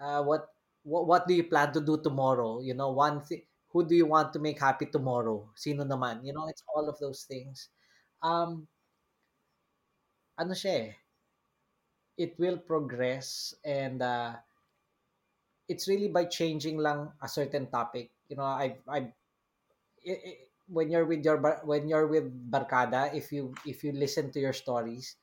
Uh, 0.00 0.22
what 0.24 0.48
what 0.84 1.06
what 1.06 1.22
do 1.28 1.34
you 1.34 1.44
plan 1.44 1.72
to 1.72 1.80
do 1.80 1.98
tomorrow? 2.02 2.60
You 2.60 2.74
know, 2.74 2.90
one 2.92 3.22
thing. 3.22 3.42
Who 3.72 3.84
do 3.84 3.94
you 3.94 4.06
want 4.06 4.32
to 4.34 4.40
make 4.40 4.58
happy 4.60 4.86
tomorrow? 4.86 5.50
Sino 5.54 5.84
naman? 5.84 6.24
You 6.24 6.32
know, 6.32 6.48
it's 6.48 6.64
all 6.74 6.88
of 6.88 6.98
those 6.98 7.24
things. 7.28 7.68
Um, 8.22 8.68
ano 10.40 10.52
siya 10.60 10.72
eh, 10.84 10.92
it 12.16 12.38
will 12.38 12.58
progress 12.58 13.54
and 13.64 14.02
uh, 14.02 14.34
it's 15.68 15.88
really 15.88 16.08
by 16.08 16.24
changing 16.26 16.78
lang 16.78 17.12
a 17.22 17.28
certain 17.28 17.66
topic. 17.70 18.12
You 18.28 18.36
know, 18.36 18.46
I 18.48 18.78
I 18.88 19.12
when 20.68 20.90
you're 20.90 21.04
with 21.06 21.24
your 21.24 21.38
when 21.64 21.88
you're 21.88 22.06
with 22.06 22.26
barkada, 22.50 23.12
if 23.14 23.30
you 23.32 23.54
if 23.66 23.84
you 23.84 23.92
listen 23.92 24.30
to 24.32 24.40
your 24.40 24.52
stories, 24.54 25.16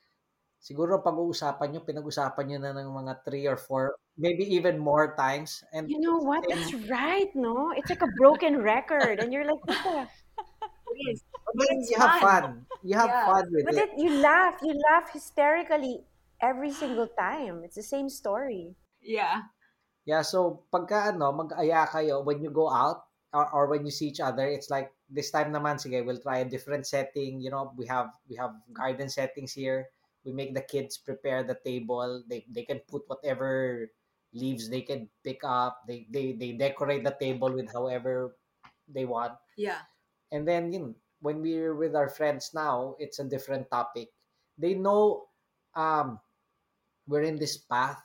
siguro 0.61 1.03
pag-uusapan 1.03 1.67
nyo, 1.73 1.81
pinag-usapan 1.85 2.45
nyo 2.47 2.59
na 2.61 2.71
ng 2.75 2.91
mga 2.91 3.13
three 3.25 3.45
or 3.47 3.57
four, 3.57 3.95
maybe 4.17 4.43
even 4.47 4.79
more 4.79 5.15
times. 5.15 5.63
And 5.73 5.91
You 5.91 5.99
know 5.99 6.17
what? 6.17 6.43
That's 6.49 6.73
right, 6.89 7.33
no? 7.35 7.71
It's 7.71 7.89
like 7.89 8.01
a 8.01 8.07
broken 8.07 8.57
record. 8.61 9.19
And 9.19 9.31
you're 9.33 9.45
like, 9.45 9.65
what 9.65 9.83
the? 9.83 10.09
But 11.53 11.67
it's 11.69 11.89
you 11.89 11.97
have 11.99 12.15
fun. 12.19 12.21
fun. 12.21 12.65
You 12.81 12.97
have 12.97 13.09
Yeah. 13.09 13.25
fun 13.25 13.45
with 13.51 13.65
But 13.65 13.73
it. 13.73 13.83
it, 13.83 13.89
you 13.97 14.09
laugh. 14.21 14.59
You 14.63 14.73
laugh 14.91 15.11
hysterically 15.11 16.05
every 16.41 16.71
single 16.71 17.07
time. 17.07 17.63
It's 17.63 17.75
the 17.75 17.83
same 17.83 18.09
story. 18.09 18.75
Yeah. 19.01 19.43
Yeah, 20.03 20.21
so 20.21 20.67
pagka 20.67 21.15
ano, 21.15 21.31
mag-aya 21.31 21.87
kayo 21.87 22.23
when 22.27 22.43
you 22.43 22.51
go 22.51 22.67
out 22.67 23.07
or, 23.31 23.47
or 23.55 23.63
when 23.71 23.87
you 23.87 23.91
see 23.91 24.11
each 24.11 24.19
other, 24.19 24.43
it's 24.45 24.69
like 24.69 24.91
this 25.07 25.31
time 25.31 25.55
naman 25.55 25.79
sige, 25.79 26.03
we'll 26.03 26.19
try 26.19 26.43
a 26.43 26.47
different 26.47 26.85
setting, 26.85 27.39
you 27.39 27.49
know, 27.49 27.71
we 27.79 27.87
have 27.87 28.11
we 28.27 28.35
have 28.35 28.51
garden 28.75 29.07
settings 29.07 29.55
here. 29.55 29.87
We 30.23 30.31
make 30.31 30.55
the 30.55 30.63
kids 30.63 30.99
prepare 30.99 31.43
the 31.43 31.57
table. 31.63 32.23
They 32.27 32.43
they 32.51 32.63
can 32.63 32.79
put 32.87 33.03
whatever 33.07 33.87
leaves 34.33 34.67
they 34.67 34.81
can 34.81 35.07
pick 35.23 35.43
up. 35.43 35.83
They 35.87 36.07
they 36.11 36.35
they 36.35 36.53
decorate 36.55 37.03
the 37.03 37.15
table 37.19 37.51
with 37.51 37.71
however 37.71 38.35
they 38.87 39.05
want. 39.07 39.39
Yeah. 39.55 39.87
And 40.31 40.47
then 40.47 40.71
yun, 40.71 40.95
when 41.23 41.39
we're 41.39 41.75
with 41.75 41.95
our 41.95 42.09
friends 42.09 42.51
now, 42.51 42.95
it's 42.99 43.19
a 43.19 43.27
different 43.27 43.71
topic. 43.71 44.11
They 44.59 44.75
know 44.75 45.31
um 45.75 46.19
we're 47.07 47.23
in 47.27 47.39
this 47.39 47.57
path 47.57 47.99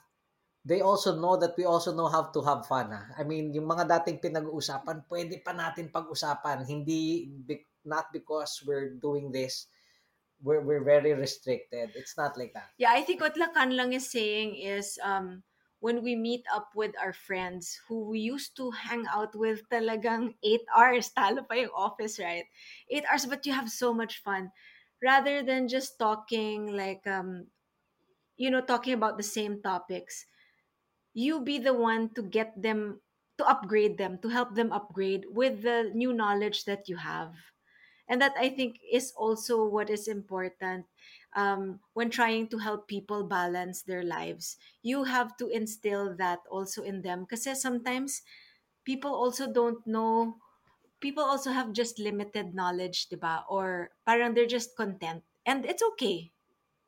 they 0.65 0.81
also 0.81 1.15
know 1.15 1.37
that 1.37 1.55
we 1.57 1.63
also 1.63 1.95
know 1.95 2.07
how 2.07 2.29
to 2.29 2.41
have 2.43 2.67
fun. 2.67 2.91
ah. 2.91 3.07
I 3.17 3.23
mean, 3.23 3.53
yung 3.53 3.65
mga 3.65 3.87
dating 3.87 4.19
pinag-uusapan, 4.19 5.07
pwede 5.07 5.39
pa 5.43 5.55
natin 5.55 5.91
pag-usapan. 5.91 6.67
Hindi, 6.67 7.31
be- 7.31 7.67
not 7.85 8.11
because 8.11 8.61
we're 8.67 8.91
doing 8.99 9.31
this, 9.31 9.67
we're, 10.43 10.61
we're 10.61 10.83
very 10.83 11.13
restricted. 11.13 11.91
It's 11.95 12.17
not 12.17 12.37
like 12.37 12.53
that. 12.53 12.69
Yeah, 12.77 12.91
I 12.91 13.01
think 13.01 13.21
what 13.21 13.35
Lacan 13.35 13.75
lang 13.75 13.93
is 13.93 14.11
saying 14.11 14.55
is 14.55 14.99
um 15.03 15.43
when 15.79 16.03
we 16.03 16.15
meet 16.15 16.43
up 16.51 16.75
with 16.75 16.91
our 16.99 17.13
friends 17.13 17.79
who 17.87 18.11
we 18.11 18.19
used 18.19 18.55
to 18.59 18.71
hang 18.71 19.07
out 19.07 19.31
with 19.35 19.63
talagang 19.71 20.35
8 20.43 20.59
hours, 20.75 21.11
talo 21.15 21.47
pa 21.47 21.55
yung 21.55 21.75
office, 21.75 22.19
right? 22.19 22.45
8 22.91 23.03
hours, 23.07 23.25
but 23.25 23.45
you 23.47 23.53
have 23.55 23.71
so 23.71 23.93
much 23.95 24.19
fun. 24.19 24.51
Rather 24.99 25.39
than 25.39 25.71
just 25.71 25.95
talking 25.95 26.75
like, 26.75 27.07
um, 27.07 27.47
you 28.35 28.51
know, 28.51 28.59
talking 28.59 28.91
about 28.91 29.15
the 29.15 29.23
same 29.23 29.63
topics, 29.63 30.27
you 31.19 31.41
be 31.43 31.59
the 31.59 31.73
one 31.75 32.09
to 32.15 32.21
get 32.23 32.53
them, 32.61 33.01
to 33.37 33.43
upgrade 33.45 33.97
them, 33.97 34.19
to 34.23 34.29
help 34.29 34.55
them 34.55 34.71
upgrade 34.71 35.25
with 35.31 35.61
the 35.63 35.91
new 35.93 36.13
knowledge 36.13 36.65
that 36.65 36.87
you 36.87 36.97
have. 36.97 37.33
And 38.07 38.21
that 38.21 38.33
I 38.37 38.49
think 38.49 38.79
is 38.91 39.13
also 39.15 39.65
what 39.65 39.89
is 39.89 40.07
important 40.07 40.85
um, 41.35 41.79
when 41.93 42.09
trying 42.09 42.47
to 42.49 42.57
help 42.57 42.87
people 42.87 43.23
balance 43.23 43.83
their 43.83 44.03
lives. 44.03 44.57
You 44.81 45.03
have 45.05 45.37
to 45.37 45.47
instill 45.49 46.15
that 46.17 46.39
also 46.49 46.81
in 46.83 47.01
them. 47.03 47.25
Because 47.29 47.45
sometimes 47.61 48.21
people 48.85 49.13
also 49.13 49.51
don't 49.51 49.85
know, 49.87 50.37
people 51.01 51.23
also 51.23 51.51
have 51.51 51.73
just 51.73 51.99
limited 51.99 52.55
knowledge, 52.55 53.09
diba? 53.09 53.43
Or 53.49 53.91
parang 54.05 54.33
they're 54.33 54.47
just 54.47 54.77
content. 54.77 55.23
And 55.45 55.65
it's 55.65 55.83
okay. 55.93 56.31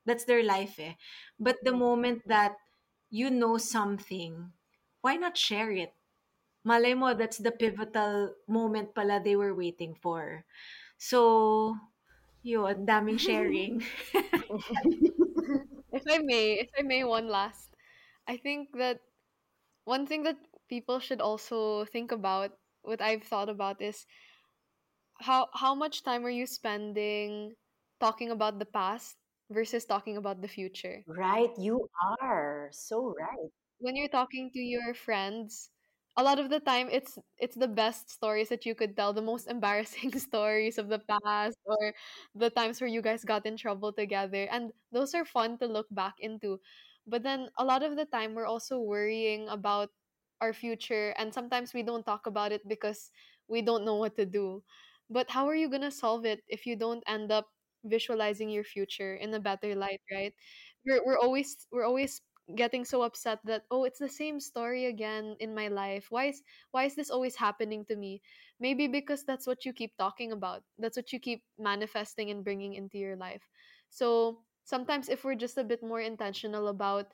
That's 0.05 0.25
their 0.25 0.43
life 0.43 0.79
eh. 0.79 0.93
But 1.39 1.57
the 1.63 1.73
moment 1.73 2.23
that 2.27 2.55
you 3.11 3.29
know 3.31 3.57
something, 3.59 4.53
why 5.01 5.17
not 5.17 5.37
share 5.37 5.71
it? 5.71 5.93
Malay 6.65 6.93
mo, 6.95 7.13
that's 7.15 7.37
the 7.39 7.51
pivotal 7.51 8.35
moment 8.47 8.95
pala 8.95 9.21
they 9.23 9.35
were 9.35 9.55
waiting 9.55 9.95
for. 9.95 10.45
So, 10.97 11.77
yun, 12.43 12.85
daming 12.87 13.19
sharing. 13.21 13.83
if 15.91 16.03
I 16.07 16.19
may, 16.19 16.59
if 16.59 16.69
I 16.77 16.81
may, 16.83 17.03
one 17.03 17.27
last. 17.27 17.75
I 18.27 18.37
think 18.37 18.77
that 18.77 19.01
one 19.85 20.07
thing 20.07 20.23
that 20.23 20.37
people 20.69 20.99
should 20.99 21.21
also 21.21 21.85
think 21.85 22.11
about, 22.11 22.59
what 22.83 23.01
I've 23.01 23.23
thought 23.23 23.49
about 23.49 23.81
is 23.81 24.05
how 25.21 25.47
how 25.53 25.73
much 25.75 26.03
time 26.03 26.25
are 26.25 26.29
you 26.39 26.45
spending 26.45 27.55
talking 27.99 28.29
about 28.31 28.59
the 28.59 28.65
past 28.65 29.17
versus 29.51 29.85
talking 29.85 30.17
about 30.17 30.41
the 30.41 30.47
future? 30.47 31.03
Right. 31.07 31.51
You 31.57 31.87
are 32.21 32.69
so 32.71 33.13
right. 33.19 33.51
when 33.79 33.95
you're 33.95 34.09
talking 34.11 34.49
to 34.53 34.59
your 34.59 34.93
friends 34.93 35.69
a 36.17 36.23
lot 36.23 36.39
of 36.39 36.49
the 36.49 36.59
time 36.59 36.89
it's 36.91 37.17
it's 37.39 37.55
the 37.55 37.67
best 37.67 38.09
stories 38.09 38.49
that 38.49 38.65
you 38.65 38.75
could 38.75 38.95
tell 38.95 39.13
the 39.13 39.21
most 39.21 39.47
embarrassing 39.55 40.11
stories 40.19 40.77
of 40.77 40.89
the 40.89 40.99
past 41.07 41.57
or 41.65 41.93
the 42.35 42.49
times 42.49 42.81
where 42.81 42.89
you 42.89 43.01
guys 43.01 43.23
got 43.23 43.45
in 43.45 43.55
trouble 43.55 43.93
together 43.93 44.47
and 44.51 44.71
those 44.91 45.13
are 45.15 45.25
fun 45.25 45.57
to 45.57 45.67
look 45.67 45.87
back 45.91 46.15
into 46.19 46.59
but 47.07 47.23
then 47.23 47.49
a 47.57 47.65
lot 47.65 47.83
of 47.83 47.95
the 47.95 48.05
time 48.05 48.35
we're 48.35 48.49
also 48.49 48.79
worrying 48.79 49.47
about 49.49 49.89
our 50.41 50.53
future 50.53 51.13
and 51.17 51.33
sometimes 51.33 51.73
we 51.73 51.83
don't 51.83 52.05
talk 52.05 52.27
about 52.27 52.51
it 52.51 52.61
because 52.67 53.11
we 53.47 53.61
don't 53.61 53.85
know 53.85 53.95
what 53.95 54.15
to 54.15 54.25
do 54.25 54.61
but 55.09 55.29
how 55.29 55.47
are 55.47 55.55
you 55.55 55.69
going 55.69 55.85
to 55.85 55.91
solve 55.91 56.25
it 56.25 56.41
if 56.47 56.65
you 56.65 56.75
don't 56.75 57.03
end 57.07 57.31
up 57.31 57.47
visualizing 57.85 58.49
your 58.49 58.63
future 58.63 59.15
in 59.15 59.33
a 59.33 59.39
better 59.39 59.75
light 59.75 60.01
right? 60.11 60.33
We're, 60.85 61.01
we're 61.05 61.19
always 61.19 61.67
we're 61.71 61.85
always 61.85 62.21
getting 62.55 62.83
so 62.83 63.03
upset 63.03 63.39
that 63.45 63.63
oh 63.71 63.85
it's 63.85 63.99
the 63.99 64.09
same 64.09 64.39
story 64.39 64.85
again 64.87 65.35
in 65.39 65.55
my 65.55 65.67
life. 65.69 66.07
Why 66.09 66.25
is 66.33 66.41
why 66.71 66.85
is 66.85 66.95
this 66.95 67.09
always 67.09 67.35
happening 67.35 67.85
to 67.85 67.95
me? 67.95 68.21
Maybe 68.59 68.87
because 68.87 69.23
that's 69.23 69.47
what 69.47 69.65
you 69.65 69.73
keep 69.73 69.95
talking 69.97 70.31
about. 70.31 70.63
That's 70.79 70.97
what 70.97 71.13
you 71.13 71.19
keep 71.19 71.43
manifesting 71.59 72.29
and 72.29 72.43
bringing 72.43 72.73
into 72.73 72.97
your 72.97 73.15
life. 73.15 73.43
So 73.89 74.39
sometimes 74.65 75.09
if 75.09 75.23
we're 75.23 75.35
just 75.35 75.57
a 75.57 75.63
bit 75.63 75.83
more 75.83 76.01
intentional 76.01 76.67
about 76.67 77.07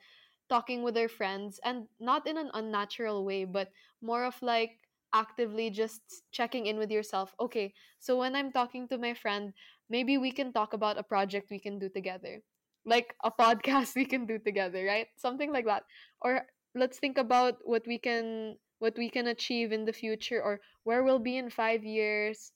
talking 0.48 0.82
with 0.82 0.96
our 0.96 1.08
friends 1.08 1.60
and 1.64 1.86
not 2.00 2.26
in 2.26 2.36
an 2.38 2.50
unnatural 2.54 3.24
way 3.24 3.44
but 3.44 3.68
more 4.00 4.24
of 4.24 4.40
like 4.42 4.80
actively 5.14 5.70
just 5.70 6.00
checking 6.32 6.66
in 6.66 6.76
with 6.78 6.90
yourself 6.90 7.34
okay 7.40 7.72
so 7.98 8.16
when 8.18 8.34
i'm 8.36 8.52
talking 8.52 8.86
to 8.88 8.98
my 8.98 9.14
friend 9.14 9.52
maybe 9.90 10.18
we 10.18 10.30
can 10.30 10.52
talk 10.52 10.72
about 10.72 10.98
a 10.98 11.02
project 11.02 11.50
we 11.50 11.58
can 11.58 11.78
do 11.78 11.88
together. 11.88 12.42
Like 12.84 13.14
a 13.24 13.30
podcast 13.30 13.94
we 13.96 14.04
can 14.04 14.26
do 14.26 14.38
together 14.38 14.84
right? 14.84 15.06
Something 15.16 15.52
like 15.52 15.66
that. 15.66 15.84
Or 16.20 16.46
let's 16.74 16.98
think 16.98 17.18
about 17.18 17.56
what 17.64 17.86
we 17.86 17.98
can 17.98 18.56
what 18.78 18.96
we 18.96 19.10
can 19.10 19.26
achieve 19.26 19.72
in 19.72 19.84
the 19.84 19.92
future 19.92 20.40
or 20.40 20.60
where 20.84 21.02
we'll 21.02 21.18
be 21.18 21.36
in 21.36 21.50
5 21.50 21.84
years. 21.84 22.52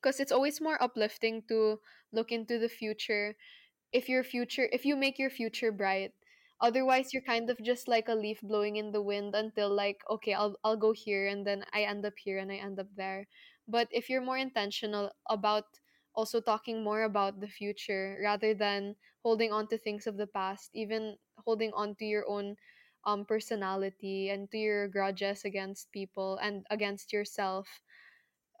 Because 0.00 0.20
it's 0.20 0.32
always 0.32 0.60
more 0.60 0.80
uplifting 0.82 1.42
to 1.48 1.80
look 2.12 2.32
into 2.32 2.58
the 2.58 2.68
future. 2.68 3.36
If 3.92 4.08
your 4.08 4.22
future 4.22 4.68
if 4.72 4.84
you 4.84 4.96
make 4.96 5.18
your 5.18 5.30
future 5.30 5.72
bright. 5.72 6.12
Otherwise 6.60 7.12
you're 7.12 7.24
kind 7.24 7.48
of 7.48 7.56
just 7.64 7.88
like 7.88 8.08
a 8.08 8.14
leaf 8.14 8.38
blowing 8.42 8.76
in 8.76 8.92
the 8.92 9.00
wind 9.00 9.34
until 9.34 9.72
like 9.72 10.04
okay 10.10 10.34
I'll 10.34 10.56
I'll 10.62 10.76
go 10.76 10.92
here 10.92 11.26
and 11.26 11.46
then 11.46 11.64
I 11.72 11.88
end 11.88 12.04
up 12.04 12.14
here 12.20 12.38
and 12.38 12.52
I 12.52 12.56
end 12.56 12.78
up 12.78 12.88
there. 12.96 13.26
But 13.66 13.88
if 13.90 14.10
you're 14.10 14.24
more 14.24 14.36
intentional 14.36 15.10
about 15.28 15.64
also 16.14 16.40
talking 16.40 16.82
more 16.82 17.02
about 17.04 17.40
the 17.40 17.48
future 17.48 18.18
rather 18.22 18.54
than 18.54 18.94
holding 19.22 19.52
on 19.52 19.66
to 19.68 19.78
things 19.78 20.06
of 20.06 20.16
the 20.16 20.26
past 20.26 20.70
even 20.74 21.16
holding 21.44 21.72
on 21.74 21.94
to 21.96 22.04
your 22.04 22.24
own 22.28 22.56
um 23.04 23.24
personality 23.24 24.28
and 24.30 24.50
to 24.50 24.58
your 24.58 24.88
grudges 24.88 25.44
against 25.44 25.90
people 25.92 26.36
and 26.42 26.66
against 26.70 27.12
yourself 27.12 27.68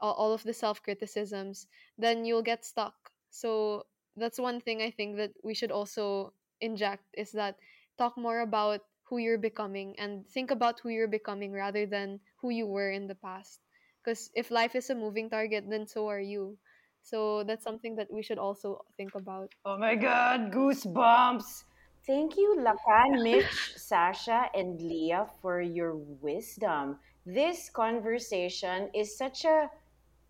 all, 0.00 0.32
of 0.32 0.42
the 0.42 0.52
self 0.52 0.82
criticisms, 0.82 1.66
then 1.98 2.24
you'll 2.24 2.42
get 2.42 2.64
stuck. 2.64 2.94
So 3.30 3.86
that's 4.16 4.38
one 4.38 4.60
thing 4.60 4.82
I 4.82 4.90
think 4.90 5.16
that 5.16 5.32
we 5.44 5.54
should 5.54 5.70
also 5.70 6.32
inject 6.60 7.04
is 7.14 7.32
that 7.32 7.56
talk 7.98 8.16
more 8.16 8.40
about 8.40 8.80
who 9.04 9.18
you're 9.18 9.38
becoming 9.38 9.98
and 9.98 10.26
think 10.28 10.50
about 10.50 10.80
who 10.80 10.88
you're 10.88 11.08
becoming 11.08 11.52
rather 11.52 11.86
than 11.86 12.20
who 12.40 12.50
you 12.50 12.66
were 12.66 12.90
in 12.90 13.06
the 13.06 13.14
past. 13.14 13.60
Because 14.02 14.30
if 14.34 14.50
life 14.50 14.74
is 14.74 14.90
a 14.90 14.94
moving 14.94 15.28
target, 15.30 15.64
then 15.68 15.86
so 15.86 16.08
are 16.08 16.20
you. 16.20 16.58
So 17.02 17.44
that's 17.44 17.64
something 17.64 17.96
that 17.96 18.12
we 18.12 18.22
should 18.22 18.38
also 18.38 18.84
think 18.96 19.14
about. 19.14 19.52
Oh 19.64 19.78
my 19.78 19.94
god, 19.94 20.52
goosebumps! 20.52 21.64
Thank 22.06 22.36
you, 22.36 22.56
Lakan, 22.58 23.22
Mitch, 23.22 23.74
Sasha, 23.76 24.48
and 24.54 24.80
Lia 24.80 25.26
for 25.42 25.60
your 25.60 25.96
wisdom. 25.96 26.98
This 27.26 27.68
conversation 27.68 28.88
is 28.94 29.16
such 29.16 29.44
a 29.44 29.68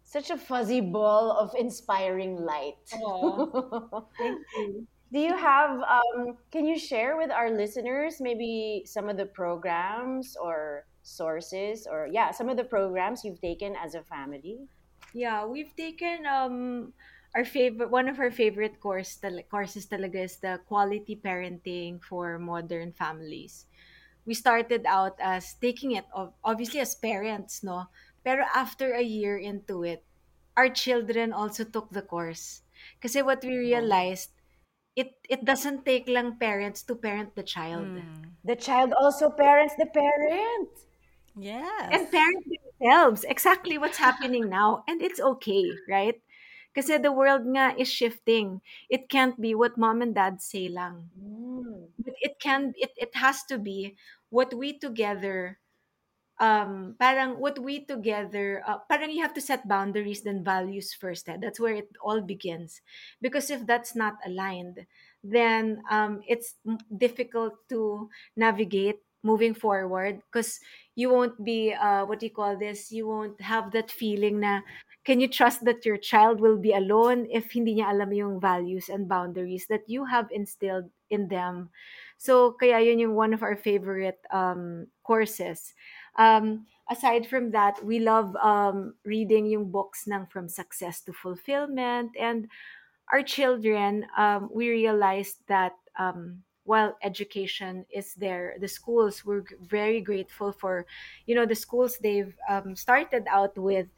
such 0.02 0.30
a 0.30 0.36
fuzzy 0.36 0.80
ball 0.80 1.30
of 1.30 1.54
inspiring 1.54 2.34
light. 2.42 2.82
Thank 4.18 4.38
you. 4.56 4.86
Do 5.12 5.18
you 5.18 5.36
have, 5.36 5.80
um, 5.82 6.38
can 6.52 6.64
you 6.64 6.78
share 6.78 7.16
with 7.16 7.30
our 7.32 7.50
listeners 7.50 8.20
maybe 8.20 8.84
some 8.86 9.08
of 9.08 9.16
the 9.16 9.26
programs 9.26 10.36
or 10.40 10.86
sources 11.02 11.86
or, 11.90 12.08
yeah, 12.12 12.30
some 12.30 12.48
of 12.48 12.56
the 12.56 12.62
programs 12.62 13.24
you've 13.24 13.40
taken 13.40 13.74
as 13.74 13.94
a 13.94 14.02
family? 14.02 14.68
Yeah, 15.12 15.44
we've 15.46 15.74
taken 15.74 16.26
um 16.26 16.92
our 17.34 17.44
favorite 17.44 17.90
one 17.90 18.08
of 18.08 18.18
our 18.18 18.30
favorite 18.30 18.78
course 18.80 19.16
tal- 19.18 19.42
courses 19.50 19.86
talaga 19.86 20.22
is 20.26 20.38
the 20.38 20.62
quality 20.66 21.14
parenting 21.18 22.02
for 22.02 22.38
modern 22.38 22.92
families. 22.92 23.66
We 24.26 24.34
started 24.34 24.86
out 24.86 25.18
as 25.20 25.54
taking 25.58 25.92
it 25.92 26.06
ob- 26.14 26.34
obviously 26.44 26.80
as 26.80 26.94
parents, 26.94 27.62
no? 27.62 27.90
Pero 28.24 28.44
after 28.54 28.94
a 28.94 29.02
year 29.02 29.38
into 29.38 29.82
it, 29.84 30.04
our 30.56 30.68
children 30.70 31.32
also 31.32 31.64
took 31.64 31.90
the 31.90 32.02
course. 32.04 32.62
Kasi 33.02 33.22
what 33.22 33.42
we 33.42 33.56
realized, 33.58 34.30
it 34.96 35.18
it 35.30 35.44
doesn't 35.46 35.84
take 35.86 36.06
lang 36.10 36.38
parents 36.38 36.82
to 36.86 36.94
parent 36.96 37.34
the 37.34 37.46
child. 37.46 37.98
The 38.44 38.56
child 38.56 38.92
also 38.98 39.30
parents 39.30 39.74
the 39.78 39.86
parent. 39.86 40.70
Yes. 41.40 41.96
and 41.96 42.10
parents 42.10 42.48
themselves 42.48 43.24
exactly 43.24 43.78
what's 43.78 43.98
happening 43.98 44.48
now 44.48 44.84
and 44.88 45.02
it's 45.02 45.20
okay 45.20 45.82
right 45.88 46.22
kasi 46.74 46.98
the 46.98 47.12
world 47.12 47.44
nga 47.46 47.74
is 47.78 47.90
shifting 47.90 48.60
it 48.88 49.08
can't 49.10 49.40
be 49.40 49.54
what 49.54 49.78
mom 49.78 50.02
and 50.02 50.14
dad 50.14 50.40
say 50.40 50.68
lang 50.68 51.10
Mm. 51.16 51.92
but 51.98 52.14
it 52.20 52.38
can 52.40 52.72
it, 52.76 52.92
it 52.96 53.12
has 53.16 53.44
to 53.44 53.58
be 53.58 53.96
what 54.30 54.54
we 54.54 54.78
together 54.78 55.60
um 56.40 56.96
parang 56.98 57.36
what 57.38 57.58
we 57.60 57.84
together 57.84 58.64
uh, 58.66 58.78
parang 58.88 59.10
you 59.12 59.20
have 59.20 59.34
to 59.36 59.44
set 59.44 59.68
boundaries 59.68 60.22
then 60.24 60.42
values 60.42 60.94
first 60.94 61.28
eh? 61.28 61.36
that's 61.36 61.60
where 61.60 61.74
it 61.76 61.92
all 62.00 62.22
begins 62.22 62.80
because 63.20 63.50
if 63.50 63.66
that's 63.66 63.94
not 63.94 64.16
aligned 64.24 64.86
then 65.22 65.82
um 65.90 66.22
it's 66.26 66.56
difficult 66.96 67.54
to 67.68 68.08
navigate 68.36 69.04
moving 69.22 69.52
forward 69.52 70.22
because 70.32 70.60
you 71.00 71.08
won't 71.08 71.36
be 71.40 71.72
uh 71.72 72.04
what 72.04 72.20
do 72.20 72.28
you 72.28 72.34
call 72.34 72.52
this 72.60 72.92
you 72.92 73.08
won't 73.08 73.40
have 73.40 73.72
that 73.72 73.88
feeling 73.88 74.44
na 74.44 74.60
can 75.08 75.16
you 75.16 75.26
trust 75.26 75.64
that 75.64 75.88
your 75.88 75.96
child 75.96 76.44
will 76.44 76.60
be 76.60 76.76
alone 76.76 77.24
if 77.32 77.48
hindi 77.56 77.80
niya 77.80 77.88
alam 77.88 78.12
yung 78.12 78.36
values 78.36 78.92
and 78.92 79.08
boundaries 79.08 79.64
that 79.72 79.88
you 79.88 80.04
have 80.04 80.28
instilled 80.28 80.92
in 81.08 81.24
them 81.32 81.72
so 82.20 82.52
kaya 82.60 82.84
yun 82.84 83.00
yung 83.00 83.16
one 83.16 83.32
of 83.32 83.40
our 83.40 83.56
favorite 83.56 84.20
um 84.28 84.84
courses 85.00 85.72
um, 86.20 86.66
aside 86.90 87.26
from 87.26 87.50
that, 87.52 87.82
we 87.84 88.00
love 88.00 88.34
um, 88.36 88.94
reading 89.04 89.46
yung 89.46 89.70
books 89.70 90.06
ng 90.06 90.26
From 90.26 90.48
Success 90.48 91.00
to 91.06 91.12
Fulfillment. 91.12 92.10
And 92.18 92.48
our 93.12 93.22
children, 93.22 94.06
um, 94.18 94.50
we 94.52 94.68
realized 94.68 95.38
that 95.48 95.72
um, 95.98 96.42
while 96.70 96.96
education 97.02 97.84
is 97.90 98.14
there, 98.14 98.54
the 98.62 98.68
schools, 98.68 99.24
we're 99.26 99.42
very 99.58 100.00
grateful 100.00 100.52
for, 100.52 100.86
you 101.26 101.34
know, 101.34 101.46
the 101.46 101.58
schools 101.58 101.98
they've 101.98 102.36
um, 102.48 102.76
started 102.76 103.26
out 103.28 103.58
with. 103.58 103.88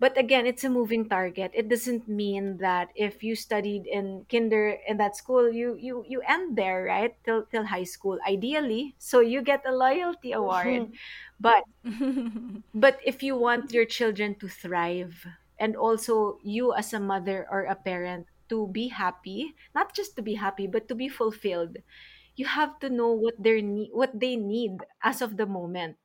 But 0.00 0.18
again, 0.18 0.46
it's 0.46 0.64
a 0.64 0.70
moving 0.70 1.08
target. 1.08 1.52
It 1.54 1.68
doesn't 1.68 2.08
mean 2.08 2.58
that 2.58 2.88
if 2.96 3.22
you 3.22 3.36
studied 3.36 3.86
in 3.86 4.26
kinder 4.30 4.76
in 4.88 4.96
that 4.98 5.16
school, 5.16 5.48
you 5.52 5.76
you 5.78 6.04
you 6.08 6.20
end 6.26 6.56
there, 6.58 6.84
right? 6.84 7.14
Till 7.24 7.46
till 7.46 7.64
high 7.70 7.86
school, 7.86 8.18
ideally. 8.26 8.96
So 8.98 9.20
you 9.20 9.40
get 9.40 9.62
a 9.64 9.72
loyalty 9.72 10.32
award. 10.32 10.90
But 11.38 11.64
but 12.74 12.98
if 13.04 13.22
you 13.22 13.36
want 13.36 13.72
your 13.72 13.86
children 13.86 14.34
to 14.40 14.48
thrive 14.48 15.26
and 15.58 15.76
also 15.76 16.38
you 16.42 16.74
as 16.74 16.92
a 16.92 17.00
mother 17.00 17.46
or 17.50 17.64
a 17.64 17.76
parent 17.78 18.26
to 18.48 18.68
be 18.68 18.88
happy, 18.88 19.54
not 19.74 19.94
just 19.94 20.16
to 20.16 20.22
be 20.22 20.34
happy 20.34 20.66
but 20.66 20.88
to 20.88 20.94
be 20.94 21.08
fulfilled, 21.08 21.78
you 22.36 22.46
have 22.46 22.78
to 22.80 22.90
know 22.90 23.12
what 23.12 23.34
their 23.38 23.60
need 23.62 23.90
what 23.92 24.18
they 24.18 24.36
need 24.36 24.78
as 25.02 25.22
of 25.22 25.36
the 25.36 25.46
moment. 25.46 25.96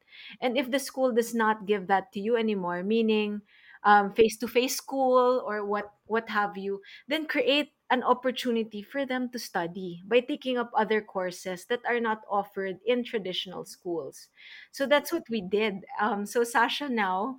And 0.41 0.57
if 0.57 0.69
the 0.71 0.79
school 0.79 1.11
does 1.13 1.33
not 1.33 1.65
give 1.65 1.87
that 1.87 2.11
to 2.13 2.19
you 2.19 2.35
anymore, 2.35 2.83
meaning 2.83 3.41
um, 3.83 4.11
face-to-face 4.11 4.75
school 4.75 5.43
or 5.47 5.65
what 5.65 5.93
what 6.05 6.29
have 6.29 6.57
you, 6.57 6.81
then 7.07 7.25
create 7.25 7.71
an 7.89 8.03
opportunity 8.03 8.83
for 8.83 9.05
them 9.05 9.29
to 9.31 9.39
study 9.39 10.03
by 10.05 10.19
taking 10.19 10.57
up 10.57 10.69
other 10.75 11.01
courses 11.01 11.65
that 11.65 11.79
are 11.87 11.99
not 11.99 12.21
offered 12.29 12.77
in 12.85 13.03
traditional 13.03 13.65
schools. 13.65 14.27
So 14.71 14.85
that's 14.85 15.11
what 15.11 15.23
we 15.29 15.41
did. 15.41 15.85
Um, 15.99 16.25
so 16.25 16.43
Sasha 16.43 16.89
now 16.89 17.37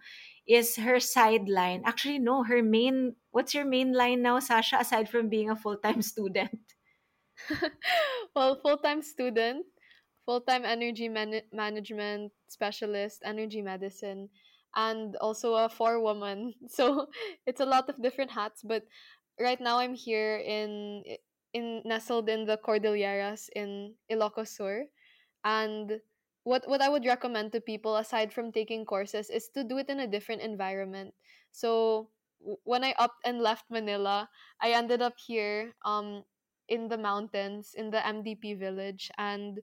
is 0.49 0.77
her 0.77 0.99
sideline. 0.99 1.83
Actually, 1.85 2.19
no, 2.19 2.43
her 2.45 2.63
main. 2.63 3.17
What's 3.31 3.55
your 3.55 3.65
main 3.65 3.93
line 3.93 4.23
now, 4.23 4.41
Sasha? 4.41 4.79
Aside 4.81 5.09
from 5.09 5.29
being 5.29 5.51
a 5.51 5.57
full 5.57 5.77
time 5.77 6.03
student. 6.13 6.59
well, 8.37 8.57
full 8.61 8.79
time 8.79 9.03
student, 9.03 9.67
full 10.27 10.41
time 10.41 10.65
energy 10.65 11.09
man- 11.09 11.47
management 11.53 12.33
specialist, 12.49 13.23
energy 13.25 13.63
medicine, 13.63 14.29
and 14.77 15.17
also 15.17 15.55
a 15.55 15.69
four 15.69 16.01
woman. 16.01 16.55
So 16.69 17.09
it's 17.47 17.61
a 17.61 17.67
lot 17.69 17.89
of 17.89 18.01
different 18.03 18.31
hats. 18.31 18.63
But 18.65 18.85
right 19.41 19.61
now 19.61 19.79
I'm 19.79 19.95
here 19.95 20.37
in 20.39 21.03
in 21.53 21.83
nestled 21.85 22.29
in 22.29 22.47
the 22.47 22.59
Cordilleras 22.59 23.49
in 23.57 23.95
Ilocos 24.11 24.55
Sur, 24.55 24.87
and 25.45 26.01
what 26.45 26.69
what 26.69 26.81
I 26.83 26.89
would 26.89 27.05
recommend 27.05 27.53
to 27.53 27.61
people 27.61 27.97
aside 27.97 28.33
from 28.33 28.53
taking 28.53 28.85
courses 28.85 29.31
is 29.31 29.49
to 29.55 29.65
do 29.65 29.79
it 29.79 29.89
in 29.89 30.01
a 30.01 30.09
different 30.11 30.43
environment. 30.43 31.15
So 31.53 32.09
when 32.65 32.85
I 32.85 32.95
upped 32.99 33.21
and 33.25 33.41
left 33.41 33.65
Manila, 33.71 34.29
I 34.61 34.73
ended 34.73 35.03
up 35.03 35.15
here 35.19 35.73
um 35.85 36.25
in 36.71 36.89
the 36.89 36.99
mountains 36.99 37.75
in 37.77 37.91
the 37.91 38.01
MDP 38.07 38.55
village 38.55 39.11
and 39.19 39.61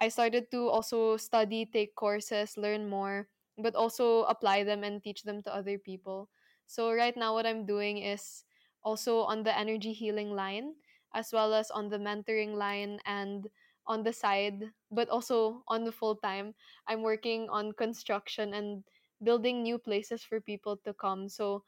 I 0.00 0.08
started 0.08 0.50
to 0.52 0.68
also 0.68 1.16
study, 1.16 1.66
take 1.66 1.94
courses, 1.94 2.56
learn 2.56 2.88
more, 2.88 3.28
but 3.58 3.74
also 3.74 4.24
apply 4.24 4.64
them 4.64 4.84
and 4.84 5.02
teach 5.02 5.24
them 5.24 5.42
to 5.42 5.54
other 5.54 5.76
people. 5.76 6.30
So 6.66 6.92
right 6.92 7.16
now 7.16 7.34
what 7.34 7.44
I'm 7.44 7.66
doing 7.66 7.98
is 7.98 8.44
also 8.82 9.20
on 9.20 9.42
the 9.42 9.56
energy 9.56 9.92
healing 9.92 10.30
line 10.30 10.74
as 11.14 11.32
well 11.32 11.52
as 11.54 11.70
on 11.70 11.88
the 11.88 11.98
mentoring 11.98 12.54
line 12.54 13.00
and 13.06 13.48
on 13.86 14.02
the 14.02 14.12
side 14.12 14.70
but 14.90 15.08
also 15.08 15.62
on 15.68 15.84
the 15.84 15.92
full 15.92 16.14
time 16.16 16.54
i'm 16.86 17.02
working 17.02 17.48
on 17.50 17.72
construction 17.72 18.54
and 18.54 18.84
building 19.22 19.62
new 19.62 19.78
places 19.78 20.22
for 20.22 20.40
people 20.40 20.76
to 20.76 20.94
come 20.94 21.28
so 21.28 21.62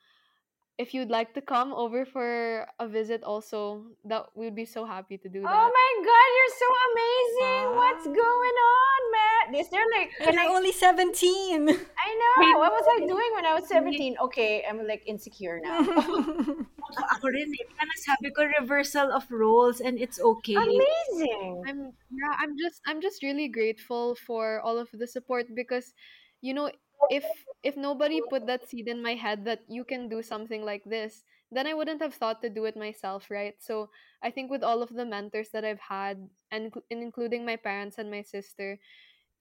if 0.79 0.95
you'd 0.95 1.11
like 1.11 1.35
to 1.35 1.41
come 1.41 1.73
over 1.73 2.05
for 2.05 2.67
a 2.81 2.89
visit 2.89 3.23
also 3.23 3.85
that 4.05 4.27
we'd 4.35 4.55
be 4.55 4.65
so 4.65 4.85
happy 4.85 5.19
to 5.19 5.29
do 5.29 5.43
that. 5.43 5.53
Oh 5.53 5.69
my 5.69 5.91
god, 6.01 6.29
you're 6.37 6.57
so 6.57 6.69
amazing! 6.89 7.77
What's 7.77 8.07
going 8.07 8.57
on, 8.73 9.01
man? 9.13 9.61
Is 9.61 9.69
there 9.69 9.85
like 9.93 10.11
And 10.19 10.33
can 10.33 10.35
you're 10.35 10.53
I 10.53 10.57
only 10.57 10.73
17. 10.73 11.69
I 11.69 12.11
know. 12.17 12.59
What 12.59 12.73
was 12.73 12.87
I 12.89 13.07
doing 13.07 13.31
when 13.35 13.45
I 13.45 13.55
was 13.55 13.69
17? 13.69 14.17
Okay, 14.25 14.65
I'm 14.69 14.87
like 14.87 15.03
insecure 15.07 15.61
now. 15.63 15.81
Ako, 15.81 16.65
ako 17.17 17.27
rin 17.29 17.53
eh. 17.53 17.65
Kaya 17.77 17.85
nga 17.85 17.99
sabi 18.01 18.29
ko, 18.33 18.49
reversal 18.61 19.13
of 19.13 19.29
roles 19.31 19.81
and 19.81 20.01
it's 20.01 20.19
okay. 20.19 20.57
Amazing. 20.57 21.63
I'm 21.69 21.93
yeah, 22.09 22.35
I'm 22.41 22.57
just 22.57 22.81
I'm 22.89 23.01
just 23.05 23.23
really 23.23 23.49
grateful 23.49 24.17
for 24.17 24.61
all 24.65 24.79
of 24.79 24.89
the 24.93 25.07
support 25.07 25.53
because 25.53 25.93
you 26.41 26.57
know 26.57 26.73
if 27.09 27.27
if 27.63 27.77
nobody 27.77 28.21
put 28.21 28.47
that 28.47 28.67
seed 28.69 28.89
in 28.89 29.03
my 29.03 29.15
head 29.15 29.45
that 29.45 29.63
you 29.69 29.85
can 29.85 30.09
do 30.09 30.23
something 30.23 30.65
like 30.65 30.85
this, 30.85 31.25
then 31.51 31.67
I 31.67 31.75
wouldn't 31.75 32.03
have 32.03 32.15
thought 32.15 32.43
to 32.43 32.51
do 32.51 32.65
it 32.65 32.77
myself, 32.77 33.31
right? 33.31 33.55
So 33.61 33.91
I 34.23 34.31
think 34.31 34.51
with 34.51 34.63
all 34.65 34.83
of 34.83 34.91
the 34.95 35.05
mentors 35.07 35.51
that 35.51 35.65
I've 35.65 35.81
had, 35.81 36.29
and 36.51 36.73
inclu- 36.73 36.87
including 36.91 37.45
my 37.47 37.57
parents 37.57 37.99
and 37.99 38.11
my 38.11 38.23
sister, 38.23 38.79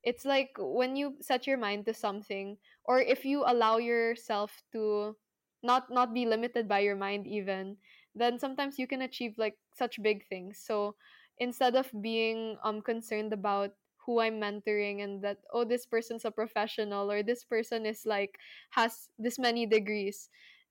it's 0.03 0.25
like 0.25 0.51
when 0.57 0.95
you 0.95 1.15
set 1.21 1.45
your 1.47 1.57
mind 1.57 1.85
to 1.85 1.93
something, 1.93 2.57
or 2.85 2.99
if 2.99 3.25
you 3.25 3.43
allow 3.45 3.77
yourself 3.77 4.51
to 4.73 5.15
not 5.63 5.89
not 5.91 6.13
be 6.13 6.25
limited 6.25 6.67
by 6.67 6.79
your 6.79 6.95
mind 6.95 7.27
even, 7.27 7.77
then 8.15 8.39
sometimes 8.39 8.79
you 8.79 8.87
can 8.87 9.01
achieve 9.03 9.35
like 9.37 9.57
such 9.77 10.01
big 10.01 10.25
things. 10.27 10.57
So 10.57 10.95
instead 11.37 11.75
of 11.75 11.89
being 12.01 12.57
um 12.63 12.81
concerned 12.81 13.33
about 13.33 13.73
who 14.05 14.19
I'm 14.19 14.39
mentoring 14.41 15.03
and 15.03 15.21
that 15.23 15.37
oh 15.53 15.63
this 15.63 15.85
person's 15.85 16.25
a 16.25 16.31
professional 16.31 17.11
or 17.11 17.23
this 17.23 17.43
person 17.43 17.85
is 17.85 18.05
like 18.05 18.37
has 18.71 19.09
this 19.19 19.37
many 19.39 19.65
degrees. 19.65 20.29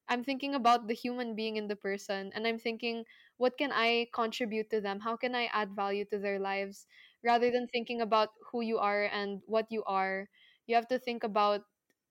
I'm 0.08 0.24
thinking 0.24 0.54
about 0.54 0.88
the 0.88 0.94
human 0.94 1.34
being 1.36 1.56
in 1.56 1.68
the 1.68 1.76
person 1.76 2.32
and 2.34 2.46
I'm 2.46 2.58
thinking 2.58 3.04
what 3.38 3.56
can 3.56 3.70
I 3.72 4.08
contribute 4.12 4.68
to 4.70 4.80
them? 4.80 5.00
How 5.00 5.16
can 5.16 5.34
I 5.34 5.48
add 5.52 5.70
value 5.74 6.04
to 6.10 6.18
their 6.18 6.38
lives? 6.38 6.86
Rather 7.24 7.50
than 7.50 7.68
thinking 7.68 8.00
about 8.00 8.30
who 8.50 8.60
you 8.62 8.78
are 8.78 9.04
and 9.12 9.40
what 9.46 9.66
you 9.70 9.84
are 9.84 10.28
you 10.66 10.74
have 10.74 10.88
to 10.88 10.98
think 10.98 11.24
about 11.24 11.62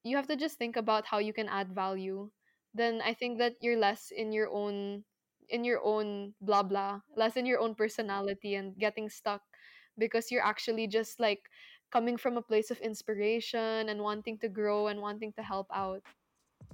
you 0.03 0.15
have 0.15 0.27
to 0.27 0.35
just 0.35 0.57
think 0.57 0.75
about 0.77 1.05
how 1.05 1.17
you 1.19 1.33
can 1.33 1.47
add 1.49 1.75
value. 1.75 2.29
Then 2.73 3.01
I 3.03 3.13
think 3.13 3.37
that 3.39 3.55
you're 3.61 3.77
less 3.79 4.11
in 4.15 4.31
your 4.31 4.49
own 4.49 5.03
in 5.49 5.63
your 5.65 5.81
own 5.83 6.33
blah 6.41 6.61
blah 6.63 7.01
less 7.17 7.35
in 7.35 7.45
your 7.45 7.59
own 7.59 7.73
personality 7.75 8.53
and 8.55 8.77
getting 8.77 9.09
stuck 9.09 9.41
because 9.99 10.31
you're 10.31 10.45
actually 10.45 10.87
just 10.87 11.19
like 11.19 11.49
coming 11.91 12.17
from 12.17 12.37
a 12.37 12.41
place 12.41 12.71
of 12.71 12.79
inspiration 12.79 13.89
and 13.89 14.01
wanting 14.01 14.37
to 14.39 14.47
grow 14.47 14.87
and 14.87 15.01
wanting 15.01 15.33
to 15.33 15.43
help 15.43 15.67
out. 15.73 16.01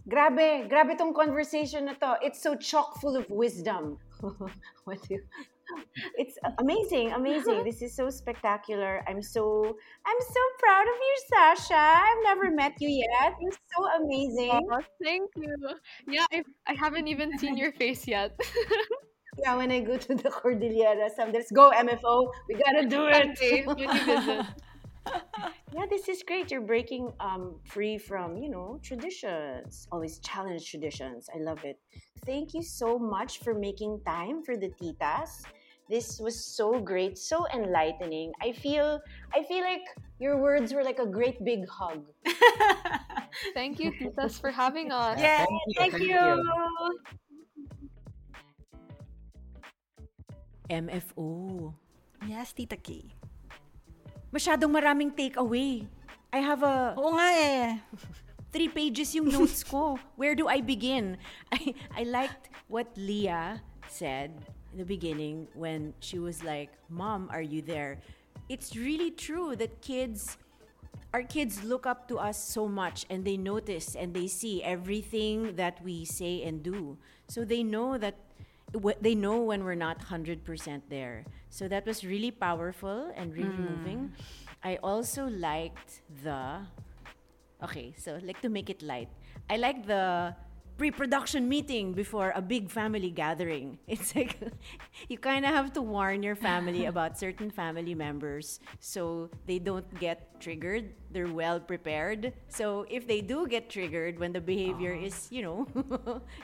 Grabe, 0.08 0.70
grabe 0.70 0.98
tong 0.98 1.14
conversation 1.14 1.86
na 1.86 1.94
to. 1.94 2.18
It's 2.22 2.42
so 2.42 2.56
chock 2.56 3.02
full 3.02 3.16
of 3.18 3.26
wisdom. 3.30 3.98
what 4.86 5.02
do 5.08 5.16
you, 5.16 5.22
it's 6.16 6.38
amazing, 6.60 7.12
amazing. 7.12 7.64
This 7.64 7.82
is 7.82 7.96
so 7.96 8.10
spectacular. 8.10 9.04
I'm 9.08 9.22
so 9.22 9.76
I'm 10.06 10.22
so 10.22 10.42
proud 10.60 10.86
of 10.86 10.98
you, 11.02 11.16
Sasha. 11.34 11.74
I've 11.74 12.24
never 12.24 12.52
met 12.52 12.74
you 12.80 12.90
yet. 12.90 13.34
You're 13.42 13.58
so 13.74 14.04
amazing. 14.04 14.62
Oh, 14.72 14.82
thank 15.04 15.30
you. 15.36 15.56
Yeah, 16.08 16.26
I, 16.32 16.44
I 16.68 16.74
haven't 16.74 17.08
even 17.08 17.38
seen 17.40 17.58
your 17.58 17.72
face 17.72 18.08
yet. 18.08 18.40
yeah, 19.38 19.56
when 19.56 19.72
I 19.72 19.80
go 19.82 19.98
to 19.98 20.16
the 20.16 20.30
Cordillera, 20.30 21.10
some 21.16 21.32
let's 21.32 21.52
go 21.52 21.72
MFO. 21.72 22.32
We 22.48 22.56
gotta 22.56 22.88
do 22.88 23.08
it. 23.08 23.32
Okay, 23.32 23.66
when 23.66 23.78
you 23.78 23.92
visit. 23.92 24.46
yeah, 25.74 25.86
this 25.90 26.08
is 26.10 26.24
great. 26.24 26.52
You're 26.52 26.62
breaking 26.62 27.12
um, 27.20 27.56
free 27.66 27.98
from, 27.98 28.38
you 28.38 28.50
know, 28.50 28.80
traditions. 28.82 29.88
Always 29.92 30.20
challenge 30.20 30.70
traditions. 30.70 31.30
I 31.34 31.40
love 31.40 31.64
it. 31.64 31.80
Thank 32.26 32.54
you 32.54 32.64
so 32.64 32.98
much 32.98 33.40
for 33.40 33.54
making 33.54 34.02
time 34.06 34.44
for 34.44 34.58
the 34.58 34.70
titas. 34.82 35.44
This 35.88 36.20
was 36.20 36.44
so 36.44 36.80
great, 36.80 37.18
so 37.18 37.46
enlightening. 37.54 38.34
I 38.42 38.54
feel 38.54 39.00
I 39.36 39.44
feel 39.44 39.62
like 39.62 39.86
your 40.20 40.42
words 40.42 40.74
were 40.74 40.84
like 40.84 40.98
a 40.98 41.06
great 41.06 41.44
big 41.46 41.68
hug. 41.70 42.04
thank 43.54 43.80
you, 43.80 43.92
titas, 43.92 44.42
for 44.42 44.50
having 44.50 44.92
us. 45.04 45.20
Yeah, 45.20 45.46
thank 45.78 46.00
you. 46.00 46.00
Thank 46.00 46.00
you. 46.00 47.16
MFO. 50.70 51.74
Yes, 52.26 52.54
Tita 52.54 52.78
K. 52.78 53.14
Masyadong 54.34 54.72
maraming 54.74 55.12
takeaway. 55.14 55.86
I 56.34 56.40
have 56.44 56.64
a... 56.64 56.96
Oo 56.98 57.16
nga 57.16 57.30
eh. 57.40 57.80
Three 58.52 58.68
pages 58.68 59.16
yung 59.16 59.32
notes 59.32 59.64
ko. 59.64 60.00
Where 60.20 60.36
do 60.36 60.48
I 60.48 60.60
begin? 60.60 61.18
I, 61.52 61.76
I 61.96 62.04
liked 62.04 62.50
what 62.68 62.92
Lia 62.96 63.62
said 63.88 64.32
in 64.72 64.80
the 64.80 64.88
beginning 64.88 65.48
when 65.54 65.94
she 66.00 66.20
was 66.20 66.44
like, 66.44 66.72
Mom, 66.90 67.30
are 67.32 67.44
you 67.44 67.62
there? 67.62 68.00
It's 68.50 68.76
really 68.76 69.12
true 69.12 69.56
that 69.56 69.82
kids 69.82 70.38
our 71.16 71.24
kids 71.24 71.64
look 71.64 71.88
up 71.88 72.12
to 72.12 72.20
us 72.20 72.36
so 72.36 72.68
much 72.68 73.06
and 73.10 73.24
they 73.24 73.38
notice 73.38 73.96
and 73.96 74.14
they 74.14 74.28
see 74.28 74.62
everything 74.62 75.56
that 75.56 75.80
we 75.80 76.04
say 76.04 76.44
and 76.44 76.62
do. 76.62 76.98
So 77.32 77.46
they 77.46 77.64
know 77.64 77.98
that 77.98 78.20
they 79.02 79.16
know 79.16 79.42
when 79.42 79.64
we're 79.64 79.76
not 79.76 80.00
100% 80.00 80.82
there. 80.90 81.26
So 81.50 81.68
that 81.68 81.86
was 81.86 82.04
really 82.04 82.32
powerful 82.32 83.12
and 83.16 83.34
really 83.34 83.50
mm. 83.50 83.70
moving. 83.70 84.12
I 84.64 84.78
also 84.84 85.28
liked 85.28 86.02
the 86.24 86.66
Okay, 87.64 87.94
so 87.98 88.20
like 88.22 88.42
to 88.42 88.50
make 88.50 88.70
it 88.70 88.82
light. 88.84 89.08
I 89.50 89.56
like 89.58 89.88
the 89.88 90.36
pre-production 90.78 91.48
meeting 91.48 91.94
before 91.94 92.34
a 92.36 92.42
big 92.42 92.70
family 92.70 93.10
gathering. 93.10 93.80
It's 93.88 94.16
like 94.16 94.38
you 95.10 95.18
kind 95.18 95.46
of 95.46 95.52
have 95.52 95.72
to 95.74 95.82
warn 95.82 96.24
your 96.24 96.36
family 96.36 96.86
about 96.92 97.18
certain 97.18 97.50
family 97.50 97.96
members 97.96 98.60
so 98.80 99.30
they 99.48 99.60
don't 99.60 99.88
get 100.00 100.40
triggered. 100.40 100.92
They're 101.12 101.32
well 101.32 101.60
prepared. 101.60 102.34
So 102.50 102.86
if 102.90 103.08
they 103.08 103.22
do 103.22 103.48
get 103.48 103.70
triggered 103.70 104.20
when 104.20 104.34
the 104.34 104.42
behavior 104.42 104.94
uh-huh. 104.94 105.08
is, 105.08 105.28
you 105.32 105.42
know, 105.44 105.68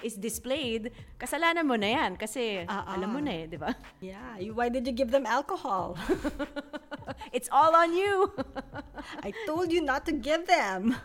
is 0.01 0.15
displayed, 0.15 0.95
kasalanan 1.19 1.67
mo 1.67 1.75
na 1.75 1.87
yan 1.91 2.15
kasi 2.15 2.63
uh-uh. 2.63 2.95
alam 2.95 3.11
mo 3.11 3.19
na 3.19 3.43
eh, 3.43 3.45
di 3.51 3.59
ba? 3.59 3.75
Yeah, 3.99 4.39
why 4.55 4.71
did 4.71 4.87
you 4.87 4.95
give 4.95 5.11
them 5.11 5.27
alcohol? 5.27 5.99
it's 7.35 7.51
all 7.51 7.75
on 7.75 7.91
you. 7.91 8.31
I 9.19 9.35
told 9.45 9.75
you 9.75 9.83
not 9.83 10.07
to 10.07 10.15
give 10.15 10.47
them. 10.47 10.95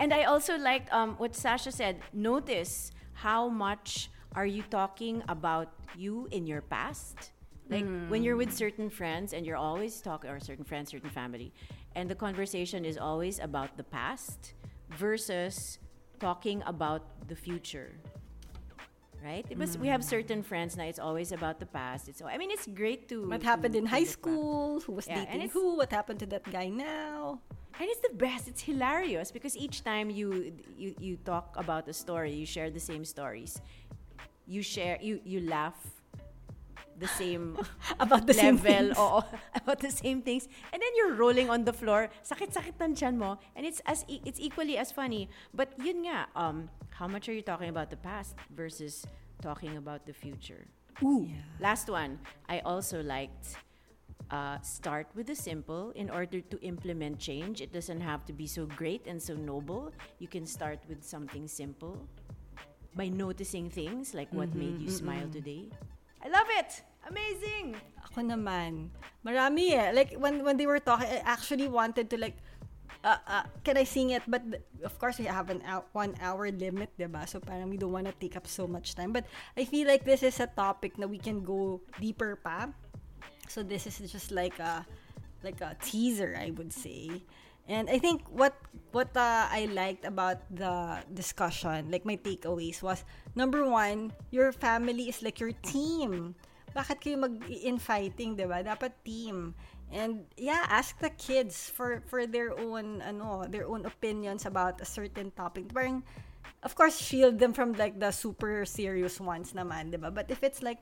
and 0.00 0.14
I 0.16 0.24
also 0.24 0.56
liked 0.56 0.88
um, 0.96 1.20
what 1.20 1.36
Sasha 1.36 1.70
said. 1.70 2.00
Notice 2.12 2.92
how 3.12 3.48
much 3.48 4.10
are 4.34 4.46
you 4.46 4.62
talking 4.70 5.22
about 5.28 5.72
you 5.96 6.28
in 6.30 6.46
your 6.46 6.60
past? 6.60 7.32
Like 7.68 7.84
mm. 7.84 8.08
when 8.08 8.22
you're 8.22 8.36
with 8.36 8.52
certain 8.52 8.90
friends 8.90 9.32
and 9.32 9.44
you're 9.44 9.56
always 9.56 10.00
talking, 10.00 10.30
or 10.30 10.38
certain 10.38 10.64
friends, 10.64 10.90
certain 10.90 11.10
family, 11.10 11.52
and 11.94 12.08
the 12.08 12.14
conversation 12.14 12.84
is 12.84 12.98
always 12.98 13.38
about 13.40 13.76
the 13.76 13.84
past 13.84 14.54
versus 14.90 15.78
talking 16.20 16.62
about 16.66 17.28
the 17.28 17.34
future 17.34 17.92
right? 19.24 19.44
Was, 19.58 19.76
mm. 19.76 19.80
We 19.80 19.88
have 19.88 20.00
mm. 20.00 20.04
certain 20.04 20.42
friends 20.42 20.76
now. 20.76 20.84
It's 20.84 20.98
always 20.98 21.32
about 21.32 21.60
the 21.60 21.66
past. 21.66 22.08
It's 22.08 22.22
I 22.22 22.38
mean, 22.38 22.50
it's 22.50 22.66
great 22.66 23.08
to 23.08 23.28
what 23.28 23.42
happened 23.42 23.74
to, 23.74 23.78
in 23.78 23.86
high 23.86 24.04
school. 24.04 24.80
Who 24.80 24.92
was 24.92 25.06
yeah, 25.06 25.24
dating 25.24 25.50
who? 25.50 25.76
What 25.76 25.90
happened 25.90 26.20
to 26.20 26.26
that 26.26 26.50
guy 26.50 26.68
now? 26.68 27.40
And 27.78 27.88
it's 27.90 28.00
the 28.00 28.14
best. 28.14 28.48
It's 28.48 28.62
hilarious 28.62 29.30
because 29.30 29.56
each 29.56 29.84
time 29.84 30.10
you 30.10 30.52
you 30.76 30.94
you 30.98 31.16
talk 31.24 31.54
about 31.56 31.88
a 31.88 31.92
story, 31.92 32.32
you 32.32 32.46
share 32.46 32.70
the 32.70 32.80
same 32.80 33.04
stories. 33.04 33.60
You 34.46 34.62
share 34.62 34.98
you 35.00 35.20
you 35.24 35.40
laugh 35.40 35.76
the 36.98 37.08
same 37.08 37.58
about 38.00 38.26
the 38.26 38.34
level 38.34 38.64
same 38.64 38.92
oo, 38.98 39.20
about 39.60 39.80
the 39.80 39.90
same 39.90 40.22
things. 40.22 40.48
And 40.72 40.80
then 40.80 40.92
you're 40.96 41.14
rolling 41.14 41.50
on 41.50 41.64
the 41.64 41.72
floor. 41.72 42.08
Sakit-sakit 42.24 42.80
ng 42.80 42.94
tiyan 42.96 43.16
mo. 43.16 43.38
And 43.54 43.66
it's 43.66 43.80
as 43.86 44.04
e- 44.08 44.22
it's 44.24 44.40
equally 44.40 44.76
as 44.76 44.90
funny. 44.90 45.28
But 45.52 45.76
yun 45.78 46.08
nga 46.08 46.28
um 46.34 46.68
how 46.96 47.06
much 47.06 47.28
are 47.28 47.36
you 47.36 47.44
talking 47.44 47.68
about 47.68 47.92
the 47.92 48.00
past 48.00 48.36
versus 48.48 49.04
talking 49.42 49.76
about 49.76 50.06
the 50.06 50.16
future? 50.16 50.64
Ooh. 51.04 51.28
Yeah. 51.28 51.44
last 51.60 51.92
one. 51.92 52.18
I 52.48 52.64
also 52.64 53.04
liked 53.04 53.60
uh, 54.32 54.58
start 54.64 55.06
with 55.14 55.28
the 55.28 55.36
simple. 55.36 55.92
In 55.92 56.08
order 56.08 56.40
to 56.40 56.56
implement 56.64 57.20
change 57.20 57.60
it 57.60 57.72
doesn't 57.72 58.00
have 58.00 58.24
to 58.26 58.32
be 58.32 58.48
so 58.48 58.64
great 58.64 59.04
and 59.04 59.20
so 59.20 59.36
noble. 59.36 59.92
You 60.18 60.28
can 60.28 60.48
start 60.48 60.80
with 60.88 61.04
something 61.04 61.46
simple 61.46 62.08
by 62.96 63.12
noticing 63.12 63.68
things 63.68 64.16
like 64.16 64.32
what 64.32 64.48
mm-hmm, 64.48 64.72
made 64.72 64.80
you 64.80 64.88
mm-hmm. 64.88 65.04
smile 65.04 65.28
today 65.28 65.68
I 66.26 66.28
love 66.28 66.50
it! 66.58 66.82
Amazing! 67.06 67.78
Ako 68.10 68.26
naman. 68.26 68.90
Marami 69.22 69.78
eh. 69.78 69.94
Like, 69.94 70.18
when, 70.18 70.42
when 70.42 70.58
they 70.58 70.66
were 70.66 70.82
talking, 70.82 71.06
I 71.06 71.22
actually 71.22 71.70
wanted 71.70 72.10
to 72.10 72.18
like, 72.18 72.34
uh, 73.06 73.22
uh, 73.30 73.46
can 73.62 73.78
I 73.78 73.86
sing 73.86 74.10
it? 74.10 74.26
But 74.26 74.42
of 74.82 74.98
course, 74.98 75.22
we 75.22 75.30
have 75.30 75.54
an 75.54 75.62
hour, 75.62 75.86
one 75.94 76.18
hour 76.18 76.50
limit, 76.50 76.90
diba? 76.98 77.30
So 77.30 77.38
parang 77.38 77.70
we 77.70 77.78
don't 77.78 77.94
want 77.94 78.10
to 78.10 78.14
take 78.18 78.34
up 78.34 78.50
so 78.50 78.66
much 78.66 78.98
time. 78.98 79.14
But 79.14 79.30
I 79.56 79.62
feel 79.70 79.86
like 79.86 80.02
this 80.02 80.26
is 80.26 80.40
a 80.42 80.50
topic 80.50 80.98
that 80.98 81.06
we 81.06 81.22
can 81.22 81.46
go 81.46 81.80
deeper 82.02 82.34
pa. 82.34 82.74
So 83.46 83.62
this 83.62 83.86
is 83.86 84.02
just 84.10 84.34
like 84.34 84.58
a 84.58 84.82
like 85.46 85.62
a 85.62 85.78
teaser, 85.78 86.34
I 86.34 86.50
would 86.58 86.74
say. 86.74 87.22
And 87.66 87.90
I 87.90 87.98
think 87.98 88.22
what 88.30 88.54
what 88.94 89.10
uh, 89.18 89.50
I 89.50 89.66
liked 89.74 90.06
about 90.06 90.46
the 90.48 91.02
discussion, 91.10 91.90
like 91.90 92.06
my 92.06 92.16
takeaways 92.16 92.80
was 92.80 93.02
number 93.34 93.66
one, 93.66 94.14
your 94.30 94.54
family 94.54 95.10
is 95.10 95.20
like 95.22 95.42
your 95.42 95.52
team. 95.66 96.34
Bakit 96.72 96.96
kayo 97.02 97.16
mag-infighting, 97.18 98.38
'di 98.38 98.46
ba? 98.46 98.62
Dapat 98.62 99.02
team. 99.02 99.56
And 99.90 100.26
yeah, 100.38 100.66
ask 100.70 100.98
the 101.02 101.10
kids 101.10 101.70
for 101.70 102.02
for 102.06 102.26
their 102.26 102.54
own 102.54 103.02
ano, 103.02 103.46
their 103.50 103.66
own 103.66 103.82
opinions 103.82 104.46
about 104.46 104.78
a 104.78 104.86
certain 104.86 105.34
topic. 105.34 105.66
Parang 105.74 106.06
of 106.62 106.78
course 106.78 106.98
shield 106.98 107.42
them 107.42 107.50
from 107.50 107.74
like 107.74 107.98
the 107.98 108.14
super 108.14 108.62
serious 108.62 109.18
ones 109.18 109.50
naman, 109.58 109.90
'di 109.90 109.98
ba? 109.98 110.14
But 110.14 110.30
if 110.30 110.46
it's 110.46 110.62
like 110.62 110.78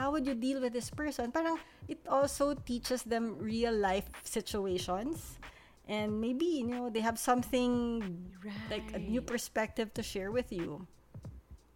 how 0.00 0.08
would 0.16 0.24
you 0.24 0.32
deal 0.32 0.64
with 0.64 0.72
this 0.72 0.88
person? 0.88 1.28
Parang 1.28 1.60
it 1.84 2.00
also 2.08 2.56
teaches 2.56 3.04
them 3.04 3.36
real 3.36 3.76
life 3.76 4.08
situations 4.24 5.36
and 5.88 6.20
maybe 6.20 6.44
you 6.44 6.66
know 6.66 6.90
they 6.90 7.00
have 7.00 7.18
something 7.18 8.30
right. 8.44 8.54
like 8.70 8.94
a 8.94 8.98
new 8.98 9.20
perspective 9.20 9.92
to 9.94 10.02
share 10.02 10.30
with 10.30 10.52
you 10.52 10.86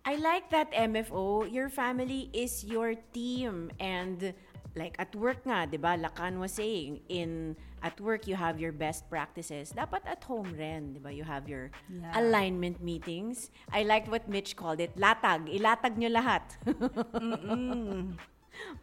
I 0.07 0.15
like 0.23 0.55
that 0.55 0.71
MFO. 0.71 1.51
Your 1.51 1.69
family 1.69 2.31
is 2.31 2.63
your 2.63 2.95
team 3.11 3.75
and 3.83 4.33
like 4.79 4.95
at 5.03 5.11
work 5.19 5.43
nga, 5.43 5.67
'di 5.67 5.83
ba? 5.83 5.99
Lakan 5.99 6.39
was 6.39 6.55
saying 6.55 7.03
in 7.11 7.59
at 7.83 7.99
work 7.99 8.31
you 8.31 8.39
have 8.39 8.63
your 8.63 8.71
best 8.71 9.11
practices. 9.11 9.75
Dapat 9.75 10.07
at 10.07 10.23
home 10.23 10.55
rin, 10.55 10.95
'di 10.95 11.03
ba? 11.03 11.11
You 11.11 11.27
have 11.27 11.51
your 11.51 11.75
Yeah. 11.91 12.15
alignment 12.15 12.79
meetings. 12.79 13.51
I 13.75 13.83
liked 13.83 14.07
what 14.07 14.31
Mitch 14.31 14.55
called 14.55 14.79
it, 14.79 14.95
latag. 14.95 15.51
Ilatag 15.51 15.99
nyo 15.99 16.15
lahat. 16.15 16.55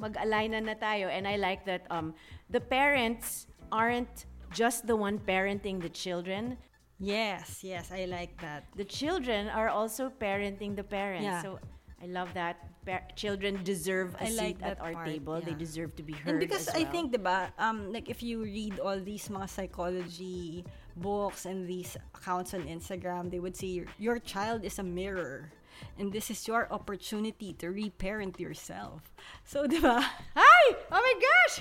Mag-align 0.03 0.53
na 0.53 0.59
na 0.59 0.75
tayo 0.75 1.07
and 1.07 1.23
I 1.23 1.39
like 1.39 1.63
that 1.65 1.87
um 1.87 2.13
the 2.51 2.59
parents 2.59 3.47
aren't 3.71 4.27
just 4.53 4.87
the 4.87 4.95
one 4.95 5.19
parenting 5.19 5.81
the 5.81 5.89
children. 5.89 6.57
Yes, 6.99 7.63
yes, 7.63 7.91
I 7.91 8.05
like 8.05 8.39
that. 8.41 8.65
the 8.75 8.85
children 8.85 9.49
are 9.49 9.67
also 9.67 10.09
parenting 10.09 10.75
the 10.75 10.83
parents. 10.83 11.25
Yeah. 11.25 11.41
So 11.41 11.59
I 12.01 12.05
love 12.07 12.33
that. 12.33 12.57
Pa- 12.85 13.07
children 13.15 13.63
deserve 13.63 14.13
a 14.19 14.27
I 14.27 14.29
like 14.35 14.59
seat 14.59 14.61
at 14.61 14.79
our 14.79 14.93
part, 14.93 15.07
table. 15.07 15.39
They 15.41 15.53
deserve 15.55 15.95
to 15.95 16.03
be 16.03 16.13
heard. 16.13 16.35
And 16.35 16.39
because 16.39 16.67
I 16.67 16.83
think, 16.83 17.13
diba, 17.15 17.51
um, 17.57 17.91
like 17.91 18.09
if 18.09 18.21
you 18.21 18.43
read 18.43 18.79
all 18.79 18.99
these 18.99 19.27
mga 19.29 19.49
psychology 19.49 20.65
books 20.97 21.45
and 21.45 21.67
these 21.67 21.95
accounts 22.13 22.53
on 22.53 22.63
Instagram, 22.67 23.31
they 23.31 23.39
would 23.39 23.55
say 23.55 23.85
your 23.97 24.19
child 24.19 24.63
is 24.63 24.79
a 24.79 24.83
mirror. 24.83 25.51
And 25.97 26.11
this 26.11 26.29
is 26.29 26.47
your 26.47 26.67
opportunity 26.71 27.53
to 27.59 27.69
reparent 27.69 28.39
yourself. 28.39 29.13
So, 29.45 29.67
diba? 29.71 30.03
Hi! 30.35 30.63
Oh 30.91 31.01
my 31.01 31.15
gosh! 31.19 31.55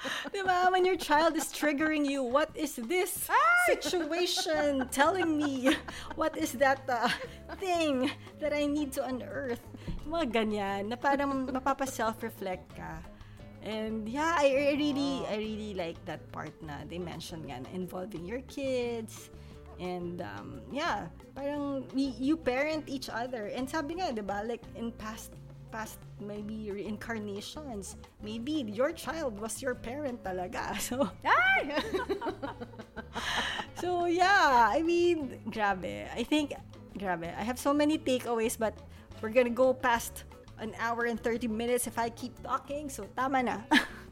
Diba? 0.32 0.72
When 0.72 0.84
your 0.84 0.96
child 0.96 1.36
is 1.36 1.52
triggering 1.52 2.08
you, 2.08 2.22
what 2.22 2.48
is 2.54 2.76
this 2.76 3.28
situation 3.66 4.88
telling 4.92 5.36
me? 5.36 5.76
What 6.16 6.36
is 6.36 6.52
that 6.56 6.88
uh, 6.88 7.08
thing 7.60 8.10
that 8.40 8.52
I 8.52 8.64
need 8.64 8.92
to 8.96 9.04
unearth? 9.04 9.60
Yung 10.06 10.16
Mga 10.16 10.26
ganyan, 10.32 10.82
na 10.88 10.96
parang 10.96 11.44
mapapa-self-reflect 11.52 12.64
ka. 12.76 12.96
And 13.60 14.08
yeah, 14.08 14.40
I 14.40 14.72
I 14.72 14.72
really, 14.80 15.20
I 15.28 15.36
really 15.36 15.76
like 15.76 16.00
that 16.08 16.24
part 16.32 16.56
na 16.64 16.80
they 16.88 16.96
mentioned 16.96 17.44
nga 17.44 17.60
na 17.60 17.68
involving 17.76 18.24
your 18.24 18.40
kids. 18.48 19.28
And 19.80 20.20
um, 20.20 20.60
yeah, 20.70 21.08
parang 21.34 21.88
we, 21.96 22.12
you 22.20 22.36
parent 22.36 22.84
each 22.86 23.08
other. 23.08 23.48
And 23.48 23.64
sabi 23.64 23.96
nga, 23.96 24.12
di 24.12 24.20
ba, 24.20 24.44
like 24.44 24.60
in 24.76 24.92
past 24.92 25.32
past 25.72 25.98
maybe 26.20 26.70
reincarnations, 26.70 27.96
maybe 28.22 28.68
your 28.68 28.92
child 28.92 29.40
was 29.40 29.62
your 29.62 29.74
parent 29.74 30.22
talaga. 30.22 30.76
So, 30.84 31.06
so 33.80 34.04
yeah, 34.04 34.68
I 34.68 34.82
mean, 34.82 35.40
grabe. 35.48 36.12
I 36.12 36.22
think, 36.24 36.52
grabe. 36.98 37.32
I 37.32 37.42
have 37.42 37.58
so 37.58 37.72
many 37.72 37.96
takeaways, 37.96 38.58
but 38.58 38.76
we're 39.22 39.32
gonna 39.32 39.54
go 39.54 39.72
past 39.72 40.24
an 40.58 40.74
hour 40.78 41.08
and 41.08 41.18
30 41.18 41.48
minutes 41.48 41.86
if 41.86 41.98
I 41.98 42.10
keep 42.10 42.36
talking. 42.42 42.90
So, 42.90 43.08
tama 43.16 43.42
na. 43.42 43.64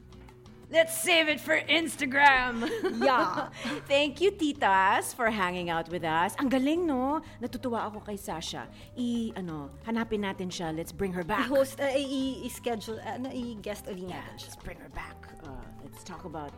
Let's 0.70 1.00
save 1.00 1.28
it 1.32 1.40
for 1.40 1.56
Instagram. 1.64 2.68
yeah. 3.00 3.48
Thank 3.88 4.20
you, 4.20 4.30
titas, 4.32 5.14
for 5.16 5.30
hanging 5.32 5.70
out 5.72 5.88
with 5.88 6.04
us. 6.04 6.36
Ang 6.36 6.52
galing, 6.52 6.84
no? 6.84 7.24
Natutuwa 7.40 7.88
ako 7.88 8.04
kay 8.04 8.16
Sasha. 8.20 8.68
I, 8.92 9.32
ano, 9.32 9.70
hanapin 9.88 10.20
natin 10.28 10.52
siya. 10.52 10.76
Let's 10.76 10.92
bring 10.92 11.12
her 11.16 11.24
back. 11.24 11.48
I-host, 11.48 11.80
uh, 11.80 11.88
i- 11.88 12.44
i-schedule, 12.44 13.00
uh, 13.00 13.16
ano, 13.16 13.32
i-guest 13.32 13.88
ulit 13.88 14.12
Yeah, 14.12 14.20
natin 14.20 14.36
siya. 14.36 14.44
let's 14.52 14.60
bring 14.60 14.76
her 14.76 14.92
back. 14.92 15.16
Uh, 15.40 15.56
let's 15.80 16.04
talk 16.04 16.28
about 16.28 16.52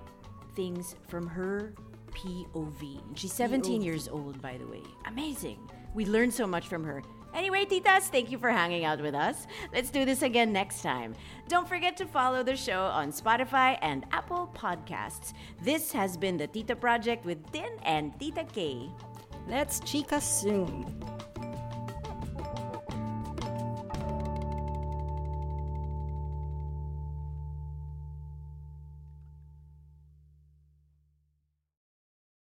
things 0.58 0.98
from 1.06 1.30
her 1.30 1.70
POV. 2.10 2.98
And 3.06 3.14
She's 3.14 3.30
17 3.32 3.78
POV. 3.78 3.84
years 3.86 4.10
old, 4.10 4.42
by 4.42 4.58
the 4.58 4.66
way. 4.66 4.82
Amazing. 5.06 5.62
We 5.94 6.02
learned 6.02 6.34
so 6.34 6.50
much 6.50 6.66
from 6.66 6.82
her. 6.82 7.02
Anyway, 7.34 7.64
titas, 7.64 8.08
thank 8.10 8.30
you 8.30 8.38
for 8.38 8.50
hanging 8.50 8.84
out 8.84 9.00
with 9.00 9.14
us. 9.14 9.46
Let's 9.72 9.90
do 9.90 10.04
this 10.04 10.22
again 10.22 10.52
next 10.52 10.82
time. 10.82 11.14
Don't 11.48 11.68
forget 11.68 11.96
to 11.98 12.06
follow 12.06 12.42
the 12.42 12.56
show 12.56 12.82
on 12.82 13.12
Spotify 13.12 13.78
and 13.82 14.04
Apple 14.12 14.50
Podcasts. 14.54 15.32
This 15.62 15.92
has 15.92 16.16
been 16.16 16.36
the 16.36 16.46
Tita 16.46 16.76
Project 16.76 17.24
with 17.24 17.50
Din 17.52 17.70
and 17.84 18.18
Tita 18.18 18.44
K. 18.44 18.90
Let's 19.48 19.80
chika 19.80 20.20
soon. 20.20 21.29